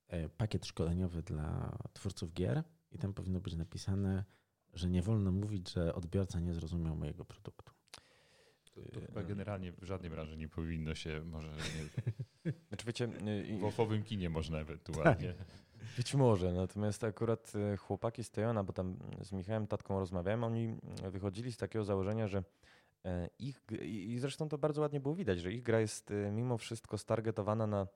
[0.09, 2.63] e, pakiet szkoleniowy dla twórców gier
[2.93, 4.25] i tam powinno być napisane,
[4.77, 7.73] że nie wolno mówić, że odbiorca nie zrozumiał mojego produktu.
[8.75, 13.09] To, to chyba generalnie w żadnej branży nie powinno się, może nie, znaczy wiecie,
[13.61, 15.33] w ofowym kinie można ewentualnie.
[15.33, 15.47] Tak.
[15.97, 20.77] Być może, natomiast akurat e, chłopaki z Tejona, bo tam z Michałem Tatką rozmawiałem, oni
[21.11, 22.45] wychodzili z takiego założenia, że
[23.05, 26.59] e, ich, i zresztą to bardzo ładnie było widać, że ich gra jest e, mimo
[26.59, 27.87] wszystko stargetowana na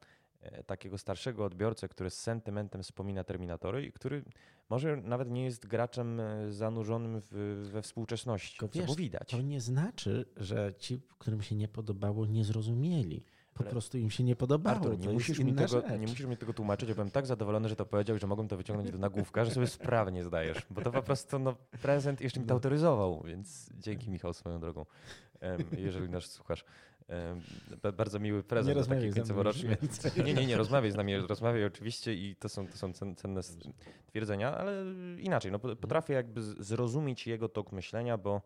[0.67, 4.25] takiego starszego odbiorcę, który z sentymentem wspomina Terminatory i który
[4.71, 9.31] może nawet nie jest graczem zanurzonym w, we współczesności, Tylko co wiesz, widać.
[9.31, 13.25] To nie znaczy, że ci, którym się nie podobało, nie zrozumieli.
[13.55, 13.71] Po Ale...
[13.71, 14.77] prostu im się nie podobało.
[14.77, 16.89] Artur, nie, musisz mi tego, nie musisz mi tego tłumaczyć.
[16.89, 19.67] Ja byłem tak zadowolony, że to powiedział, że mogłem to wyciągnąć do nagłówka, że sobie
[19.67, 20.67] sprawnie zdajesz.
[20.71, 22.55] Bo to po prostu no, prezent jeszcze mi to no.
[22.55, 24.87] autoryzował, więc dzięki Michał swoją drogą,
[25.79, 26.65] jeżeli nas słuchasz.
[27.97, 29.77] Bardzo miły prezent nie taki końcowo-roczny.
[30.25, 33.41] Nie, nie, nie, rozmawiaj z nami, rozmawiaj oczywiście i to są, to są cenne
[34.07, 34.85] twierdzenia, ale
[35.19, 38.43] inaczej, no, potrafię jakby zrozumieć jego tok myślenia, bo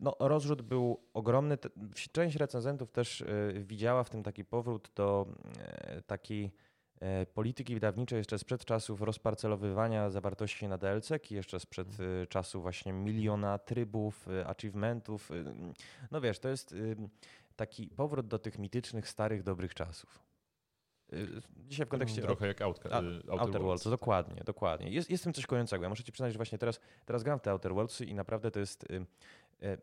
[0.00, 1.58] no, rozrzut był ogromny.
[2.12, 3.26] Część recenzentów też e,
[3.60, 5.26] widziała w tym taki powrót do
[5.58, 6.52] e, takiej
[7.34, 12.26] polityki wydawniczej jeszcze sprzed czasów rozparcelowywania zawartości na DLC, i jeszcze sprzed mhm.
[12.26, 15.30] czasu właśnie miliona trybów, achievementów.
[16.10, 16.74] No wiesz, to jest
[17.56, 20.24] taki powrót do tych mitycznych, starych, dobrych czasów.
[21.56, 22.22] Dzisiaj w kontekście.
[22.22, 23.90] Trochę jak Outer, Outer, Outer Worlds.
[23.90, 24.90] Dokładnie, dokładnie.
[24.90, 25.82] Jest, jest w tym coś kojącego.
[25.82, 28.50] Ja muszę ci przyznać, że właśnie teraz, teraz gram w te Outer Worlds i naprawdę
[28.50, 29.04] to jest E,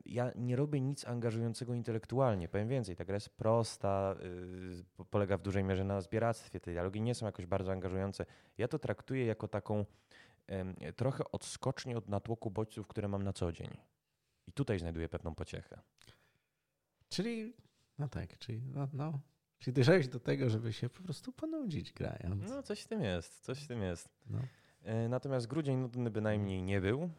[0.05, 2.47] ja nie robię nic angażującego intelektualnie.
[2.47, 4.15] Powiem więcej, ta gra jest prosta,
[4.99, 6.59] y, polega w dużej mierze na zbieractwie.
[6.59, 8.25] Te dialogi nie są jakoś bardzo angażujące.
[8.57, 9.85] Ja to traktuję jako taką
[10.95, 13.69] trochę odskocznię od natłoku bodźców, które mam na co dzień.
[14.47, 15.81] I tutaj znajduję pewną pociechę.
[17.09, 17.53] Czyli,
[17.99, 19.19] no tak, czyli no, no.
[19.59, 22.49] Czyli dojrzałeś do tego, żeby się po prostu ponudzić grając.
[22.49, 24.09] No, coś w tym jest, coś w tym jest.
[24.29, 24.39] No.
[24.83, 27.09] E, natomiast grudzień nudny bynajmniej nie był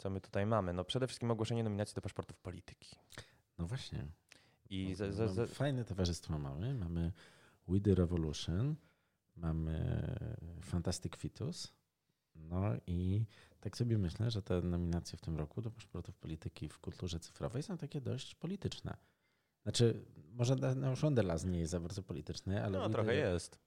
[0.00, 0.72] co my tutaj mamy?
[0.72, 2.96] No przede wszystkim ogłoszenie nominacji do paszportów polityki.
[3.58, 4.06] No właśnie.
[4.70, 6.74] I no, za, za, Fajne towarzystwo mamy.
[6.74, 7.12] Mamy
[7.68, 8.76] We The Revolution,
[9.36, 10.06] mamy
[10.62, 11.72] Fantastic Fitus.
[12.34, 13.24] No i
[13.60, 17.62] tak sobie myślę, że te nominacje w tym roku do paszportów polityki w kulturze cyfrowej
[17.62, 18.96] są takie dość polityczne.
[19.62, 22.78] Znaczy, może no, Wonderland nie jest za bardzo polityczny, ale...
[22.78, 23.58] No, trochę jest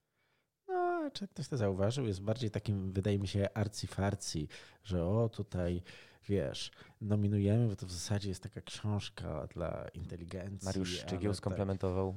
[1.13, 4.47] czy ktoś to zauważył, jest bardziej takim, wydaje mi się, arcyfarci,
[4.83, 5.81] że o tutaj,
[6.27, 6.71] wiesz,
[7.01, 10.65] nominujemy, bo to w zasadzie jest taka książka dla inteligencji.
[10.65, 11.37] Mariusz Szczygieł tak.
[11.37, 12.15] skomplementował.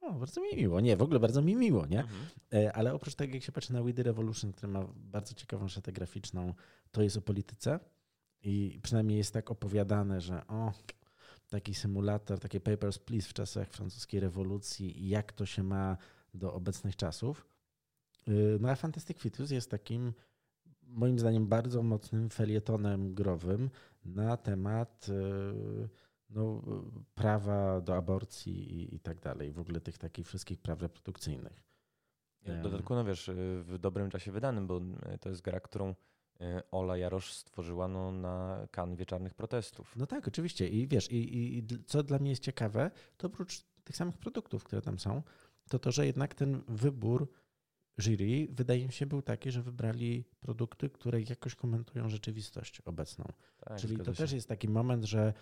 [0.00, 0.80] O, bardzo mi miło.
[0.80, 2.00] Nie, w ogóle bardzo mi miło, nie?
[2.00, 2.26] Mhm.
[2.54, 5.68] E, ale oprócz tego, jak się patrzy na We The Revolution, który ma bardzo ciekawą
[5.68, 6.54] szatę graficzną,
[6.90, 7.80] to jest o polityce
[8.42, 10.72] i przynajmniej jest tak opowiadane, że o,
[11.48, 15.96] taki symulator, takie Papers, Please w czasach francuskiej rewolucji i jak to się ma
[16.34, 17.46] do obecnych czasów.
[18.28, 20.12] Y, no a Fantastic Fetus jest takim
[20.86, 23.70] moim zdaniem bardzo mocnym felietonem growym
[24.04, 25.88] na temat y,
[26.30, 26.62] no,
[27.14, 31.66] prawa do aborcji i, i tak dalej, w ogóle tych takich wszystkich praw reprodukcyjnych.
[32.42, 33.30] W dodatku, no wiesz,
[33.60, 34.80] w dobrym czasie wydanym, bo
[35.14, 35.94] y, to jest gra, którą
[36.70, 39.96] Ola Jarosz stworzyła no, na kan wieczarnych protestów.
[39.96, 40.68] No tak, oczywiście.
[40.68, 44.82] I wiesz, i, i co dla mnie jest ciekawe, to oprócz tych samych produktów, które
[44.82, 45.22] tam są,
[45.68, 47.28] to to, że jednak ten wybór
[47.98, 53.24] jury, wydaje mi się, był taki, że wybrali produkty, które jakoś komentują rzeczywistość obecną.
[53.60, 54.12] Tak, Czyli to się.
[54.12, 55.32] też jest taki moment, że,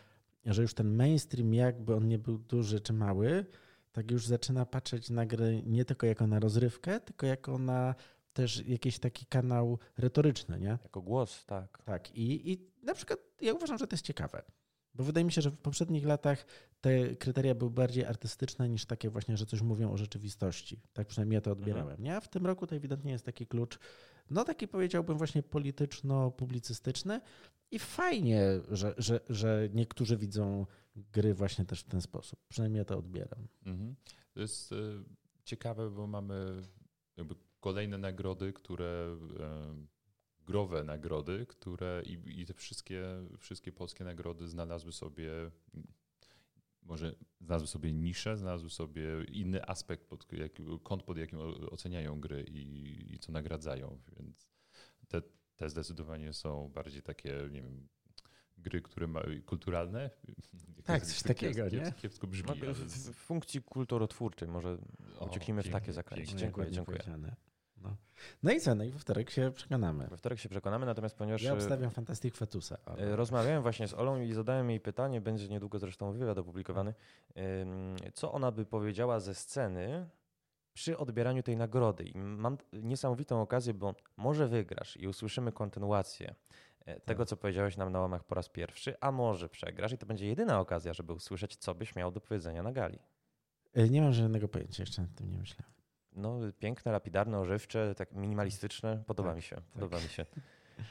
[0.46, 3.46] że już ten mainstream, jakby on nie był duży czy mały,
[3.92, 7.94] tak już zaczyna patrzeć na gry nie tylko jako na rozrywkę, tylko jako na
[8.32, 10.78] też jakiś taki kanał retoryczny, nie?
[10.82, 11.82] Jako głos, tak.
[11.84, 12.14] Tak.
[12.14, 14.42] I, i na przykład ja uważam, że to jest ciekawe.
[14.94, 16.46] Bo wydaje mi się, że w poprzednich latach
[16.80, 20.80] te kryteria były bardziej artystyczne niż takie właśnie, że coś mówią o rzeczywistości.
[20.92, 21.88] Tak przynajmniej ja to odbierałem.
[21.88, 22.04] Mhm.
[22.04, 22.16] Nie?
[22.16, 23.78] A w tym roku to ewidentnie jest taki klucz,
[24.30, 27.20] no taki powiedziałbym właśnie polityczno-publicystyczny
[27.70, 30.66] i fajnie, że, że, że niektórzy widzą
[30.96, 32.38] gry właśnie też w ten sposób.
[32.48, 33.48] Przynajmniej ja to odbieram.
[33.66, 33.94] Mhm.
[34.32, 34.76] To jest e,
[35.44, 36.62] ciekawe, bo mamy
[37.16, 39.93] jakby kolejne nagrody, które e,
[40.46, 43.04] growe nagrody, które i, i te wszystkie,
[43.38, 45.30] wszystkie polskie nagrody znalazły sobie
[46.84, 50.52] może znalazły sobie niszę, znalazły sobie inny aspekt, pod, jak,
[50.82, 51.38] kąt, pod jakim
[51.70, 54.48] oceniają gry i, i co nagradzają, więc
[55.08, 55.22] te,
[55.56, 57.88] te zdecydowanie są bardziej takie, nie wiem,
[58.58, 60.10] gry, które ma, kulturalne.
[60.84, 61.92] Tak, coś takiego, nie?
[61.92, 62.60] Kiepsko brzmi.
[62.74, 64.78] W, w funkcji kulturotwórczej może
[65.20, 66.36] ucieknijmy w takie zakręty.
[66.36, 66.98] Dziękuję, dziękuję.
[67.84, 67.96] No.
[68.42, 68.74] no i co?
[68.74, 70.06] No i we wtorek się przekonamy.
[70.08, 71.42] We wtorek się przekonamy, natomiast ponieważ...
[71.42, 72.78] Ja obstawiam Fantastic Fetusa.
[72.84, 73.02] Ale...
[73.02, 76.94] E, rozmawiałem właśnie z Olą i zadałem jej pytanie, będzie niedługo zresztą wywiad opublikowany,
[78.14, 80.08] co ona by powiedziała ze sceny
[80.74, 82.04] przy odbieraniu tej nagrody.
[82.04, 86.34] I mam niesamowitą okazję, bo może wygrasz i usłyszymy kontynuację
[86.86, 87.28] e, tego, tak.
[87.28, 90.60] co powiedziałeś nam na łamach po raz pierwszy, a może przegrasz i to będzie jedyna
[90.60, 92.98] okazja, żeby usłyszeć, co byś miał do powiedzenia na gali.
[93.74, 95.73] E, nie mam żadnego pojęcia, jeszcze nad tym nie myślałem
[96.14, 99.02] no, piękne, lapidarne, ożywcze, tak minimalistyczne.
[99.06, 99.64] Podoba tak, mi się, tak.
[99.72, 100.26] podoba mi się.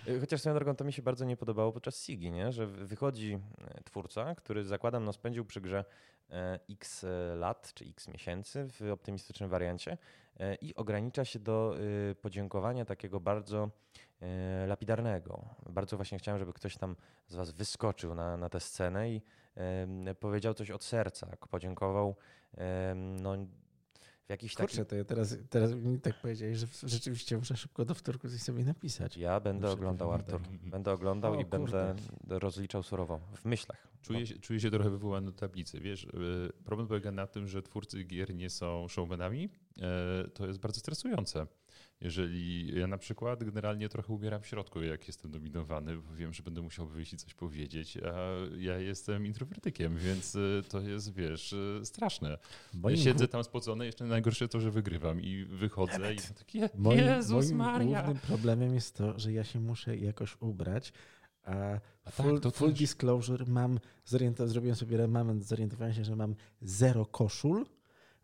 [0.08, 2.52] Y, chociaż swoją drogą to mi się bardzo nie podobało podczas Sigi, nie?
[2.52, 5.86] że wychodzi e, twórca, który zakładam no, spędził przy grze
[6.30, 9.98] e, x e, lat czy x miesięcy w optymistycznym wariancie
[10.62, 11.76] i ogranicza się do
[12.22, 13.70] podziękowania takiego bardzo
[14.68, 15.46] lapidarnego.
[15.70, 16.96] Bardzo właśnie chciałem, żeby ktoś tam
[17.28, 19.22] z Was wyskoczył na, na tę scenę i
[20.20, 22.16] powiedział coś od serca, podziękował
[22.96, 23.36] no,
[24.34, 24.90] jakiś Kurczę, taki...
[24.90, 28.64] to ja teraz, teraz mi tak powiedziałeś, że rzeczywiście muszę szybko do wtorku coś sobie
[28.64, 29.18] napisać.
[29.18, 30.42] Ja będę muszę oglądał, Artur.
[30.66, 31.96] Będę oglądał o, i kurde.
[32.28, 33.93] będę rozliczał surowo, w myślach.
[34.04, 35.80] Czuję się, czuję się trochę wywołany do tablicy.
[35.80, 36.10] Wiesz, y,
[36.66, 39.50] problem polega na tym, że twórcy gier nie są showmanami.
[39.82, 41.48] E, to jest bardzo stresujące.
[42.02, 46.44] Jeżeli ja na przykład generalnie trochę umieram w środku, jak jestem dominowany, bo wiem, że
[46.44, 48.28] będę musiał wyjść i coś powiedzieć, a
[48.58, 52.38] ja jestem introwertykiem, więc y, to jest, wiesz, straszne.
[52.74, 56.32] Moim ja siedzę tam spocony, jeszcze najgorsze to, że wygrywam i wychodzę Nawet.
[56.32, 58.04] i takie, moim, Jezus moim Maria.
[58.04, 60.94] głównym problemem jest to, że ja się muszę jakoś ubrać,
[62.12, 63.80] full, tak, full disclosure mam,
[64.46, 67.66] zrobiłem sobie remament, zorientowałem się, że mam zero koszul,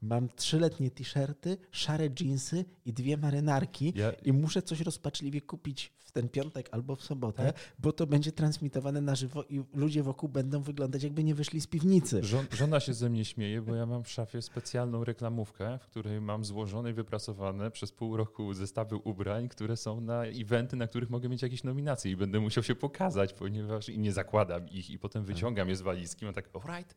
[0.02, 4.12] Mam trzyletnie t-shirty, szare jeansy i dwie marynarki ja...
[4.12, 7.56] i muszę coś rozpaczliwie kupić w ten piątek albo w sobotę, tak?
[7.80, 11.68] bo to będzie transmitowane na żywo i ludzie wokół będą wyglądać jakby nie wyszli z
[11.68, 12.24] piwnicy.
[12.24, 16.22] Żon, żona się ze mnie śmieje, bo ja mam w szafie specjalną reklamówkę, w której
[16.22, 21.10] mam złożone i wypracowane przez pół roku zestawy ubrań, które są na eventy, na których
[21.10, 25.00] mogę mieć jakieś nominacje i będę musiał się pokazać, ponieważ i nie zakładam ich i
[25.00, 26.96] potem wyciągam je z walizki, mam tak, alright,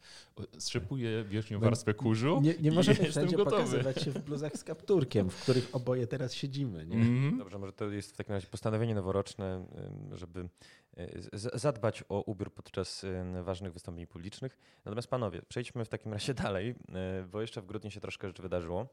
[0.58, 2.40] strzepuję wierzchnią warstwę kurzu.
[2.40, 3.56] Nie, nie możemy wszędzie gotowy.
[3.56, 6.86] pokazywać się w bluzach z kapturkiem, w których oboje teraz siedzimy.
[6.86, 6.96] Nie?
[6.96, 7.38] Mm.
[7.38, 9.66] Dobrze, może to jest w takim razie postanowienie noworoczne,
[10.12, 10.48] żeby
[10.96, 11.08] e,
[11.54, 13.06] zadbać o ubiór podczas
[13.42, 14.58] ważnych wystąpień publicznych.
[14.84, 18.42] Natomiast panowie, przejdźmy w takim razie dalej, e, bo jeszcze w grudniu się troszkę rzeczy
[18.42, 18.86] wydarzyło.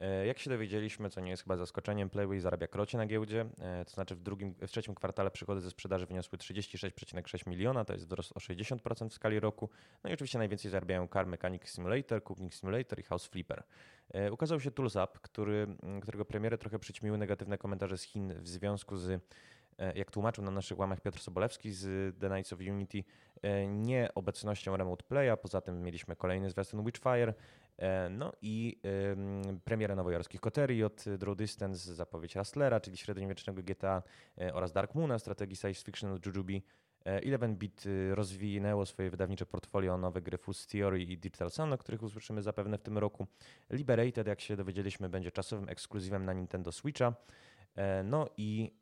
[0.00, 3.46] E, jak się dowiedzieliśmy, co nie jest chyba zaskoczeniem, Playway zarabia krocie na giełdzie,
[3.86, 8.06] to znaczy w, drugim, w trzecim kwartale przychody ze sprzedaży wyniosły 36,6 miliona, to jest
[8.06, 9.70] wzrost o 60% w skali roku.
[10.04, 13.62] No i oczywiście najwięcej zarabiają Car Mechanic Simulator, Cooking Simulator i House Flipper.
[14.30, 15.66] Ukazał się Tools Up, który,
[16.02, 19.20] którego premierę trochę przyćmiły negatywne komentarze z Chin w związku z E,
[19.94, 23.04] jak tłumaczył na naszych łamach Piotr Sobolewski z The Knights of Unity,
[23.42, 27.34] e, nie obecnością Remote Playa, poza tym mieliśmy kolejny zwiastun Witchfire,
[27.78, 28.80] e, no i
[29.64, 34.02] premierę nowojorskich koterii od Draw Distance, zapowiedź Rustlera, czyli średniowiecznego GTA
[34.52, 36.62] oraz Dark Moona, strategii science fiction od Jujubee.
[37.04, 37.84] 11-bit
[38.14, 42.78] rozwinęło swoje wydawnicze portfolio nowe gry Fuzz Theory i Digital Sun, o których usłyszymy zapewne
[42.78, 43.26] w tym roku.
[43.70, 47.14] Liberated, jak się dowiedzieliśmy, będzie czasowym ekskluzywem na Nintendo Switcha.
[47.76, 48.76] E, no i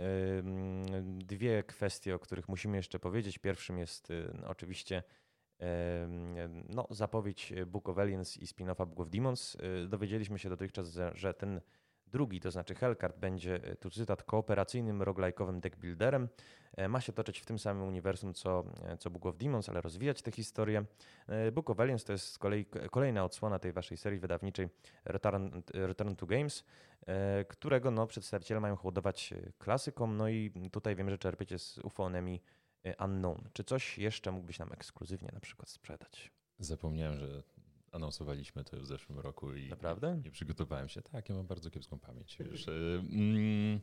[1.19, 3.39] dwie kwestie, o których musimy jeszcze powiedzieć.
[3.39, 5.03] Pierwszym jest y, oczywiście
[6.69, 9.55] no, zapowiedź Book of Aliens i spin-offa Book of Demons.
[9.85, 11.61] Y, dowiedzieliśmy się dotychczas, że ten
[12.09, 16.29] drugi, to znaczy Hellcard, będzie, y, tu cytat, kooperacyjnym roguelike'owym deckbuilderem.
[16.77, 19.81] E, ma się toczyć w tym samym uniwersum co, e, co Book of Demons, ale
[19.81, 20.85] rozwijać tę historię.
[21.53, 24.69] Book of Aliens to jest z kolei kolejna odsłona tej waszej serii wydawniczej
[25.05, 26.65] Return, Return to Games.
[27.09, 30.17] E, którego no, przedstawiciele mają hołdować e, klasykom.
[30.17, 31.81] No i tutaj wiemy, że czerpiecie z
[32.85, 33.49] e, Unknown.
[33.53, 36.33] Czy coś jeszcze mógłbyś nam ekskluzywnie na przykład sprzedać?
[36.59, 37.43] Zapomniałem, że
[37.93, 40.21] anonsowaliśmy to w zeszłym roku i Naprawdę?
[40.25, 41.03] nie przygotowałem się.
[41.03, 42.39] Tak, ja mam bardzo kiepską pamięć.
[42.41, 43.81] Wiesz, mm,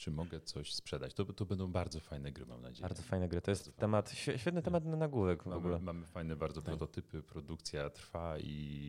[0.00, 1.14] czy mogę coś sprzedać.
[1.14, 2.82] To, to będą bardzo fajne gry, mam nadzieję.
[2.82, 3.40] Bardzo fajne gry.
[3.40, 5.80] To jest temat, świetny temat na nagłówek w mamy, ogóle.
[5.80, 6.76] Mamy fajne bardzo tak.
[6.76, 8.44] prototypy, produkcja trwa i,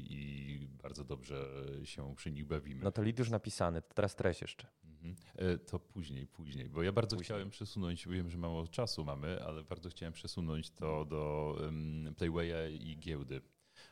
[0.09, 2.83] i, bardzo dobrze się przy nich bawimy.
[2.83, 4.67] No to lead już napisany, to teraz treść jeszcze.
[4.83, 5.15] Mhm.
[5.35, 7.25] E, to później, później, bo ja bardzo później.
[7.25, 12.69] chciałem przesunąć, wiem, że mało czasu mamy, ale bardzo chciałem przesunąć to do um, Playwaya
[12.69, 13.41] i giełdy.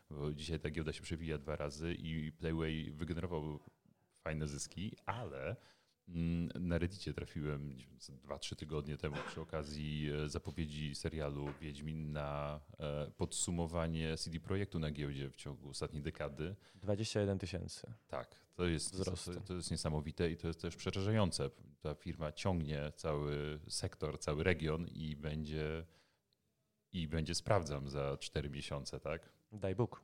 [0.09, 3.59] Bo dzisiaj ta giełda się przewija dwa razy i Playway wygenerował
[4.23, 5.55] fajne zyski, ale
[6.15, 7.77] Mm, na Reddicie trafiłem
[8.27, 14.91] 2-3 tygodnie temu przy okazji e, zapowiedzi serialu Wiedźmin na e, podsumowanie CD Projektu na
[14.91, 16.55] giełdzie w ciągu ostatniej dekady.
[16.75, 17.93] 21 tysięcy.
[18.07, 21.49] Tak, to jest, to, to, jest niesamowite i to jest też przerażające.
[21.81, 25.85] Ta firma ciągnie cały sektor, cały region i będzie,
[26.91, 29.38] i będzie sprawdzam za 4 miesiące, tak?
[29.51, 30.03] Daj Bóg.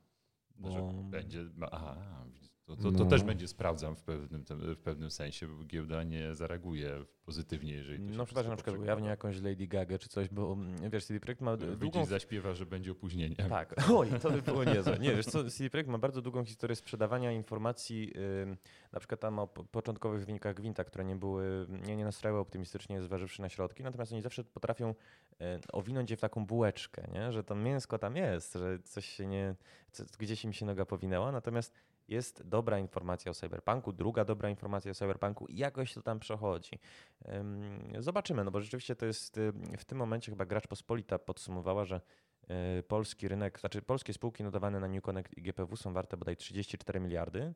[0.56, 0.92] Bo...
[1.10, 2.24] Będzie, aha,
[2.66, 3.10] to, to, to no.
[3.10, 8.16] też będzie sprawdzam w pewnym, w pewnym sensie, bo giełda nie zareaguje pozytywnie, jeżeli to
[8.16, 11.20] No chyba, że na przykład ujawni jakąś Lady Gaga czy coś, bo mm, wiesz, CD
[11.20, 12.04] Projekt ma Wyjdzie długą...
[12.04, 13.36] zaśpiewa, że będzie opóźnienie.
[13.36, 14.98] Tak, oj, to by było niezłe.
[14.98, 18.56] Nie, wiesz co, CD Projekt ma bardzo długą historię sprzedawania informacji, yy,
[18.92, 23.42] na przykład tam o początkowych wynikach Gwinta, które nie były, nie, nie nastrajały optymistycznie, zważywszy
[23.42, 24.94] na środki, natomiast oni zawsze potrafią
[25.40, 27.32] yy, owinąć je w taką bułeczkę, nie?
[27.32, 29.54] że to mięsko tam jest, że coś się nie,
[30.18, 31.74] gdzieś im się noga powinęła, natomiast
[32.08, 36.78] jest dobra informacja o Cyberpunku, druga dobra informacja o Cyberpunku i jakoś to tam przechodzi.
[37.98, 39.40] Zobaczymy, no bo rzeczywiście to jest
[39.78, 42.00] w tym momencie chyba gracz pospolita podsumowała, że
[42.48, 46.36] e, polski rynek, znaczy polskie spółki notowane na New Connect i GPW są warte bodaj
[46.36, 47.54] 34 miliardy,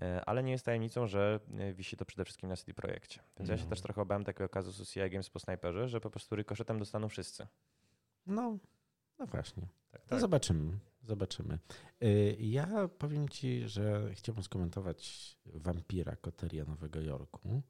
[0.00, 3.20] e, ale nie jest tajemnicą, że e, wisi to przede wszystkim na CD Projekcie.
[3.38, 3.54] Więc no.
[3.54, 3.70] ja się no.
[3.70, 7.46] też trochę obawiam takiego kazusu CI Games po snajperze, że po prostu rykoszetem dostaną wszyscy.
[8.26, 8.58] No,
[9.18, 9.62] no właśnie.
[9.90, 10.10] Tak, tak.
[10.10, 10.78] No zobaczymy.
[11.08, 11.58] Zobaczymy.
[12.02, 17.62] Y, ja powiem Ci, że chciałbym skomentować Wampira Koteria Nowego Jorku,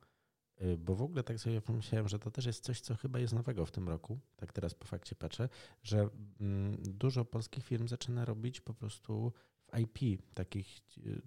[0.63, 3.35] y, bo w ogóle tak sobie pomyślałem, że to też jest coś, co chyba jest
[3.35, 4.19] nowego w tym roku.
[4.37, 5.49] Tak teraz po fakcie patrzę,
[5.83, 6.09] że
[6.41, 9.33] mm, dużo polskich firm zaczyna robić po prostu
[9.83, 11.21] IP, takich, y,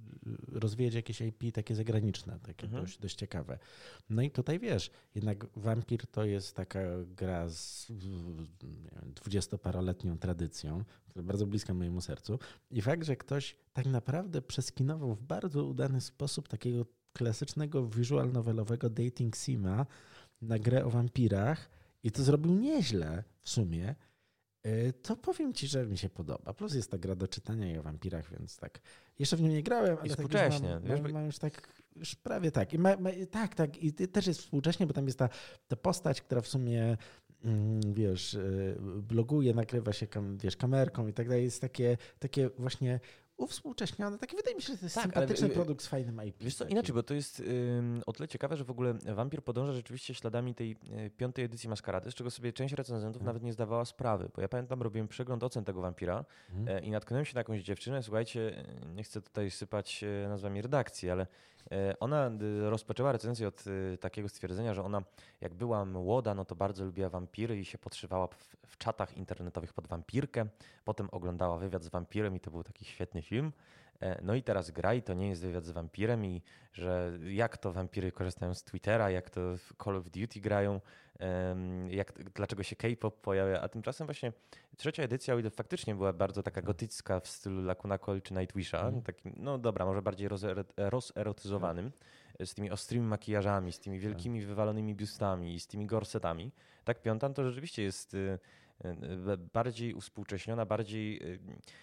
[0.48, 2.84] rozwijać jakieś IP takie zagraniczne, takie mhm.
[2.84, 3.60] dość, dość ciekawe.
[4.10, 7.92] No i tutaj wiesz, jednak Vampir to jest taka gra z
[9.06, 12.40] dwudziestoparoletnią tradycją, która bardzo bliska mojemu sercu.
[12.72, 18.90] I fakt, że ktoś tak naprawdę przeskinował w bardzo udany sposób takiego klasycznego visual novelowego
[18.90, 19.86] dating sima
[20.42, 21.70] na grę o wampirach
[22.04, 23.96] i to zrobił nieźle w sumie,
[25.02, 26.54] to powiem ci, że mi się podoba.
[26.54, 28.80] Plus jest ta gra do czytania i o wampirach, więc tak.
[29.20, 30.70] Jeszcze w nią nie grałem, ale I tak współcześnie.
[30.70, 32.74] Już mam, mam, mam, już tak, już prawie tak.
[32.74, 33.84] I ma, ma, tak, tak.
[33.84, 35.30] I też jest współcześnie, bo tam jest ta,
[35.68, 36.98] ta postać, która w sumie
[37.46, 41.44] mm, wiesz, y, bloguje, nakrywa się wiesz, kamerką i tak dalej.
[41.44, 43.00] Jest takie, takie właśnie
[43.42, 44.18] uwspółcześnione.
[44.18, 46.36] Taki wydaje mi się, że to jest tak, sympatyczny ale, produkt z fajnym IP.
[46.44, 47.44] Wiesz co, inaczej, bo to jest
[48.06, 52.12] o tyle ciekawe, że w ogóle Vampir podąża rzeczywiście śladami tej y, piątej edycji Maskarady,
[52.12, 53.26] z czego sobie część recenzentów hmm.
[53.26, 56.78] nawet nie zdawała sprawy, bo ja pamiętam, robiłem przegląd ocen tego Vampira hmm.
[56.78, 58.66] y, i natknąłem się na jakąś dziewczynę, słuchajcie,
[58.96, 61.28] nie chcę tutaj sypać nazwami redakcji, ale
[62.00, 62.32] ona
[62.70, 63.64] rozpoczęła recenzję od
[64.00, 65.04] takiego stwierdzenia, że ona
[65.42, 69.74] jak była młoda, no to bardzo lubiła wampiry i się podszywała w, w czatach internetowych
[69.74, 70.46] pod wampirkę.
[70.86, 73.52] Potem oglądała wywiad z wampirem i to był taki świetny film.
[74.02, 76.42] E, no i teraz gra i to nie jest wywiad z wampirem i
[76.74, 80.82] że jak to wampiry korzystają z Twittera, jak to w Call of Duty grają,
[81.90, 84.34] jak, dlaczego się K-pop pojawia, a tymczasem właśnie
[84.78, 88.88] trzecia edycja, o ile faktycznie była bardzo taka gotycka w stylu Lacuna Coil czy Nightwisha,
[88.88, 89.02] mm.
[89.02, 90.30] takim, no dobra, może bardziej
[90.78, 91.92] rozerotyzowanym,
[92.46, 96.52] z tymi ostrymi makijażami, z tymi wielkimi wywalonymi biustami, z tymi gorsetami.
[96.84, 98.40] Tak, piąta to rzeczywiście jest y,
[99.54, 101.40] bardziej uspółcześniona, bardziej y,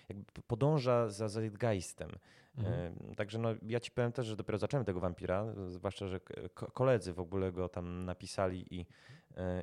[0.09, 2.11] jakby podąża za zeitgeistem.
[2.59, 3.15] Mhm.
[3.17, 6.21] Także no, ja ci powiem też, że dopiero zacząłem tego wampira, zwłaszcza, że
[6.55, 8.87] koledzy w ogóle go tam napisali i,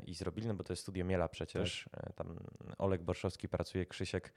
[0.05, 1.89] i zrobili, no bo to jest studio Miela przecież.
[1.91, 2.09] Tak.
[2.09, 2.39] E, tam
[2.77, 4.33] Olek Borszowski pracuje, Krzysiek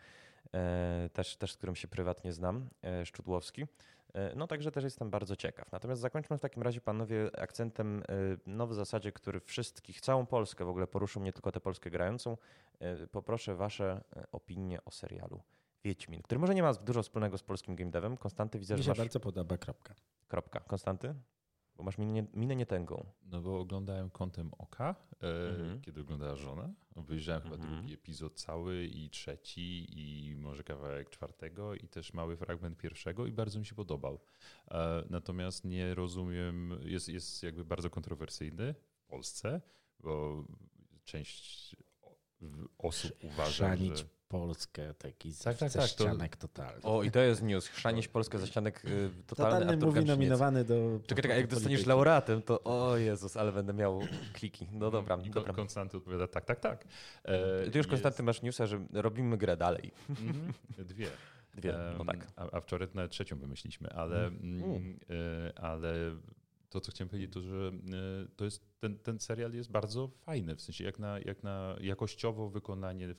[0.54, 3.66] e, też, też z którym się prywatnie znam, e, Szczudłowski.
[4.14, 5.72] E, no także też jestem bardzo ciekaw.
[5.72, 8.02] Natomiast zakończmy w takim razie, panowie, akcentem e,
[8.46, 12.36] no w zasadzie, który wszystkich, całą Polskę w ogóle poruszył, nie tylko tę Polskę grającą.
[12.80, 14.00] E, poproszę wasze
[14.32, 15.40] opinie o serialu
[15.84, 18.16] Wiedźmin, który może nie ma dużo wspólnego z polskim game devem.
[18.16, 18.98] Konstanty widzę, Mi się masz...
[18.98, 19.94] bardzo podoba, kropka.
[20.28, 20.60] Kropka.
[20.60, 21.14] Konstanty?
[21.78, 23.06] Bo masz minę, minę nietęgą.
[23.24, 25.80] No bo oglądałem kątem oka, e, mhm.
[25.80, 26.74] kiedy oglądała żona.
[26.94, 27.60] Obejrzałem mhm.
[27.60, 33.26] chyba drugi epizod cały i trzeci i może kawałek czwartego i też mały fragment pierwszego
[33.26, 34.20] i bardzo mi się podobał.
[34.70, 39.60] E, natomiast nie rozumiem, jest, jest jakby bardzo kontrowersyjny w Polsce,
[40.00, 40.44] bo
[41.04, 41.76] część
[42.78, 44.04] osób uważa, Chrzanić że...
[44.28, 46.82] Polskę, taki Tak, tak, tak, to- ścianek totalny.
[46.82, 47.66] O, i to jest news.
[47.66, 51.00] Chrzanić Polskę za ścianek y, totalny Totalny mówi nominowany do...
[51.06, 54.00] Czekaj, czekaj, jak do dostaniesz laureatem, to o Jezus, ale będę miał
[54.32, 54.68] kliki.
[54.72, 55.52] No dobra, I dobra.
[55.54, 56.84] Konstanty odpowiada tak, tak, tak.
[57.24, 59.92] E, Ty już, jest- Konstanty, masz newsa, że robimy grę dalej.
[60.08, 61.08] Mhm, Dwie.
[61.54, 62.26] Dwie, no tak.
[62.36, 64.98] A, a wczoraj nawet trzecią wymyśliliśmy, ale, mm,
[65.56, 65.94] e, ale
[66.70, 67.72] to, co chciałem powiedzieć, to, że
[68.24, 71.76] e, to jest, ten, ten serial jest bardzo fajny, w sensie jak na, jak na
[71.80, 73.14] jakościowo wykonanie,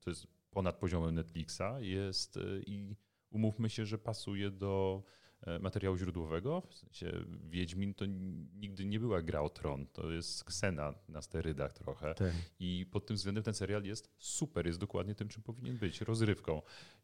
[0.00, 2.96] to jest ponad poziomem Netflixa, jest e, i
[3.30, 5.02] umówmy się, że pasuje do
[5.40, 6.60] e, materiału źródłowego.
[6.60, 7.12] W sensie
[7.50, 8.04] Wiedźmin to
[8.54, 12.14] nigdy nie była gra o tron, to jest ksena na sterydach trochę.
[12.14, 12.32] Tak.
[12.60, 16.62] I pod tym względem ten serial jest super, jest dokładnie tym, czym powinien być, rozrywką.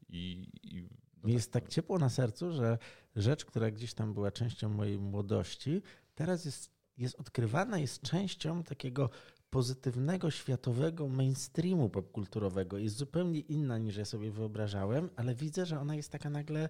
[0.08, 0.88] I, i
[1.24, 2.78] Mi jest tak ciepło na sercu, że
[3.16, 5.82] rzecz, która gdzieś tam była częścią mojej młodości,
[6.14, 9.10] teraz jest, jest odkrywana, jest częścią takiego
[9.50, 12.78] pozytywnego, światowego mainstreamu popkulturowego.
[12.78, 16.68] Jest zupełnie inna niż ja sobie wyobrażałem, ale widzę, że ona jest taka nagle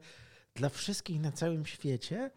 [0.55, 2.31] dla wszystkich na całym świecie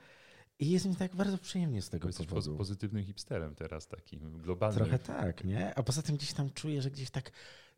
[0.60, 2.58] i jest mi tak bardzo przyjemnie z tego jesteś powodu.
[2.58, 4.78] pozytywnym hipsterem teraz, takim globalnym.
[4.78, 5.76] Trochę tak, nie?
[5.76, 7.32] A poza tym gdzieś tam czuję, że gdzieś tak,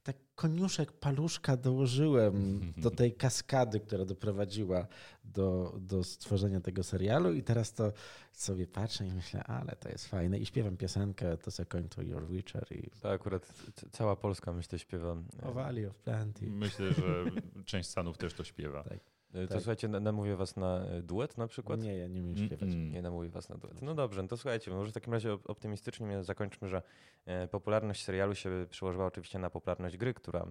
[0.03, 4.87] tak koniuszek paluszka dołożyłem do tej kaskady, która doprowadziła
[5.23, 7.93] do, do stworzenia tego serialu i teraz to
[8.31, 12.01] sobie patrzę i myślę, ale to jest fajne i śpiewam piosenkę To se koń to
[12.01, 13.53] Your Witcher i To akurat
[13.91, 15.15] cała Polska, myślę, śpiewa.
[15.41, 16.49] O Valley of Plenty.
[16.49, 17.25] Myślę, że
[17.65, 18.83] część Stanów też to śpiewa.
[18.83, 19.12] Tak.
[19.33, 19.57] E, To tak.
[19.61, 21.81] słuchajcie, na- namówię was na e, duet na przykład?
[21.81, 22.69] Nie, ja nie umiem śpiewać.
[22.69, 22.91] Mm-mm.
[22.91, 23.81] Nie namówię was na duet.
[23.81, 26.81] No dobrze, no to słuchajcie, może w takim razie op- optymistycznie zakończmy, że
[27.25, 30.45] e, popularność serialu się przełożyła oczywiście na popularność gry, która e,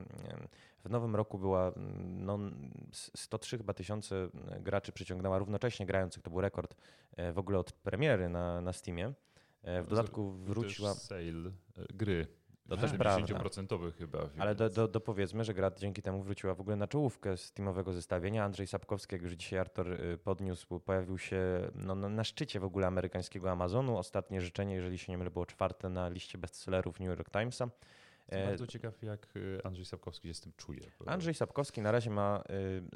[0.84, 2.38] w nowym roku była, mm, no,
[2.92, 4.28] s- 103 chyba tysiące
[4.60, 6.74] graczy przyciągnęła równocześnie grających, to był rekord
[7.32, 9.12] w ogóle od premiery na, na Steamie.
[9.82, 11.22] W dodatku wróciła, sale
[11.94, 12.26] gry.
[12.68, 13.26] To też prawda.
[13.26, 14.18] 70% chyba.
[14.38, 18.44] ale do, do, dopowiedzmy, że gra dzięki temu wróciła w ogóle na czołówkę Steamowego zestawienia.
[18.44, 22.64] Andrzej Sapkowski, jak już dzisiaj Artur y, podniósł, pojawił się no, na, na szczycie w
[22.64, 23.96] ogóle amerykańskiego Amazonu.
[23.96, 27.68] Ostatnie życzenie, jeżeli się nie mylę, było czwarte na liście bestsellerów New York Timesa.
[28.32, 29.28] E, bardzo ciekaw, jak
[29.58, 30.80] e, Andrzej Sapkowski się z tym czuje.
[31.06, 32.44] Andrzej Sapkowski na razie ma,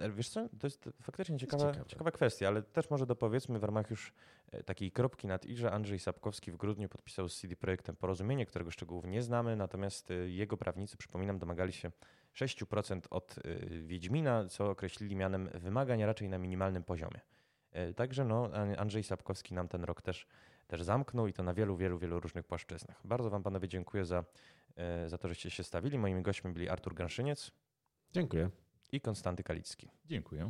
[0.04, 1.86] y, wiesz co, to jest faktycznie ciekawa, ciekawe.
[1.90, 4.12] ciekawa kwestia, ale też może dopowiedzmy w ramach już
[4.52, 8.46] e, takiej kropki nad i, że Andrzej Sapkowski w grudniu podpisał z CD Projektem porozumienie,
[8.46, 11.90] którego szczegółów nie znamy, natomiast y, jego prawnicy, przypominam, domagali się
[12.34, 17.20] 6% od y, Wiedźmina, co określili mianem wymagań raczej na minimalnym poziomie.
[17.72, 20.26] E, Także no, An- Andrzej Sapkowski nam ten rok też,
[20.66, 23.00] też zamknął i to na wielu, wielu, wielu różnych płaszczyznach.
[23.04, 24.24] Bardzo Wam panowie dziękuję za,
[24.76, 25.98] e, za to, żeście się stawili.
[25.98, 27.50] Moimi gośćmi byli Artur Ganszyniec
[28.12, 28.50] Dziękuję.
[28.92, 29.90] i Konstanty Kalicki.
[30.04, 30.46] Dziękuję.